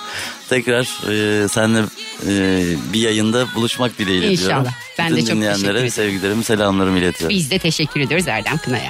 Tekrar 0.49 0.81
e, 1.43 1.47
seninle 1.47 1.79
e, 2.27 2.63
bir 2.93 2.99
yayında 2.99 3.45
buluşmak 3.55 3.97
dileğiyle 3.99 4.31
İnşallah. 4.31 4.47
diyorum. 4.49 4.71
Ben 4.99 5.11
de 5.11 5.15
Bütün 5.15 5.19
çok 5.19 5.27
teşekkür 5.27 5.35
dinleyenlere 5.41 5.77
ederim. 5.77 5.91
sevgilerimi 5.91 6.43
selamlarımı 6.43 6.99
iletiyorum. 6.99 7.37
Biz 7.37 7.51
de 7.51 7.59
teşekkür 7.59 7.99
ediyoruz 8.01 8.27
Erdem 8.27 8.57
Kına'ya. 8.57 8.89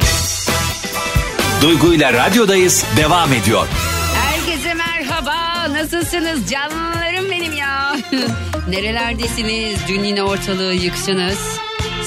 Duygu 1.62 1.94
ile 1.94 2.14
radyodayız 2.14 2.86
devam 2.98 3.34
ediyor. 3.34 3.68
Herkese 4.16 4.74
merhaba. 4.74 5.36
Nasılsınız 5.74 6.52
canlarım 6.52 7.32
benim 7.32 7.54
ya? 7.54 7.96
Nerelerdesiniz? 8.70 9.80
Dün 9.88 10.04
yine 10.04 10.24
ortalığı 10.24 10.74
yıktınız. 10.74 11.38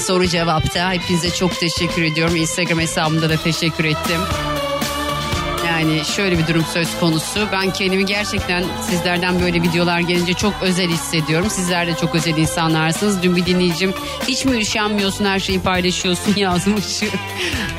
Soru 0.07 0.27
cevapta. 0.27 0.93
Hepinize 0.93 1.29
çok 1.33 1.59
teşekkür 1.59 2.01
ediyorum. 2.03 2.35
Instagram 2.35 2.79
hesabımda 2.79 3.29
da 3.29 3.37
teşekkür 3.37 3.85
ettim. 3.85 4.21
Yani 5.81 6.05
şöyle 6.05 6.37
bir 6.37 6.47
durum 6.47 6.65
söz 6.73 6.99
konusu. 6.99 7.47
Ben 7.51 7.73
kendimi 7.73 8.05
gerçekten 8.05 8.63
sizlerden 8.89 9.41
böyle 9.41 9.61
videolar 9.61 9.99
gelince 9.99 10.33
çok 10.33 10.53
özel 10.61 10.89
hissediyorum. 10.89 11.49
Sizler 11.49 11.87
de 11.87 11.95
çok 12.01 12.15
özel 12.15 12.37
insanlarsınız. 12.37 13.23
Dün 13.23 13.35
bir 13.35 13.45
dinleyicim 13.45 13.93
hiç 14.27 14.45
mi 14.45 14.57
üşenmiyorsun 14.57 15.25
her 15.25 15.39
şeyi 15.39 15.61
paylaşıyorsun 15.61 16.35
yazmış. 16.35 16.85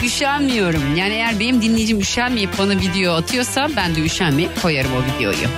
Üşenmiyorum. 0.02 0.96
Yani 0.96 1.14
eğer 1.14 1.40
benim 1.40 1.62
dinleyicim 1.62 2.00
üşenmeyip 2.00 2.58
bana 2.58 2.72
video 2.72 3.14
atıyorsa 3.14 3.68
ben 3.76 3.94
de 3.94 4.00
üşenmeyip 4.00 4.62
koyarım 4.62 4.90
o 4.92 5.14
videoyu. 5.14 5.48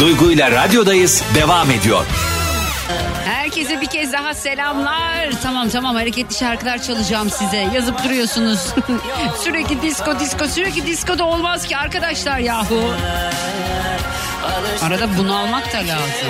Duygu 0.00 0.32
ile 0.32 0.50
radyodayız 0.50 1.22
devam 1.34 1.70
ediyor. 1.70 2.04
Herkese 3.58 3.80
bir 3.80 3.86
kez 3.86 4.12
daha 4.12 4.34
selamlar. 4.34 5.28
Tamam 5.42 5.68
tamam 5.68 5.94
hareketli 5.94 6.34
şarkılar 6.34 6.82
çalacağım 6.82 7.30
size. 7.30 7.56
Yazıp 7.56 8.04
duruyorsunuz. 8.04 8.60
sürekli 9.44 9.82
disco 9.82 10.18
disco 10.18 10.48
sürekli 10.48 10.86
disco 10.86 11.18
da 11.18 11.24
olmaz 11.24 11.64
ki 11.64 11.76
arkadaşlar 11.76 12.38
yahu. 12.38 12.94
Arada 14.82 15.18
bunalmak 15.18 15.72
da 15.72 15.78
lazım. 15.78 16.28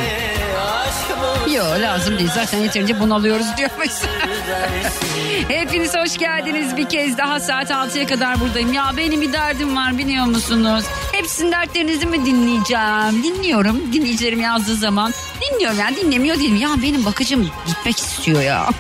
Yok 1.55 1.81
lazım 1.81 2.19
değil 2.19 2.31
zaten 2.35 2.59
yeterince 2.59 3.01
bunalıyoruz 3.01 3.57
diyormuş. 3.57 3.93
Hepiniz 5.49 5.95
hoş 5.97 6.19
geldiniz 6.19 6.77
bir 6.77 6.89
kez 6.89 7.19
daha 7.19 7.41
saat 7.41 7.71
6'ya 7.71 8.07
kadar 8.07 8.41
buradayım. 8.41 8.73
Ya 8.73 8.93
benim 8.97 9.21
bir 9.21 9.33
derdim 9.33 9.77
var 9.77 9.99
biliyor 9.99 10.25
musunuz? 10.25 10.85
Hepsinin 11.19 11.53
dertlerinizi 11.53 12.07
mi 12.07 12.27
dinleyeceğim? 12.27 13.23
Dinliyorum 13.23 13.93
dinleyicilerim 13.93 14.41
yazdığı 14.41 14.75
zaman. 14.75 15.15
Dinliyorum 15.41 15.79
yani 15.79 15.97
dinlemiyor 15.97 16.37
değilim. 16.37 16.57
Ya 16.57 16.69
benim 16.83 17.05
bakıcım 17.05 17.51
gitmek 17.67 17.99
istiyor 17.99 18.43
ya. 18.43 18.71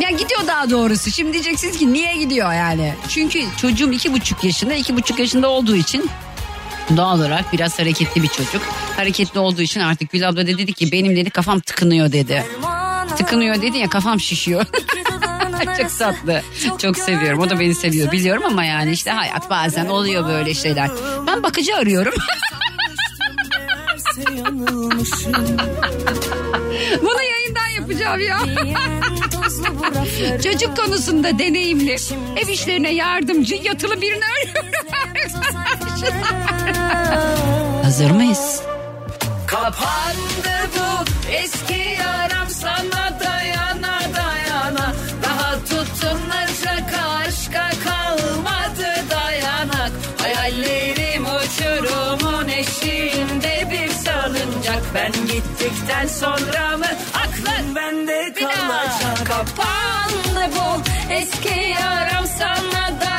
Ya 0.00 0.10
gidiyor 0.10 0.40
daha 0.46 0.70
doğrusu. 0.70 1.10
Şimdi 1.10 1.32
diyeceksiniz 1.32 1.78
ki 1.78 1.92
niye 1.92 2.16
gidiyor 2.16 2.52
yani? 2.52 2.94
Çünkü 3.08 3.44
çocuğum 3.56 3.92
iki 3.92 4.12
buçuk 4.12 4.44
yaşında. 4.44 4.74
iki 4.74 4.96
buçuk 4.96 5.18
yaşında 5.18 5.48
olduğu 5.48 5.76
için 5.76 6.10
doğal 6.96 7.18
olarak 7.18 7.52
biraz 7.52 7.78
hareketli 7.78 8.22
bir 8.22 8.28
çocuk. 8.28 8.62
Hareketli 8.96 9.40
olduğu 9.40 9.62
için 9.62 9.80
artık 9.80 10.10
Gül 10.10 10.28
abla 10.28 10.46
dedi 10.46 10.72
ki 10.72 10.92
benim 10.92 11.16
dedi 11.16 11.30
kafam 11.30 11.60
tıkınıyor 11.60 12.12
dedi. 12.12 12.44
Tıkınıyor 13.16 13.62
dedi 13.62 13.78
ya 13.78 13.88
kafam 13.88 14.20
şişiyor. 14.20 14.66
Çok 15.58 15.98
tatlı. 15.98 16.42
Çok 16.78 16.96
seviyorum. 16.98 17.40
O 17.40 17.50
da 17.50 17.60
beni 17.60 17.74
seviyor 17.74 18.12
biliyorum 18.12 18.42
ama 18.46 18.64
yani 18.64 18.92
işte 18.92 19.10
hayat 19.10 19.50
bazen 19.50 19.86
oluyor 19.86 20.28
böyle 20.28 20.54
şeyler. 20.54 20.90
Ben 21.26 21.42
bakıcı 21.42 21.76
arıyorum. 21.76 22.12
Bunu 27.02 27.22
yayından 27.22 27.66
yapacağım 27.80 28.20
ya. 28.20 28.38
Çocuk 30.42 30.76
konusunda 30.76 31.38
deneyimli, 31.38 31.96
ev 32.36 32.48
işlerine 32.48 32.94
yardımcı, 32.94 33.54
yatılı 33.54 34.00
birini 34.00 34.24
arıyorum. 34.24 34.70
Hazır 37.82 38.10
mıyız? 38.10 38.62
Kapandı 39.46 40.70
bu 40.74 41.04
eski 41.30 41.96
yaram 42.00 42.48
sana 42.48 43.03
gittikten 55.64 56.06
sonra 56.06 56.76
mı? 56.76 56.86
Aklın 57.14 57.74
bende 57.76 58.32
kalacak 58.34 59.26
Kapandı 59.26 60.50
bu 60.56 60.82
eski 61.12 61.60
yaram 61.60 62.26
sana 62.38 63.00
dayana 63.00 63.13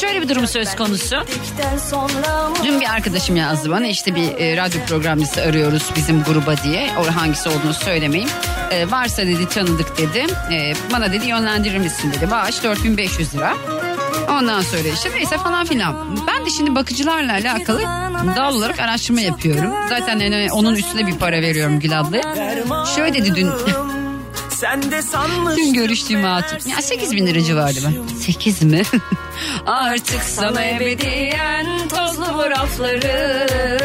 şöyle 0.00 0.22
bir 0.22 0.28
durum 0.28 0.46
söz 0.46 0.76
konusu. 0.76 1.16
Dün 2.64 2.80
bir 2.80 2.86
arkadaşım 2.86 3.36
yazdı 3.36 3.70
bana 3.70 3.86
işte 3.86 4.14
bir 4.14 4.38
e, 4.38 4.56
radyo 4.56 4.80
programcısı 4.88 5.42
arıyoruz 5.42 5.82
bizim 5.96 6.22
gruba 6.22 6.56
diye. 6.56 6.90
O 6.98 7.16
hangisi 7.16 7.48
olduğunu 7.48 7.74
söylemeyeyim. 7.74 8.30
E, 8.70 8.90
varsa 8.90 9.22
dedi 9.22 9.48
tanıdık 9.48 9.98
dedi. 9.98 10.26
E, 10.52 10.72
bana 10.92 11.12
dedi 11.12 11.26
yönlendirir 11.26 11.78
misin 11.78 12.12
dedi. 12.16 12.30
Bağış 12.30 12.64
4500 12.64 13.34
lira. 13.34 13.54
Ondan 14.30 14.60
sonra 14.60 14.88
işte 14.94 15.10
neyse 15.14 15.38
falan 15.38 15.66
filan. 15.66 16.16
Ben 16.26 16.46
de 16.46 16.50
şimdi 16.50 16.74
bakıcılarla 16.74 17.32
alakalı 17.32 17.82
dal 18.36 18.54
olarak 18.54 18.80
araştırma 18.80 19.20
yapıyorum. 19.20 19.70
Zaten 19.88 20.18
yani 20.18 20.48
onun 20.52 20.74
üstüne 20.74 21.06
bir 21.06 21.14
para 21.14 21.42
veriyorum 21.42 21.80
Gül 21.80 22.00
abla. 22.00 22.20
Şöyle 22.96 23.14
dedi 23.14 23.34
dün 23.34 23.50
Sen 24.60 24.90
de 24.90 25.02
sanmış. 25.02 25.56
Dün 25.56 25.72
görüştüğüm 25.72 26.24
hatun. 26.24 26.70
Ya 26.70 26.82
8 26.82 27.12
bin 27.12 27.26
lira 27.26 27.42
civarı 27.42 27.74
ben. 27.84 28.16
8 28.16 28.62
mi? 28.62 28.82
Artık 29.66 30.22
sana 30.22 30.64
ebediyen 30.64 31.88
tozlu 31.88 32.34
bu 32.34 32.50
raflarım. 32.50 33.80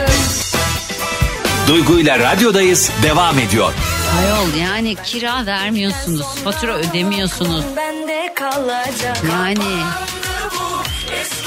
Duygu 1.67 1.99
ile 1.99 2.19
radyodayız 2.19 2.91
devam 3.03 3.39
ediyor. 3.39 3.73
Ayol 4.19 4.53
yani 4.61 4.95
kira 5.05 5.45
vermiyorsunuz, 5.45 6.25
fatura 6.43 6.73
ödemiyorsunuz. 6.73 7.65
Bende 7.77 8.33
kalacak. 8.35 9.17
Yani 9.31 9.63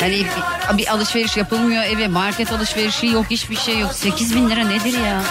Hani 0.01 0.26
bir, 0.72 0.78
bir 0.78 0.92
alışveriş 0.92 1.36
yapılmıyor 1.36 1.82
eve 1.84 2.09
market 2.09 2.53
alışverişi 2.53 3.07
yok 3.07 3.26
hiçbir 3.30 3.57
şey 3.57 3.78
yok. 3.78 3.92
8 3.94 4.36
bin 4.36 4.51
lira 4.51 4.64
nedir 4.64 4.98
ya? 4.98 5.22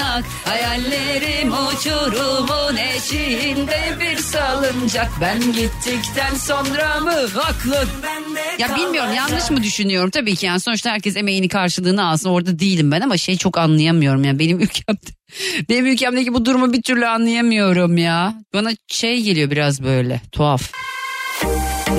Dayanak 0.00 0.24
hayallerim 0.44 1.52
uçurumun 1.52 2.76
eşiğinde 2.76 3.96
bir 4.00 4.16
salıncak 4.16 5.10
ben 5.20 5.40
gittikten 5.40 6.34
sonra 6.34 7.00
mı 7.00 7.14
aklın? 7.42 7.88
Ya 8.58 8.76
bilmiyorum 8.76 9.14
yanlış 9.14 9.50
mı 9.50 9.62
düşünüyorum 9.62 10.10
tabii 10.10 10.36
ki 10.36 10.46
yani 10.46 10.60
sonuçta 10.60 10.90
herkes 10.90 11.16
emeğini 11.16 11.48
karşılığını 11.48 12.06
alsın 12.06 12.28
orada 12.28 12.58
değilim 12.58 12.90
ben 12.90 13.00
ama 13.00 13.16
şey 13.16 13.36
çok 13.36 13.58
anlayamıyorum 13.58 14.24
yani 14.24 14.38
benim 14.38 14.60
ülkemde 14.60 15.10
benim 15.68 15.86
ülkemdeki 15.86 16.34
bu 16.34 16.44
durumu 16.44 16.72
bir 16.72 16.82
türlü 16.82 17.06
anlayamıyorum 17.06 17.98
ya 17.98 18.34
bana 18.54 18.70
şey 18.88 19.22
geliyor 19.22 19.50
biraz 19.50 19.82
böyle 19.82 20.20
tuhaf. 20.32 20.72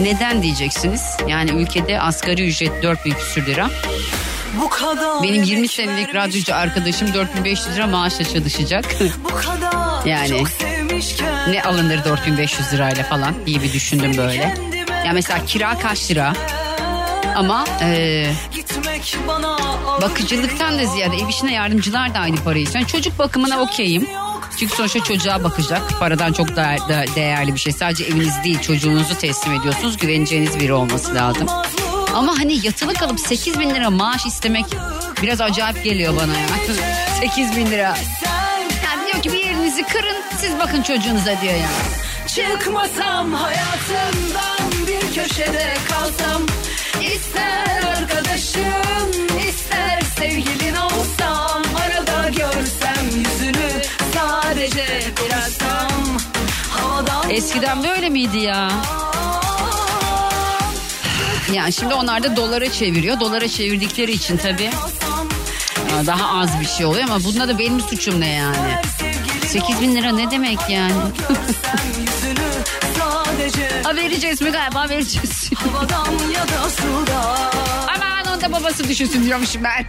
Neden 0.02 0.44
diyeceksiniz? 0.44 1.02
Yani 1.28 1.52
ülkede 1.52 2.02
asgari 2.02 2.48
ücret 2.48 2.84
4000 2.84 3.12
küsür 3.12 3.46
lira. 3.46 3.70
Bu 4.62 4.70
kadar 4.70 5.24
Benim 5.24 5.44
20 5.44 5.68
senelik 5.68 6.16
radyocu 6.16 6.56
arkadaşım 6.56 7.14
4500 7.14 7.76
lira 7.76 7.88
maaşla 7.88 8.24
çalışacak. 8.26 8.86
Bu 9.24 9.28
kadar 9.30 10.06
Yani 10.06 10.44
ne 11.50 11.64
alınır 11.64 12.06
4500 12.06 12.74
lirayla 12.74 13.04
falan 13.04 13.34
diye 13.46 13.62
bir 13.62 13.74
düşündüm 13.74 14.18
böyle. 14.18 14.56
Ya 15.06 15.12
mesela 15.14 15.46
kira 15.46 15.78
kaç 15.80 16.12
lira? 16.12 16.34
Ama 17.36 17.66
e, 17.82 18.26
bakıcılıktan 20.02 20.80
da 20.80 20.86
ziyade 20.86 21.16
ev 21.18 21.28
işine 21.30 21.54
yardımcılar 21.54 22.14
da 22.14 22.20
aynı 22.20 22.36
parayı 22.38 22.64
istiyor. 22.64 22.82
Yani 22.82 22.92
çocuk 22.92 23.20
bakımına 23.20 23.60
okeyim. 23.62 24.08
Çünkü 24.60 24.76
sonuçta 24.76 25.04
çocuğa 25.04 25.44
bakacak. 25.44 26.00
Paradan 26.00 26.34
çok 26.34 26.48
değer- 26.56 26.88
de- 26.90 27.06
değerli 27.16 27.54
bir 27.54 27.60
şey. 27.60 27.74
Sadece 27.74 28.04
eviniz 28.04 28.44
değil 28.44 28.62
çocuğunuzu 28.62 29.18
teslim 29.18 29.54
ediyorsunuz. 29.54 29.98
Güveneceğiniz 29.98 30.60
biri 30.60 30.74
olması 30.74 31.16
lazım. 31.16 31.48
Ama 32.16 32.40
hani 32.40 32.66
yatılı 32.66 32.94
kalıp 32.94 33.20
8 33.20 33.60
bin 33.60 33.70
lira 33.70 33.90
maaş 33.90 34.26
istemek 34.26 34.66
biraz 35.22 35.42
acayip 35.42 35.84
geliyor 35.84 36.14
bana 36.16 36.34
ya. 36.38 36.48
8 37.20 37.56
bin 37.56 37.66
lira. 37.72 37.96
Yani 38.86 39.12
diyor 39.12 39.24
ki 39.24 39.34
bir 39.34 39.46
yerinizi 39.46 39.84
kırın 39.84 40.18
siz 40.38 40.60
bakın 40.60 40.82
çocuğunuza 40.82 41.42
diyor 41.42 41.54
yani. 41.54 41.66
Çıkmasam 42.28 43.34
hayatından 43.34 44.88
bir 44.88 45.16
köşede 45.16 45.74
kalsam 45.90 46.42
İster 47.16 47.84
arkadaşım 47.98 49.12
ister 49.50 50.02
sevgilin 50.18 50.76
olsam 50.76 51.62
Arada 51.86 52.30
görsem 52.30 53.06
yüzünü 53.06 53.72
sadece 54.16 55.02
havadan 56.70 57.30
Eskiden 57.30 57.84
böyle 57.84 58.10
miydi 58.10 58.38
ya? 58.38 58.72
Yani 61.54 61.74
şimdi 61.74 61.94
onlar 61.94 62.24
da 62.24 62.36
dolara 62.36 62.72
çeviriyor. 62.72 63.20
Dolara 63.20 63.48
çevirdikleri 63.48 64.12
için 64.12 64.38
tabii 64.38 64.70
aa, 64.70 66.06
daha 66.06 66.40
az 66.40 66.60
bir 66.60 66.66
şey 66.66 66.86
oluyor 66.86 67.04
ama 67.04 67.24
bunda 67.24 67.48
da 67.48 67.60
benim 67.60 67.82
suçum 67.82 68.20
ne 68.22 68.30
yani? 68.30 68.58
8 69.48 69.82
bin 69.82 69.96
lira 69.96 70.12
ne 70.12 70.32
demek 70.32 70.60
yani? 70.70 70.94
ha 73.84 73.96
vereceğiz 73.96 74.42
mi 74.42 74.52
galiba 74.52 74.90
vereceğiz. 74.90 75.50
Aman 77.96 78.36
onda 78.36 78.52
babası 78.52 78.90
düşünsün 78.90 79.26
diyormuşum 79.26 79.64
ben. 79.64 79.86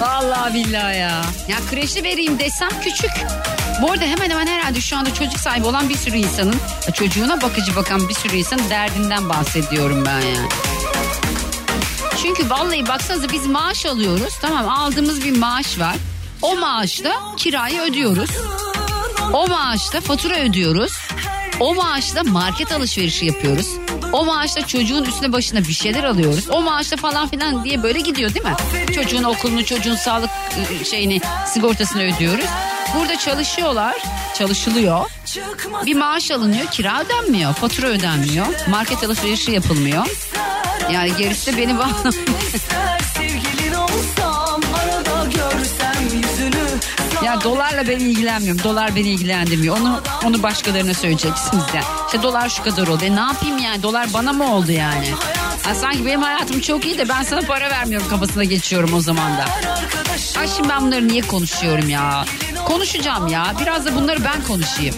Vallahi 0.00 0.54
billahi 0.54 0.98
ya. 0.98 1.22
Ya 1.48 1.56
kreşi 1.70 2.04
vereyim 2.04 2.38
desem 2.38 2.68
küçük. 2.84 3.10
Bu 3.82 3.90
arada 3.92 4.04
hemen 4.04 4.30
hemen 4.30 4.46
herhalde 4.46 4.80
şu 4.80 4.96
anda 4.96 5.14
çocuk 5.14 5.40
sahibi 5.40 5.66
olan 5.66 5.88
bir 5.88 5.96
sürü 5.96 6.16
insanın 6.16 6.56
çocuğuna 6.94 7.42
bakıcı 7.42 7.76
bakan 7.76 8.08
bir 8.08 8.14
sürü 8.14 8.36
insanın 8.36 8.70
derdinden 8.70 9.28
bahsediyorum 9.28 10.04
ben 10.06 10.20
yani. 10.20 10.48
Çünkü 12.22 12.50
vallahi 12.50 12.88
baksanıza 12.88 13.28
biz 13.32 13.46
maaş 13.46 13.86
alıyoruz 13.86 14.34
tamam 14.40 14.68
aldığımız 14.68 15.24
bir 15.24 15.38
maaş 15.38 15.78
var. 15.78 15.96
O 16.42 16.56
maaşla 16.56 17.12
kirayı 17.36 17.80
ödüyoruz. 17.80 18.30
O 19.32 19.46
maaşla 19.46 20.00
fatura 20.00 20.38
ödüyoruz. 20.38 20.92
O 21.60 21.74
maaşla 21.74 22.22
market 22.22 22.72
alışverişi 22.72 23.26
yapıyoruz. 23.26 23.66
O 24.12 24.24
maaşla 24.24 24.66
çocuğun 24.66 25.04
üstüne 25.04 25.32
başına 25.32 25.60
bir 25.60 25.72
şeyler 25.72 26.04
alıyoruz. 26.04 26.50
O 26.50 26.62
maaşla 26.62 26.96
falan 26.96 27.28
filan 27.28 27.64
diye 27.64 27.82
böyle 27.82 28.00
gidiyor 28.00 28.34
değil 28.34 28.46
mi? 28.46 28.54
Çocuğun 28.94 29.22
okulunu, 29.24 29.64
çocuğun 29.64 29.96
sağlık 29.96 30.30
ıı, 30.80 30.84
şeyini, 30.84 31.20
sigortasını 31.46 32.02
ödüyoruz. 32.02 32.44
Burada 32.94 33.18
çalışıyorlar, 33.18 33.96
çalışılıyor. 34.38 35.10
Bir 35.86 35.94
maaş 35.94 36.30
alınıyor, 36.30 36.66
kira 36.66 37.00
ödenmiyor, 37.00 37.54
fatura 37.54 37.86
ödenmiyor, 37.86 38.46
market 38.68 39.04
alışverişi 39.04 39.52
yapılmıyor. 39.52 40.06
Yani 40.92 41.12
gerisi 41.18 41.52
de 41.52 41.58
beni 41.58 41.78
bağlamıyor. 41.78 42.14
dolarla 47.44 47.88
ben 47.88 47.98
ilgilenmiyorum. 47.98 48.62
Dolar 48.62 48.96
beni 48.96 49.08
ilgilendirmiyor. 49.08 49.76
Onu 49.76 50.00
onu 50.24 50.42
başkalarına 50.42 50.94
söyleyeceksiniz 50.94 51.64
yani. 51.74 51.84
İşte 52.06 52.22
dolar 52.22 52.48
şu 52.48 52.62
kadar 52.62 52.86
oldu. 52.86 53.04
E 53.04 53.16
ne 53.16 53.20
yapayım 53.20 53.58
yani? 53.58 53.82
Dolar 53.82 54.08
bana 54.14 54.32
mı 54.32 54.54
oldu 54.54 54.72
yani? 54.72 55.08
Ha, 55.62 55.74
sanki 55.74 56.06
benim 56.06 56.22
hayatım 56.22 56.60
çok 56.60 56.86
iyi 56.86 56.98
de 56.98 57.08
ben 57.08 57.22
sana 57.22 57.40
para 57.40 57.70
vermiyorum 57.70 58.08
kafasına 58.08 58.44
geçiyorum 58.44 58.94
o 58.94 59.00
zaman 59.00 59.32
da. 59.38 59.44
Ay 60.40 60.48
şimdi 60.56 60.68
ben 60.68 60.80
bunları 60.80 61.08
niye 61.08 61.22
konuşuyorum 61.22 61.88
ya? 61.88 62.24
Konuşacağım 62.64 63.26
ya. 63.26 63.54
Biraz 63.60 63.86
da 63.86 63.94
bunları 63.96 64.24
ben 64.24 64.42
konuşayım. 64.42 64.94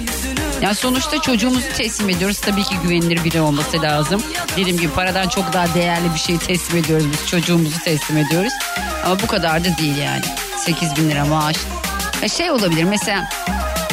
Ya 0.63 0.75
sonuçta 0.75 1.21
çocuğumuzu 1.21 1.67
teslim 1.77 2.11
ediyoruz. 2.11 2.41
Tabii 2.41 2.63
ki 2.63 2.75
güvenilir 2.83 3.25
biri 3.25 3.41
olması 3.41 3.83
lazım. 3.83 4.23
Dediğim 4.57 4.79
gibi 4.79 4.93
paradan 4.93 5.29
çok 5.29 5.53
daha 5.53 5.75
değerli 5.75 6.15
bir 6.15 6.19
şey 6.19 6.39
teslim 6.39 6.77
ediyoruz. 6.79 7.07
Biz 7.13 7.27
çocuğumuzu 7.27 7.79
teslim 7.85 8.17
ediyoruz. 8.19 8.53
Ama 9.05 9.21
bu 9.21 9.27
kadar 9.27 9.65
da 9.65 9.79
değil 9.79 9.97
yani. 9.97 10.25
8 10.59 10.97
bin 10.97 11.11
lira 11.11 11.25
maaş. 11.25 11.57
E 12.23 12.29
şey 12.29 12.51
olabilir 12.51 12.85
mesela 12.85 13.29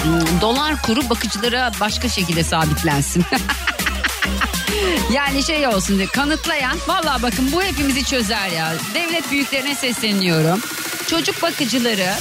hmm, 0.03 0.41
dolar 0.41 0.81
kuru 0.81 1.09
bakıcılara 1.09 1.71
başka 1.81 2.09
şekilde 2.09 2.43
sabitlensin. 2.43 3.25
yani 5.13 5.43
şey 5.43 5.67
olsun 5.67 5.97
diye 5.97 6.07
kanıtlayan 6.07 6.77
valla 6.87 7.17
bakın 7.21 7.51
bu 7.51 7.63
hepimizi 7.63 8.03
çözer 8.03 8.47
ya. 8.47 8.73
Devlet 8.93 9.31
büyüklerine 9.31 9.75
sesleniyorum. 9.75 10.61
Çocuk 11.07 11.41
bakıcıları 11.41 12.13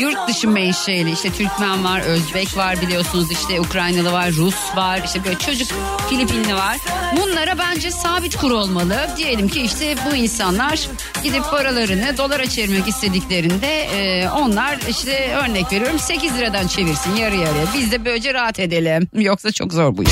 yurt 0.00 0.28
dışı 0.28 0.48
menşeli 0.48 1.12
işte 1.12 1.30
Türkmen 1.30 1.84
var, 1.84 2.00
Özbek 2.00 2.56
var 2.56 2.80
biliyorsunuz 2.82 3.32
işte 3.32 3.60
Ukraynalı 3.60 4.12
var, 4.12 4.32
Rus 4.32 4.76
var 4.76 5.00
işte 5.04 5.24
böyle 5.24 5.38
çocuk 5.38 5.68
Filipinli 6.10 6.54
var. 6.54 6.76
Bunlara 7.16 7.58
bence 7.58 7.90
sabit 7.90 8.36
kur 8.36 8.50
olmalı. 8.50 9.10
Diyelim 9.16 9.48
ki 9.48 9.60
işte 9.60 9.94
bu 10.10 10.16
insanlar 10.16 10.88
gidip 11.24 11.44
paralarını 11.50 12.18
dolara 12.18 12.46
çevirmek 12.46 12.88
istediklerinde 12.88 13.82
e, 13.82 14.28
onlar 14.28 14.78
işte 14.88 15.34
örnek 15.44 15.72
veriyorum 15.72 15.98
8 15.98 16.38
liradan 16.38 16.66
çevirsin 16.66 17.16
yarı 17.16 17.34
yarıya. 17.36 17.64
Biz 17.74 17.92
de 17.92 18.04
böylece 18.04 18.34
rahat 18.34 18.58
edelim. 18.58 19.08
Yoksa 19.14 19.52
çok 19.52 19.72
zor 19.72 19.96
bu 19.96 20.02
iş. 20.02 20.10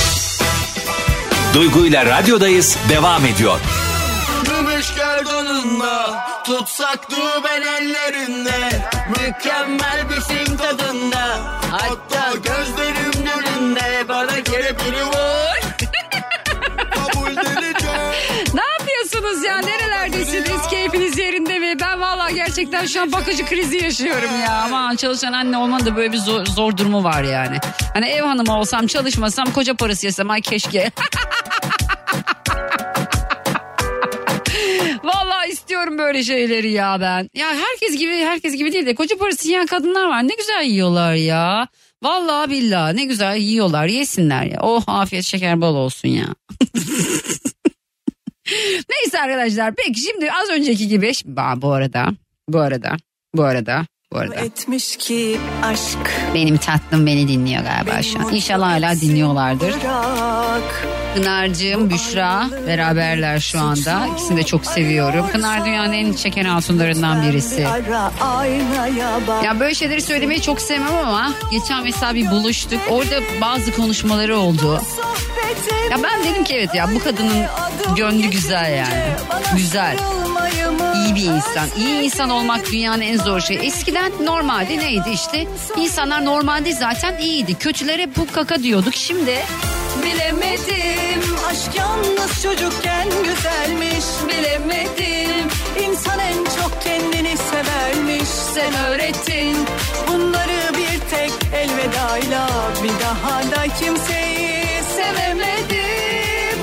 Duygu 1.55 1.87
ile 1.87 2.07
radyodayız 2.07 2.77
devam 2.89 3.27
ediyor. 3.27 3.61
Gümüş 4.79 4.95
gerdanında 4.95 6.27
tutsak 6.45 7.11
düğmen 7.11 7.63
ellerinde 7.63 8.83
Mükemmel 9.09 10.11
bir 10.11 10.21
film 10.21 10.57
tadında 10.57 11.39
Hatta 11.71 12.33
gözlerim 12.35 13.13
önünde 13.39 14.09
bana 14.09 14.43
kelepiri 14.43 15.07
var 15.07 15.61
Kabul 16.91 17.33
edeceğim 17.33 18.13
Ne 18.55 18.63
yapıyorsunuz 18.79 19.45
ya? 19.45 19.59
Nerelerdesiniz? 19.59 20.69
Keyfiniz 20.71 21.19
yerinde 21.19 21.59
mi? 21.59 21.81
Ben 21.81 22.01
vallahi 22.01 22.35
gerçekten 22.35 22.87
şu 22.87 23.03
an 23.03 23.13
bakıcı 23.13 23.47
krizi 23.47 23.85
yaşıyorum 23.85 24.41
ya. 24.41 24.63
Aman 24.65 24.97
çalışan 24.97 25.33
anne 25.33 25.59
olmanın 25.59 25.87
da 25.87 25.97
böyle 25.97 26.13
bir 26.13 26.19
zor, 26.19 26.47
zor 26.47 26.77
durumu 26.77 27.05
var 27.05 27.23
yani. 27.23 27.59
Hani 27.95 28.09
ev 28.09 28.23
hanımı 28.23 28.59
olsam 28.59 28.87
çalışmasam 28.87 29.53
koca 29.53 29.75
parası 29.75 30.07
yesem 30.07 30.31
ay 30.31 30.41
keşke. 30.41 30.91
İstiyorum 35.89 36.07
böyle 36.07 36.25
şeyleri 36.25 36.73
ya 36.73 37.01
ben. 37.01 37.29
Ya 37.35 37.49
herkes 37.49 37.99
gibi 37.99 38.13
herkes 38.13 38.57
gibi 38.57 38.73
değil 38.73 38.87
de 38.87 38.95
koca 38.95 39.19
parası 39.19 39.49
yiyen 39.49 39.67
kadınlar 39.67 40.09
var. 40.09 40.29
Ne 40.29 40.35
güzel 40.39 40.65
yiyorlar 40.65 41.15
ya. 41.15 41.69
Vallahi 42.03 42.51
billahi 42.51 42.97
ne 42.97 43.05
güzel 43.05 43.37
yiyorlar 43.37 43.87
yesinler 43.87 44.45
ya. 44.45 44.59
Oh 44.63 44.83
afiyet 44.87 45.25
şeker 45.25 45.61
bol 45.61 45.75
olsun 45.75 46.09
ya. 46.09 46.27
Neyse 48.91 49.21
arkadaşlar 49.21 49.75
peki 49.75 50.01
şimdi 50.01 50.33
az 50.33 50.51
önceki 50.51 50.89
gibi 50.89 51.07
Ba- 51.07 51.63
bu 51.63 51.73
arada 51.73 52.07
bu 52.49 52.61
arada 52.61 52.97
bu 53.35 53.43
arada 53.43 53.87
bu 54.13 54.19
arada. 54.19 54.35
Etmiş 54.35 54.97
ki 54.97 55.39
aşk 55.63 56.11
Benim 56.35 56.57
tatlım 56.57 57.07
beni 57.07 57.29
dinliyor 57.29 57.63
galiba 57.63 58.03
şu 58.03 58.19
an. 58.19 58.35
İnşallah 58.35 58.71
hala 58.71 59.01
dinliyorlardır. 59.01 59.75
bırak. 59.81 60.87
Pınar'cığım, 61.19 61.91
Büşra 61.91 62.47
beraberler 62.67 63.39
şu 63.41 63.61
anda. 63.61 64.07
İkisini 64.13 64.37
de 64.37 64.43
çok 64.43 64.67
seviyorum. 64.67 65.29
Pınar 65.33 65.65
dünyanın 65.65 65.93
en 65.93 66.13
çeken 66.13 66.45
hatunlarından 66.45 67.23
birisi. 67.23 67.67
Ya 69.45 69.61
böyle 69.61 69.75
şeyleri 69.75 70.03
söylemeyi 70.03 70.43
çok 70.43 70.61
sevmem 70.61 70.95
ama 70.95 71.33
geçen 71.51 71.83
mesela 71.83 72.15
bir 72.15 72.31
buluştuk. 72.31 72.81
Orada 72.91 73.21
bazı 73.41 73.73
konuşmaları 73.73 74.37
oldu. 74.37 74.83
Ya 75.91 75.99
ben 76.03 76.25
dedim 76.25 76.45
ki 76.45 76.55
evet 76.55 76.75
ya 76.75 76.95
bu 76.95 77.05
kadının 77.05 77.47
gönlü 77.97 78.27
güzel 78.27 78.77
yani. 78.77 79.05
Güzel. 79.57 79.97
İyi 80.97 81.15
bir 81.15 81.25
insan. 81.25 81.69
İyi 81.79 82.03
insan 82.03 82.31
olmak 82.31 82.73
dünyanın 82.73 83.01
en 83.01 83.17
zor 83.17 83.41
şeyi. 83.41 83.59
Eskiden 83.59 84.13
normalde 84.25 84.79
neydi 84.79 85.11
işte? 85.13 85.47
İnsanlar 85.77 86.25
normalde 86.25 86.73
zaten 86.73 87.19
iyiydi. 87.19 87.55
Kötülere 87.55 88.09
bu 88.17 88.33
kaka 88.33 88.63
diyorduk. 88.63 88.95
Şimdi 88.95 89.35
bilemedim. 90.09 91.37
Aşk 91.51 91.75
yalnız 91.77 92.43
çocukken 92.43 93.09
güzelmiş. 93.25 94.05
Bilemedim. 94.29 95.49
İnsan 95.85 96.19
en 96.19 96.45
çok 96.45 96.83
kendini 96.83 97.37
severmiş. 97.37 98.29
Sen 98.29 98.75
öğrettin. 98.75 99.57
Bunları 100.09 100.75
bir 100.79 101.01
tek 101.11 101.33
elvedayla. 101.55 102.49
Bir 102.83 103.05
daha 103.05 103.43
da 103.43 103.75
kimseyi 103.81 104.83
sevemedim. 104.97 106.59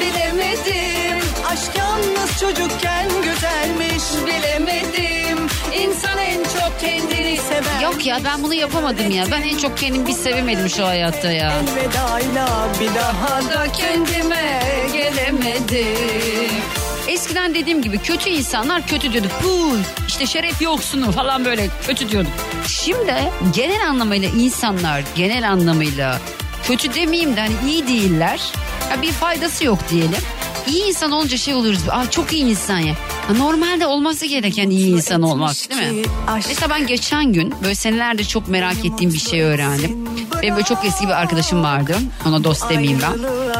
Bilemedim. 0.00 1.28
Aşk 1.52 1.70
yalnız 1.78 2.40
çocukken 2.40 2.91
kendini 6.82 7.36
sever 7.36 7.80
Yok 7.82 8.06
ya 8.06 8.18
ben 8.24 8.42
bunu 8.42 8.54
yapamadım 8.54 9.10
ya. 9.10 9.24
Ben 9.30 9.42
en 9.42 9.58
çok 9.58 9.78
kendimi 9.78 10.06
bir 10.06 10.12
sevemedim 10.12 10.68
şu 10.68 10.86
hayatta 10.86 11.32
ya. 11.32 11.52
Elvedayla 11.52 12.68
bir 12.80 12.94
daha 12.94 13.42
da 13.42 13.72
kendime 13.72 14.62
gelemedim 14.92 16.52
Eskiden 17.08 17.54
dediğim 17.54 17.82
gibi 17.82 17.98
kötü 17.98 18.30
insanlar 18.30 18.86
kötü 18.86 19.12
diyorduk. 19.12 19.32
Bu 19.44 19.76
işte 20.08 20.26
şeref 20.26 20.62
yoksunu 20.62 21.12
falan 21.12 21.44
böyle 21.44 21.68
kötü 21.86 22.08
diyorduk. 22.08 22.32
Şimdi 22.66 23.14
genel 23.54 23.88
anlamıyla 23.88 24.28
insanlar 24.28 25.02
genel 25.14 25.50
anlamıyla 25.50 26.18
kötü 26.64 26.94
demeyeyim 26.94 27.36
de 27.36 27.40
hani 27.40 27.54
iyi 27.66 27.88
değiller. 27.88 28.52
Ya 28.90 29.02
bir 29.02 29.12
faydası 29.12 29.64
yok 29.64 29.78
diyelim. 29.90 30.20
İyi 30.68 30.84
insan 30.88 31.12
olunca 31.12 31.36
şey 31.36 31.54
oluruz. 31.54 31.80
Aa 31.90 32.10
çok 32.10 32.32
iyi 32.32 32.44
insan 32.44 32.78
ya. 32.78 32.94
Normalde 33.38 33.86
olması 33.86 34.26
gereken 34.26 34.70
iyi 34.70 34.90
insan 34.94 35.22
olmak 35.22 35.54
değil 35.70 35.92
mi? 35.92 36.02
Mesela 36.48 36.70
ben 36.70 36.86
geçen 36.86 37.32
gün 37.32 37.54
böyle 37.62 37.74
senelerde 37.74 38.24
çok 38.24 38.48
merak 38.48 38.84
ettiğim 38.84 39.12
bir 39.12 39.18
şey 39.18 39.42
öğrendim. 39.42 40.08
Benim 40.42 40.54
böyle 40.54 40.66
çok 40.66 40.84
eski 40.84 41.04
bir 41.06 41.20
arkadaşım 41.20 41.62
vardı. 41.62 41.96
Ona 42.26 42.44
dost 42.44 42.70
demeyeyim 42.70 42.98
ben. 43.02 43.12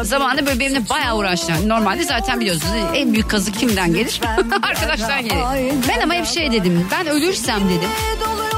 Zamanında 0.03 0.47
böyle 0.47 0.61
benimle 0.61 0.89
bayağı 0.89 1.17
uğraştı. 1.17 1.53
Yani 1.53 1.69
Normalde 1.69 2.05
zaten 2.05 2.41
biliyorsunuz 2.41 2.75
en 2.95 3.13
büyük 3.13 3.31
kazık 3.31 3.59
kimden 3.59 3.93
gelir? 3.95 4.21
Arkadaştan 4.63 5.23
gelir. 5.23 5.43
Ben 5.89 6.01
ama 6.01 6.15
hep 6.15 6.27
şey 6.27 6.53
dedim. 6.53 6.89
Ben 6.91 7.07
ölürsem 7.07 7.61
dedim. 7.69 7.89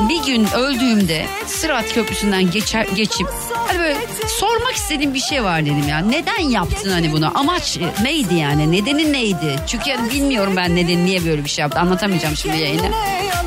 Bir 0.09 0.26
gün 0.26 0.47
öldüğümde 0.57 1.26
Sırat 1.47 1.95
Köprüsü'nden 1.95 2.51
geçer, 2.51 2.87
geçip 2.97 3.26
hani 3.66 3.78
böyle 3.78 3.97
sormak 4.39 4.72
istediğim 4.74 5.14
bir 5.14 5.20
şey 5.20 5.45
var 5.45 5.62
dedim 5.62 5.89
ya. 5.89 5.99
Neden 5.99 6.41
yaptın 6.41 6.91
hani 6.91 7.12
bunu? 7.12 7.30
Amaç 7.39 7.78
neydi 8.03 8.35
yani? 8.35 8.72
Nedeni 8.72 9.12
neydi? 9.12 9.57
Çünkü 9.66 9.91
yani 9.91 10.11
bilmiyorum 10.11 10.53
ben 10.57 10.76
nedeni 10.76 11.05
niye 11.07 11.24
böyle 11.24 11.45
bir 11.45 11.49
şey 11.51 11.62
yaptı. 11.62 11.80
Anlatamayacağım 11.80 12.37
şimdi 12.37 12.57
yayını. 12.57 12.87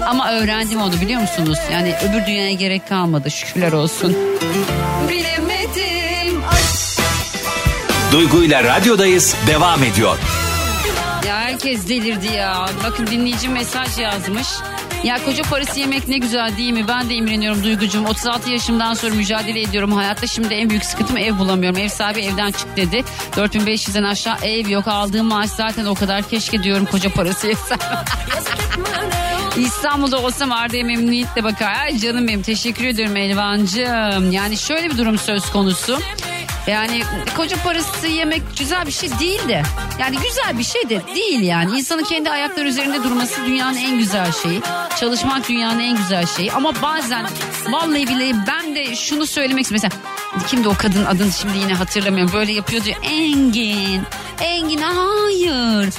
Ama 0.08 0.32
öğrendim 0.32 0.82
onu 0.82 0.94
biliyor 1.02 1.22
musunuz? 1.22 1.58
Yani 1.74 1.96
öbür 2.10 2.26
dünyaya 2.26 2.54
gerek 2.54 2.88
kalmadı 2.90 3.32
şükürler 3.32 3.72
olsun. 3.72 4.18
Bilemedim 5.10 5.37
Duygu 8.12 8.44
ile 8.44 8.64
radyodayız 8.64 9.36
devam 9.48 9.84
ediyor. 9.84 10.18
Ya 11.28 11.36
herkes 11.36 11.90
delirdi 11.90 12.28
ya. 12.28 12.66
Bakın 12.84 13.08
dinleyici 13.08 13.50
mesaj 13.50 14.00
yazmış. 14.00 14.48
Ya 15.04 15.26
koca 15.26 15.44
parası 15.44 15.80
yemek 15.80 16.08
ne 16.08 16.18
güzel 16.18 16.58
değil 16.58 16.74
mi? 16.74 16.88
Ben 16.88 17.10
de 17.10 17.14
imreniyorum 17.14 17.64
Duygucuğum. 17.64 18.06
36 18.06 18.50
yaşımdan 18.50 18.94
sonra 18.94 19.16
mücadele 19.16 19.62
ediyorum. 19.62 19.92
Hayatta 19.92 20.28
şimdi 20.28 20.54
en 20.54 20.70
büyük 20.70 20.86
sıkıntım 20.86 21.18
ev 21.18 21.38
bulamıyorum. 21.38 21.80
Ev 21.80 21.90
sahibi 21.90 22.22
evden 22.22 22.52
çık 22.52 22.78
dedi. 22.78 23.04
4500'den 23.32 24.04
aşağı 24.04 24.38
ev 24.44 24.70
yok. 24.70 24.88
Aldığım 24.88 25.28
maaş 25.28 25.50
zaten 25.50 25.86
o 25.86 25.96
kadar. 25.96 26.24
Keşke 26.24 26.64
diyorum 26.64 26.86
koca 26.86 27.10
parası 27.14 27.48
yesem. 27.48 27.78
İstanbul'da 29.58 30.20
olsam 30.20 30.52
Arda'ya 30.52 30.84
memnuniyetle 30.84 31.44
bakar. 31.44 31.74
Ay 31.82 31.98
canım 31.98 32.28
benim 32.28 32.42
teşekkür 32.42 32.86
ediyorum 32.86 33.18
Elvancığım. 33.18 34.32
Yani 34.32 34.58
şöyle 34.58 34.90
bir 34.90 34.98
durum 34.98 35.18
söz 35.18 35.50
konusu. 35.52 36.00
Yani 36.68 37.04
koca 37.38 37.58
parası 37.64 38.08
yemek 38.08 38.42
güzel 38.60 38.86
bir 38.86 38.92
şey 38.92 39.10
değil 39.20 39.48
de. 39.48 39.64
Yani 40.00 40.18
güzel 40.18 40.58
bir 40.58 40.64
şey 40.64 40.90
de 40.90 41.02
değil 41.16 41.42
yani. 41.42 41.78
İnsanın 41.78 42.04
kendi 42.04 42.30
ayakları 42.30 42.68
üzerinde 42.68 43.04
durması 43.04 43.46
dünyanın 43.46 43.78
en 43.78 43.98
güzel 43.98 44.32
şeyi. 44.32 44.62
Çalışmak 45.00 45.50
dünyanın 45.50 45.80
en 45.80 45.98
güzel 45.98 46.26
şeyi. 46.26 46.52
Ama 46.52 46.82
bazen 46.82 47.26
vallahi 47.70 48.08
billahi 48.08 48.36
ben 48.48 48.76
de 48.76 48.96
şunu 48.96 49.26
söylemek 49.28 49.64
istiyorum. 49.64 49.90
Mesela 49.94 50.48
kimdi 50.48 50.68
o 50.68 50.74
kadın 50.78 51.06
adını 51.06 51.32
şimdi 51.32 51.58
yine 51.58 51.74
hatırlamıyorum. 51.74 52.34
Böyle 52.34 52.52
yapıyordu 52.52 52.90
ya 52.90 52.98
Engin. 53.04 54.02
Engin 54.42 54.82
hayır. 54.82 55.94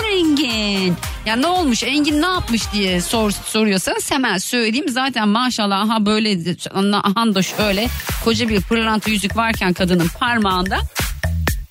Hayır 0.00 0.18
Engin. 0.18 0.96
Ya 1.26 1.36
ne 1.36 1.46
olmuş 1.46 1.82
Engin 1.82 2.22
ne 2.22 2.26
yapmış 2.26 2.72
diye 2.72 3.00
sor, 3.00 3.30
soruyorsanız 3.30 4.10
hemen 4.10 4.38
söyleyeyim. 4.38 4.88
Zaten 4.88 5.28
maşallah 5.28 5.80
aha 5.80 6.06
böyle 6.06 6.56
aha 6.96 7.34
da 7.34 7.42
şöyle 7.42 7.88
koca 8.24 8.48
bir 8.48 8.60
pırlanta 8.60 9.10
yüzük 9.10 9.36
varken 9.36 9.72
kadının 9.72 10.08
parmağında 10.20 10.78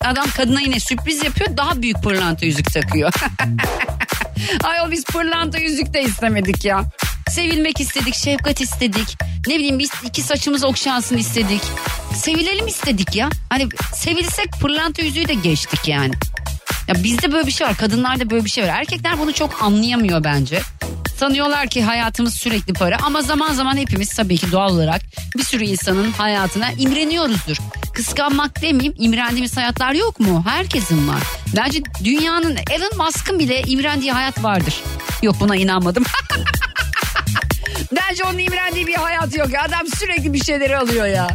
adam 0.01 0.25
kadına 0.37 0.61
yine 0.61 0.79
sürpriz 0.79 1.23
yapıyor 1.23 1.57
daha 1.57 1.81
büyük 1.81 2.03
pırlanta 2.03 2.45
yüzük 2.45 2.73
takıyor. 2.73 3.13
Ay 4.63 4.81
o 4.87 4.91
biz 4.91 5.05
pırlanta 5.05 5.57
yüzük 5.57 5.93
de 5.93 6.03
istemedik 6.03 6.65
ya. 6.65 6.83
Sevilmek 7.29 7.81
istedik, 7.81 8.15
şefkat 8.15 8.61
istedik. 8.61 9.17
Ne 9.47 9.55
bileyim 9.55 9.79
biz 9.79 9.91
iki 10.03 10.21
saçımız 10.21 10.63
okşansın 10.63 11.17
istedik. 11.17 11.61
Sevilelim 12.13 12.67
istedik 12.67 13.15
ya. 13.15 13.29
Hani 13.49 13.67
sevilsek 13.93 14.51
pırlanta 14.61 15.01
yüzüğü 15.01 15.27
de 15.27 15.33
geçtik 15.33 15.87
yani. 15.87 16.13
Ya 16.87 17.03
bizde 17.03 17.31
böyle 17.31 17.47
bir 17.47 17.51
şey 17.51 17.67
var. 17.67 17.77
Kadınlarda 17.77 18.29
böyle 18.29 18.45
bir 18.45 18.49
şey 18.49 18.63
var. 18.63 18.69
Erkekler 18.69 19.19
bunu 19.19 19.33
çok 19.33 19.63
anlayamıyor 19.63 20.23
bence. 20.23 20.61
Sanıyorlar 21.17 21.67
ki 21.67 21.83
hayatımız 21.83 22.33
sürekli 22.33 22.73
para 22.73 22.97
ama 23.03 23.21
zaman 23.21 23.53
zaman 23.53 23.77
hepimiz 23.77 24.09
tabii 24.09 24.37
ki 24.37 24.51
doğal 24.51 24.69
olarak 24.75 25.01
bir 25.37 25.43
sürü 25.43 25.63
insanın 25.63 26.11
hayatına 26.11 26.71
imreniyoruzdur. 26.71 27.57
Kıskanmak 27.93 28.61
demeyeyim 28.61 28.93
imrendiğimiz 28.97 29.57
hayatlar 29.57 29.91
yok 29.93 30.19
mu? 30.19 30.43
Herkesin 30.47 31.07
var. 31.07 31.21
Bence 31.55 31.79
dünyanın 32.03 32.57
Elon 32.71 33.05
Musk'ın 33.05 33.39
bile 33.39 33.61
imrendiği 33.61 34.11
hayat 34.11 34.43
vardır. 34.43 34.83
Yok 35.21 35.35
buna 35.39 35.55
inanmadım. 35.55 36.03
Bence 37.91 38.23
onun 38.23 38.37
imrendiği 38.37 38.87
bir 38.87 38.95
hayat 38.95 39.37
yok. 39.37 39.47
Adam 39.69 39.87
sürekli 39.99 40.33
bir 40.33 40.43
şeyleri 40.43 40.77
alıyor 40.77 41.05
ya. 41.05 41.27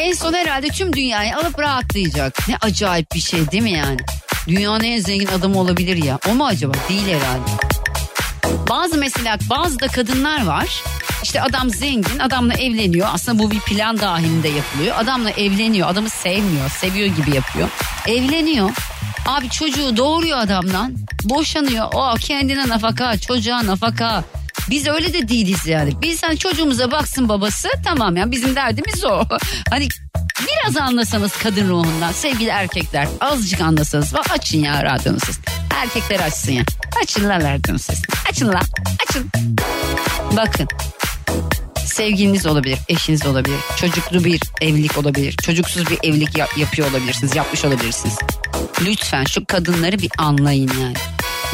En 0.00 0.12
son 0.12 0.34
herhalde 0.34 0.68
tüm 0.68 0.92
dünyayı 0.92 1.36
alıp 1.36 1.58
rahatlayacak. 1.58 2.48
Ne 2.48 2.56
acayip 2.56 3.14
bir 3.14 3.20
şey 3.20 3.50
değil 3.50 3.62
mi 3.62 3.70
yani? 3.70 3.96
Dünyanın 4.48 4.84
en 4.84 5.00
zengin 5.00 5.26
adamı 5.26 5.60
olabilir 5.60 6.04
ya. 6.04 6.18
O 6.30 6.34
mu 6.34 6.46
acaba? 6.46 6.72
Değil 6.88 7.06
herhalde. 7.06 7.50
Bazı 8.68 8.98
mesela 8.98 9.38
bazı 9.50 9.80
da 9.80 9.88
kadınlar 9.88 10.46
var. 10.46 10.82
İşte 11.22 11.42
adam 11.42 11.70
zengin 11.70 12.18
adamla 12.18 12.54
evleniyor. 12.54 13.08
Aslında 13.12 13.38
bu 13.38 13.50
bir 13.50 13.60
plan 13.60 13.98
dahilinde 13.98 14.48
yapılıyor. 14.48 14.96
Adamla 14.98 15.30
evleniyor. 15.30 15.88
Adamı 15.88 16.10
sevmiyor. 16.10 16.70
Seviyor 16.70 17.16
gibi 17.16 17.34
yapıyor. 17.34 17.68
Evleniyor. 18.06 18.70
Abi 19.26 19.50
çocuğu 19.50 19.96
doğuruyor 19.96 20.38
adamdan. 20.38 20.96
Boşanıyor. 21.24 21.88
O 21.92 22.14
kendine 22.20 22.68
nafaka, 22.68 23.18
çocuğa 23.18 23.66
nafaka. 23.66 24.24
Biz 24.70 24.86
öyle 24.86 25.12
de 25.12 25.28
değiliz 25.28 25.66
yani. 25.66 25.92
Biz 26.02 26.22
hani 26.22 26.38
çocuğumuza 26.38 26.90
baksın 26.90 27.28
babası 27.28 27.68
tamam 27.84 28.16
ya 28.16 28.30
bizim 28.30 28.56
derdimiz 28.56 29.04
o. 29.04 29.24
Hani 29.70 29.88
biraz 30.46 30.76
anlasanız 30.76 31.32
kadın 31.42 31.68
ruhundan 31.68 32.12
sevgili 32.12 32.48
erkekler 32.48 33.08
azıcık 33.20 33.60
anlasanız 33.60 34.14
bak 34.14 34.30
açın 34.30 34.58
ya 34.58 34.84
radyonu 34.84 35.18
siz. 35.26 35.38
Erkekler 35.82 36.20
açsın 36.20 36.52
ya. 36.52 36.62
Açın 37.02 37.28
la 37.28 37.36
radyonu 37.40 37.78
siz. 37.78 38.02
Açın 38.30 38.48
la 38.48 38.60
açın. 39.08 39.30
Bakın 40.36 40.68
sevgiliniz 41.86 42.46
olabilir, 42.46 42.78
eşiniz 42.88 43.26
olabilir, 43.26 43.56
çocuklu 43.76 44.24
bir 44.24 44.40
evlilik 44.60 44.98
olabilir, 44.98 45.36
çocuksuz 45.42 45.90
bir 45.90 45.98
evlilik 46.02 46.38
yap- 46.38 46.58
yapıyor 46.58 46.90
olabilirsiniz, 46.90 47.36
yapmış 47.36 47.64
olabilirsiniz. 47.64 48.14
Lütfen 48.84 49.24
şu 49.24 49.44
kadınları 49.44 49.98
bir 49.98 50.10
anlayın 50.18 50.70
yani. 50.80 50.94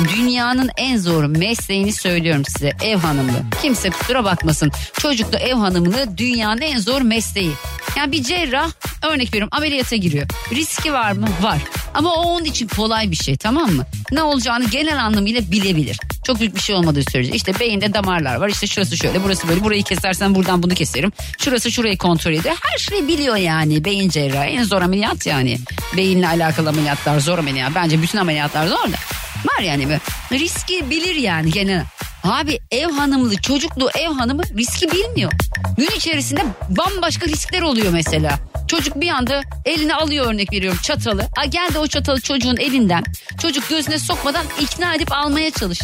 Dünyanın 0.05 0.71
en 0.77 0.97
zor 0.97 1.25
mesleğini 1.25 1.93
söylüyorum 1.93 2.43
size 2.49 2.73
ev 2.83 2.97
hanımlığı. 2.97 3.43
Kimse 3.63 3.91
kusura 3.91 4.25
bakmasın. 4.25 4.73
Çocuklu 5.01 5.39
ev 5.39 5.55
hanımlığı 5.55 6.19
dünyanın 6.19 6.61
en 6.61 6.79
zor 6.79 7.03
mesleği. 7.03 7.53
Yani 7.97 8.13
bir 8.13 8.23
cerrah 8.23 8.71
örnek 9.13 9.29
veriyorum 9.35 9.49
ameliyata 9.53 9.97
giriyor. 9.97 10.27
Riski 10.53 10.93
var 10.93 11.13
mı? 11.13 11.29
Var. 11.43 11.59
Ama 11.95 12.15
o 12.15 12.23
onun 12.23 12.45
için 12.45 12.69
kolay 12.69 13.11
bir 13.11 13.17
şey 13.17 13.37
tamam 13.37 13.73
mı? 13.73 13.87
Ne 14.13 14.23
olacağını 14.23 14.65
genel 14.65 15.05
anlamıyla 15.05 15.41
bilebilir. 15.51 15.99
Çok 16.27 16.41
büyük 16.41 16.55
bir 16.55 16.61
şey 16.61 16.77
olmadığı 16.77 17.03
sürece. 17.11 17.33
İşte 17.33 17.61
beyinde 17.61 17.95
damarlar 17.95 18.37
var. 18.37 18.49
İşte 18.49 18.67
şurası 18.67 18.97
şöyle 18.97 19.25
burası 19.25 19.49
böyle. 19.49 19.65
Burayı 19.65 19.83
kesersen 19.83 20.35
buradan 20.35 20.63
bunu 20.63 20.75
keserim. 20.75 21.13
Şurası 21.39 21.73
şurayı 21.73 21.99
kontrol 21.99 22.33
ediyor. 22.33 22.57
Her 22.63 22.79
şeyi 22.79 23.09
biliyor 23.09 23.37
yani 23.37 23.85
beyin 23.85 24.09
cerrahı. 24.09 24.45
En 24.45 24.65
zor 24.65 24.83
ameliyat 24.83 25.27
yani. 25.27 25.59
Beyinle 25.97 26.29
alakalı 26.29 26.69
ameliyatlar 26.69 27.21
zor 27.21 27.39
ameliyat. 27.39 27.75
Bence 27.75 28.03
bütün 28.03 28.19
ameliyatlar 28.19 28.67
zor 28.67 28.85
da. 28.85 28.97
Var 29.45 29.63
yani 29.63 29.85
böyle. 29.89 30.01
Riski 30.33 30.91
bilir 30.91 31.15
yani 31.15 31.51
gene. 31.51 31.85
Abi 32.25 32.59
ev 32.71 32.91
hanımlı 32.91 33.37
çocuklu 33.37 33.91
ev 33.99 34.09
hanımı 34.09 34.43
riski 34.43 34.91
bilmiyor. 34.91 35.33
Gün 35.79 35.91
içerisinde 35.97 36.45
bambaşka 36.69 37.27
riskler 37.27 37.63
oluyor 37.63 37.93
mesela. 37.93 38.39
Çocuk 38.69 39.01
bir 39.01 39.09
anda 39.09 39.43
eline 39.65 39.95
alıyor 39.95 40.27
örnek 40.27 40.53
veriyorum 40.53 40.79
çatalı. 40.83 41.29
A 41.37 41.45
geldi 41.45 41.79
o 41.79 41.87
çatalı 41.87 42.21
çocuğun 42.21 42.57
elinden. 42.57 43.05
Çocuk 43.43 43.69
gözüne 43.69 43.99
sokmadan 43.99 44.47
ikna 44.61 44.95
edip 44.95 45.13
almaya 45.13 45.51
çalış. 45.51 45.81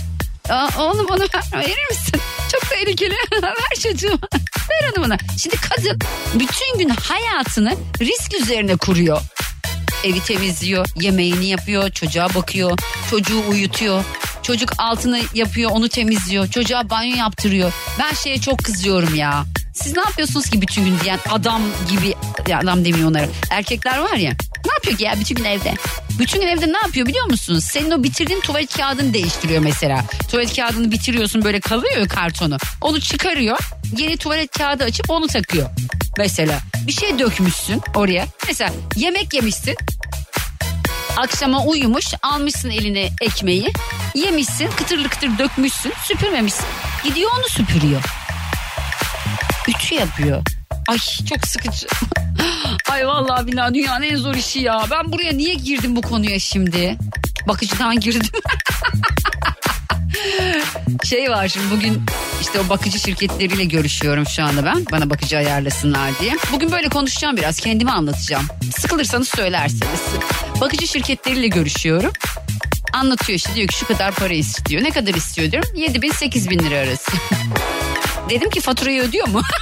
Aa, 0.49 0.69
oğlum 0.79 1.07
onu 1.11 1.21
ver- 1.23 1.61
verir 1.61 1.89
misin? 1.91 2.21
Çok 2.53 2.71
tehlikeli. 2.71 3.15
ver 3.43 3.81
çocuğu. 3.83 4.19
ver 4.71 4.93
onu 4.97 5.05
bana. 5.05 5.17
Şimdi 5.43 5.57
kadın 5.57 5.99
bütün 6.35 6.79
gün 6.79 6.89
hayatını 6.89 7.77
risk 8.01 8.35
üzerine 8.35 8.77
kuruyor. 8.77 9.21
Evi 10.05 10.21
temizliyor, 10.25 10.87
yemeğini 10.97 11.47
yapıyor, 11.47 11.91
çocuğa 11.91 12.35
bakıyor, 12.35 12.79
çocuğu 13.11 13.43
uyutuyor. 13.49 14.05
Çocuk 14.43 14.73
altını 14.79 15.21
yapıyor, 15.35 15.71
onu 15.71 15.89
temizliyor. 15.89 16.49
Çocuğa 16.49 16.91
banyo 16.91 17.17
yaptırıyor. 17.17 17.73
Ben 17.99 18.15
şeye 18.15 18.41
çok 18.41 18.59
kızıyorum 18.59 19.15
ya. 19.15 19.45
Siz 19.75 19.97
ne 19.97 20.01
yapıyorsunuz 20.01 20.51
ki 20.51 20.61
bütün 20.63 20.85
gün 20.85 20.99
diyen 21.05 21.19
adam 21.31 21.63
gibi 21.91 22.15
adam 22.55 22.85
demiyor 22.85 23.09
onlara. 23.11 23.27
Erkekler 23.51 23.99
var 23.99 24.15
ya. 24.17 24.31
Ne 24.67 24.73
yapıyor 24.75 24.97
ki 24.97 25.05
ya 25.05 25.15
bütün 25.21 25.35
gün 25.35 25.45
evde? 25.45 25.75
Bütün 26.19 26.41
gün 26.41 26.47
evde 26.47 26.67
ne 26.73 26.79
yapıyor 26.83 27.07
biliyor 27.07 27.27
musunuz? 27.27 27.65
Senin 27.65 27.91
o 27.91 28.03
bitirdiğin 28.03 28.41
tuvalet 28.41 28.77
kağıdını 28.77 29.15
değiştiriyor 29.15 29.63
mesela. 29.63 30.05
Tuvalet 30.31 30.57
kağıdını 30.57 30.91
bitiriyorsun 30.91 31.45
böyle 31.45 31.61
kalıyor 31.61 32.09
kartonu. 32.09 32.57
Onu 32.81 33.01
çıkarıyor. 33.01 33.59
Yeni 33.97 34.17
tuvalet 34.17 34.59
kağıdı 34.59 34.85
açıp 34.85 35.11
onu 35.11 35.27
takıyor. 35.27 35.71
Mesela 36.19 36.59
bir 36.87 36.93
şey 36.93 37.19
dökmüşsün 37.19 37.81
oraya. 37.95 38.27
Mesela 38.47 38.71
yemek 38.97 39.35
yemişsin. 39.35 39.77
Akşama 41.23 41.65
uyumuş 41.65 42.07
almışsın 42.23 42.71
eline 42.71 43.11
ekmeği. 43.21 43.73
Yemişsin 44.15 44.71
kıtırlı 44.77 45.09
kıtır 45.09 45.39
dökmüşsün 45.39 45.93
süpürmemişsin. 46.05 46.65
Gidiyor 47.05 47.31
onu 47.39 47.49
süpürüyor. 47.49 48.03
Ütü 49.69 49.95
yapıyor. 49.95 50.43
Ay 50.89 50.99
çok 51.29 51.47
sıkıcı. 51.47 51.87
Ay 52.91 53.07
vallahi 53.07 53.47
billahi 53.47 53.75
dünyanın 53.75 54.03
en 54.05 54.17
zor 54.17 54.35
işi 54.35 54.61
ya. 54.61 54.85
Ben 54.91 55.13
buraya 55.13 55.33
niye 55.33 55.55
girdim 55.55 55.97
bu 55.97 56.03
konuya 56.03 56.39
şimdi? 56.39 56.99
Bakıcıdan 57.49 58.01
girdim. 58.01 58.31
şey 61.05 61.31
var 61.31 61.49
şimdi 61.49 61.71
bugün 61.71 62.03
işte 62.41 62.61
o 62.61 62.69
bakıcı 62.69 62.99
şirketleriyle 62.99 63.65
görüşüyorum 63.65 64.27
şu 64.27 64.45
anda 64.45 64.65
ben. 64.65 64.87
Bana 64.93 65.11
bakıcı 65.11 65.37
ayarlasınlar 65.37 66.19
diye. 66.21 66.37
Bugün 66.53 66.73
böyle 66.73 66.89
konuşacağım 66.89 67.37
biraz 67.37 67.61
kendimi 67.61 67.91
anlatacağım. 67.91 68.47
Sıkılırsanız 68.79 69.29
söylersiniz. 69.29 70.01
Bakıcı 70.63 70.87
şirketleriyle 70.87 71.49
görüşüyorum. 71.49 72.13
Anlatıyor 72.93 73.37
işte 73.37 73.55
diyor 73.55 73.69
ki 73.69 73.75
şu 73.75 73.87
kadar 73.87 74.15
para 74.15 74.35
istiyor. 74.35 74.85
Ne 74.85 74.91
kadar 74.91 75.15
istiyor 75.15 75.53
diyorum. 75.53 75.69
7 75.75 76.03
bin 76.03 76.13
8 76.13 76.51
bin 76.51 76.59
lira 76.59 76.79
arası. 76.79 77.13
Dedim 78.31 78.51
ki 78.51 78.61
faturayı 78.61 79.03
ödüyor 79.03 79.29
mu? 79.29 79.43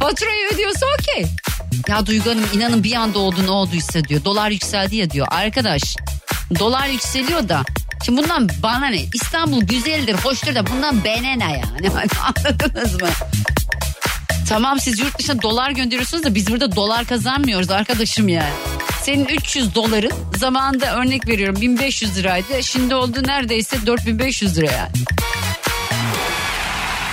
Faturayı 0.00 0.54
ödüyorsa 0.54 0.86
okey. 0.98 1.26
Ya 1.88 2.06
Duygu 2.06 2.30
Hanım 2.30 2.46
inanın 2.54 2.84
bir 2.84 2.92
anda 2.92 3.18
oldu 3.18 3.46
ne 3.46 3.50
olduysa 3.50 4.04
diyor. 4.04 4.24
Dolar 4.24 4.50
yükseldi 4.50 4.96
ya 4.96 5.10
diyor. 5.10 5.26
Arkadaş 5.30 5.96
dolar 6.58 6.86
yükseliyor 6.86 7.48
da 7.48 7.64
Şimdi 8.04 8.22
bundan 8.22 8.48
bana 8.62 8.86
ne? 8.86 9.02
İstanbul 9.14 9.62
güzeldir, 9.62 10.14
hoştur 10.14 10.54
da 10.54 10.66
bundan 10.66 11.04
bana 11.04 11.20
ne 11.20 11.52
yani? 11.52 11.88
Hani 11.88 11.90
Anladınız 12.22 13.02
mı? 13.02 13.08
Tamam 14.48 14.80
siz 14.80 14.98
yurt 14.98 15.18
dışına 15.18 15.42
dolar 15.42 15.70
gönderiyorsunuz 15.70 16.24
da 16.24 16.34
biz 16.34 16.50
burada 16.50 16.76
dolar 16.76 17.04
kazanmıyoruz 17.06 17.70
arkadaşım 17.70 18.28
yani. 18.28 18.52
Senin 19.02 19.24
300 19.24 19.74
doların 19.74 20.12
zamanında 20.36 20.96
örnek 20.96 21.28
veriyorum 21.28 21.60
1500 21.60 22.16
liraydı. 22.16 22.62
Şimdi 22.62 22.94
oldu 22.94 23.22
neredeyse 23.26 23.86
4500 23.86 24.58
lira 24.58 24.72
yani. 24.72 24.90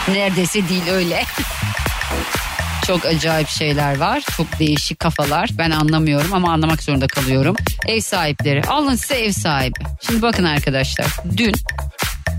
Neredeyse 0.08 0.70
değil 0.70 0.88
öyle. 0.92 1.24
Çok 2.88 3.06
acayip 3.06 3.48
şeyler 3.48 3.98
var. 3.98 4.24
Çok 4.38 4.60
değişik 4.60 5.00
kafalar. 5.00 5.50
Ben 5.58 5.72
anlamıyorum 5.72 6.34
ama 6.34 6.52
anlamak 6.54 6.84
zorunda 6.84 7.08
kalıyorum. 7.08 7.56
Ev 7.88 8.00
sahipleri. 8.00 8.64
Alın 8.64 8.96
size 8.96 9.16
ev 9.16 9.32
sahibi. 9.32 9.80
Şimdi 10.02 10.22
bakın 10.22 10.44
arkadaşlar. 10.44 11.08
Dün 11.38 11.54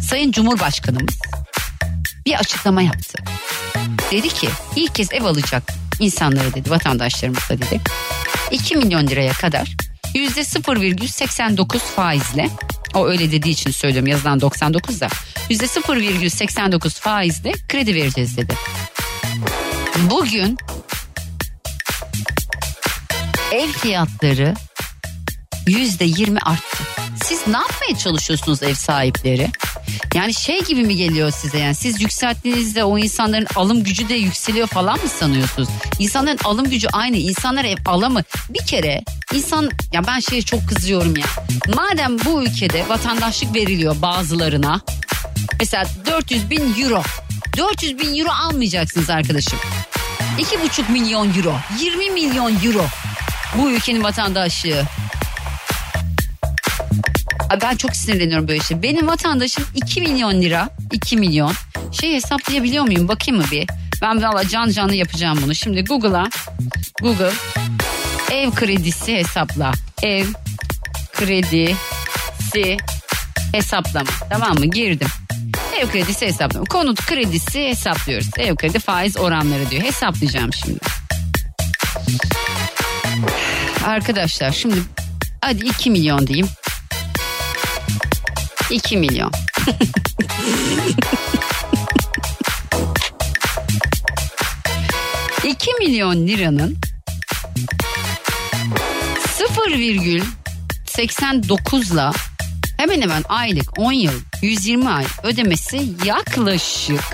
Sayın 0.08 0.32
Cumhurbaşkanımız 0.32 1.18
bir 2.26 2.34
açıklama 2.34 2.82
yaptı. 2.82 3.18
Dedi 4.10 4.28
ki 4.28 4.48
ilk 4.76 4.94
kez 4.94 5.12
ev 5.12 5.24
alacak 5.24 5.62
insanlara 6.00 6.54
dedi 6.54 6.70
vatandaşlarımıza 6.70 7.58
dedi. 7.58 7.80
2 8.50 8.76
milyon 8.76 9.06
liraya 9.06 9.32
kadar 9.32 9.76
yüzde 10.14 10.40
0,89 10.40 11.78
faizle 11.78 12.48
o 12.94 13.06
öyle 13.08 13.32
dediği 13.32 13.50
için 13.50 13.70
söylüyorum 13.70 14.06
yazılan 14.06 14.40
99 14.40 15.00
da 15.00 15.08
yüzde 15.50 15.64
0,89 15.64 17.00
faizle 17.00 17.52
kredi 17.68 17.94
vereceğiz 17.94 18.36
dedi. 18.36 18.54
Bugün 20.10 20.56
ev 23.52 23.68
fiyatları 23.68 24.54
yüzde 25.66 26.04
yirmi 26.04 26.38
arttı. 26.40 26.84
Siz 27.24 27.46
ne 27.46 27.56
yapmaya 27.56 27.98
çalışıyorsunuz 27.98 28.62
ev 28.62 28.74
sahipleri? 28.74 29.50
Yani 30.14 30.34
şey 30.34 30.60
gibi 30.60 30.82
mi 30.82 30.96
geliyor 30.96 31.30
size 31.30 31.58
yani 31.58 31.74
siz 31.74 32.00
yükselttiğinizde 32.00 32.84
o 32.84 32.98
insanların 32.98 33.46
alım 33.56 33.84
gücü 33.84 34.08
de 34.08 34.14
yükseliyor 34.14 34.66
falan 34.66 34.94
mı 34.94 35.08
sanıyorsunuz? 35.18 35.68
İnsanların 35.98 36.38
alım 36.44 36.70
gücü 36.70 36.88
aynı. 36.92 37.16
İnsanlar 37.16 37.64
ev 37.64 37.76
alamı 37.86 38.22
bir 38.48 38.66
kere 38.66 39.04
insan 39.34 39.70
ya 39.92 40.06
ben 40.06 40.20
şeye 40.20 40.42
çok 40.42 40.68
kızıyorum 40.68 41.16
ya. 41.16 41.26
Madem 41.76 42.18
bu 42.18 42.42
ülkede 42.42 42.88
vatandaşlık 42.88 43.54
veriliyor 43.54 44.02
bazılarına 44.02 44.80
mesela 45.60 45.84
400 46.06 46.50
bin 46.50 46.82
euro 46.82 47.02
400 47.56 47.98
bin 47.98 48.18
euro 48.18 48.30
almayacaksınız 48.30 49.10
arkadaşım. 49.10 49.58
2,5 50.38 50.92
milyon 50.92 51.34
euro 51.34 51.54
20 51.80 52.10
milyon 52.10 52.64
euro 52.64 52.84
bu 53.58 53.70
ülkenin 53.70 54.04
vatandaşlığı. 54.04 54.82
Ben 57.60 57.76
çok 57.76 57.96
sinirleniyorum 57.96 58.48
böyle 58.48 58.60
şey. 58.60 58.82
Benim 58.82 59.08
vatandaşım 59.08 59.64
2 59.74 60.00
milyon 60.00 60.42
lira 60.42 60.68
2 60.92 61.16
milyon 61.16 61.52
şey 61.92 62.14
hesaplayabiliyor 62.14 62.84
muyum 62.84 63.08
bakayım 63.08 63.40
mı 63.40 63.46
bir. 63.52 63.68
Ben 64.02 64.22
valla 64.22 64.48
can 64.48 64.70
canlı 64.70 64.94
yapacağım 64.94 65.38
bunu. 65.42 65.54
Şimdi 65.54 65.84
Google'a 65.84 66.30
Google 67.02 67.32
ev 68.32 68.50
kredisi 68.50 69.16
hesapla. 69.16 69.72
Ev 70.02 70.26
kredisi 71.12 72.76
hesaplama 73.52 74.10
tamam 74.30 74.58
mı 74.58 74.66
girdim. 74.66 75.08
Ev 75.80 75.88
kredisi 75.90 76.26
hesaplama. 76.26 76.64
Konut 76.64 77.06
kredisi 77.06 77.68
hesaplıyoruz. 77.68 78.28
Ev 78.38 78.56
kredi 78.56 78.78
faiz 78.78 79.16
oranları 79.16 79.70
diyor. 79.70 79.82
Hesaplayacağım 79.82 80.52
şimdi. 80.52 80.78
Arkadaşlar 83.86 84.52
şimdi 84.52 84.76
hadi 85.40 85.66
2 85.66 85.90
milyon 85.90 86.26
diyeyim. 86.26 86.48
2 88.72 88.96
milyon. 88.96 89.32
İki 95.44 95.70
milyon 95.78 96.26
liranın 96.26 96.78
0,89'la 99.38 102.12
hemen 102.76 103.00
hemen 103.00 103.24
aylık 103.28 103.78
10 103.78 103.92
yıl 103.92 104.20
120 104.42 104.88
ay 104.88 105.04
ödemesi 105.22 105.88
yaklaşık 106.04 107.04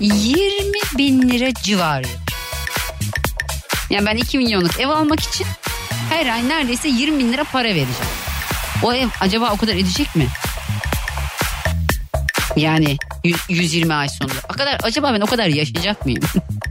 20 0.00 0.72
bin 0.98 1.28
lira 1.28 1.54
civarı. 1.54 2.08
Yani 3.90 4.06
ben 4.06 4.16
2 4.16 4.38
milyonluk 4.38 4.80
ev 4.80 4.88
almak 4.88 5.20
için 5.20 5.46
her 6.10 6.26
ay 6.26 6.48
neredeyse 6.48 6.88
20 6.88 7.18
bin 7.18 7.32
lira 7.32 7.44
para 7.44 7.68
vereceğim. 7.68 8.12
O 8.82 8.92
ev 8.92 9.08
acaba 9.20 9.50
o 9.52 9.56
kadar 9.56 9.74
edecek 9.74 10.16
mi? 10.16 10.28
Yani 12.56 12.96
120 13.48 13.94
ay 13.94 14.08
sonunda. 14.08 14.34
O 14.48 14.52
kadar 14.52 14.78
acaba 14.82 15.14
ben 15.14 15.20
o 15.20 15.26
kadar 15.26 15.46
yaşayacak 15.46 16.04
mıyım? 16.06 16.22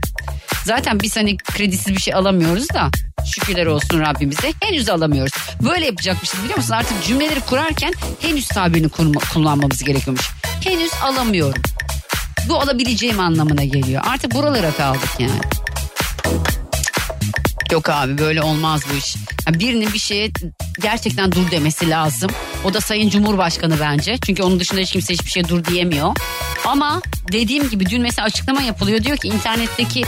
Zaten 0.64 1.00
biz 1.00 1.16
hani 1.16 1.36
kredisiz 1.36 1.94
bir 1.94 2.00
şey 2.00 2.14
alamıyoruz 2.14 2.68
da 2.68 2.90
şükürler 3.34 3.66
olsun 3.66 4.00
Rabbimize 4.00 4.52
henüz 4.60 4.88
alamıyoruz. 4.88 5.32
Böyle 5.62 5.86
yapacakmışız 5.86 6.42
biliyor 6.44 6.56
musun? 6.56 6.74
Artık 6.74 7.04
cümleleri 7.04 7.40
kurarken 7.40 7.92
henüz 8.20 8.48
tabirini 8.48 8.86
kurma- 8.88 9.32
kullanmamız 9.34 9.84
gerekiyormuş. 9.84 10.30
Henüz 10.64 10.90
alamıyorum. 11.02 11.62
Bu 12.48 12.60
alabileceğim 12.60 13.20
anlamına 13.20 13.64
geliyor. 13.64 14.02
Artık 14.06 14.34
buralara 14.34 14.70
kaldık 14.72 15.10
yani. 15.18 15.40
Yok 17.72 17.88
abi 17.88 18.18
böyle 18.18 18.42
olmaz 18.42 18.80
bu 18.92 18.96
iş. 18.98 19.16
Yani 19.46 19.58
birinin 19.60 19.92
bir 19.92 19.98
şeye 19.98 20.30
gerçekten 20.80 21.32
dur 21.32 21.50
demesi 21.50 21.90
lazım. 21.90 22.30
O 22.64 22.74
da 22.74 22.80
Sayın 22.80 23.08
Cumhurbaşkanı 23.10 23.80
bence. 23.80 24.18
Çünkü 24.26 24.42
onun 24.42 24.60
dışında 24.60 24.80
hiç 24.80 24.92
kimse 24.92 25.12
hiçbir 25.12 25.30
şey 25.30 25.48
dur 25.48 25.64
diyemiyor. 25.64 26.16
Ama 26.66 27.02
dediğim 27.32 27.70
gibi 27.70 27.86
dün 27.90 28.02
mesela 28.02 28.26
açıklama 28.26 28.62
yapılıyor. 28.62 29.04
Diyor 29.04 29.16
ki 29.16 29.28
internetteki 29.28 30.04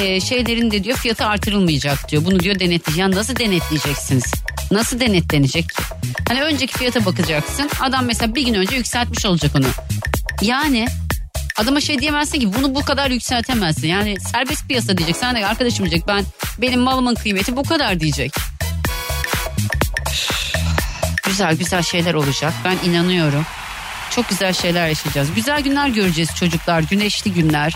e, 0.00 0.20
şeylerin 0.20 0.70
de 0.70 0.84
diyor 0.84 0.96
fiyatı 0.96 1.26
artırılmayacak 1.26 2.10
diyor. 2.10 2.24
Bunu 2.24 2.40
diyor 2.40 2.54
denetleyeceğiz. 2.54 2.98
Yani 2.98 3.14
nasıl 3.14 3.36
denetleyeceksiniz? 3.36 4.24
Nasıl 4.70 5.00
denetlenecek? 5.00 5.64
Hani 6.28 6.42
önceki 6.42 6.78
fiyata 6.78 7.04
bakacaksın. 7.04 7.70
Adam 7.80 8.04
mesela 8.04 8.34
bir 8.34 8.42
gün 8.42 8.54
önce 8.54 8.76
yükseltmiş 8.76 9.26
olacak 9.26 9.50
onu. 9.56 9.66
Yani 10.42 10.86
adama 11.56 11.80
şey 11.80 11.98
diyemezsin 11.98 12.40
ki 12.40 12.54
bunu 12.54 12.74
bu 12.74 12.84
kadar 12.84 13.10
yükseltemezsin. 13.10 13.88
Yani 13.88 14.16
serbest 14.20 14.68
piyasa 14.68 14.98
diyecek. 14.98 15.16
Sen 15.16 15.34
de 15.36 15.46
arkadaşım 15.46 15.90
diyecek 15.90 16.08
ben 16.08 16.24
benim 16.58 16.80
malımın 16.80 17.14
kıymeti 17.14 17.56
bu 17.56 17.62
kadar 17.62 18.00
diyecek. 18.00 18.32
Güzel 21.28 21.56
güzel 21.56 21.82
şeyler 21.82 22.14
olacak. 22.14 22.52
Ben 22.64 22.90
inanıyorum. 22.90 23.46
Çok 24.10 24.28
güzel 24.28 24.52
şeyler 24.52 24.88
yaşayacağız. 24.88 25.34
Güzel 25.34 25.60
günler 25.60 25.88
göreceğiz 25.88 26.30
çocuklar. 26.34 26.80
Güneşli 26.80 27.32
günler. 27.32 27.74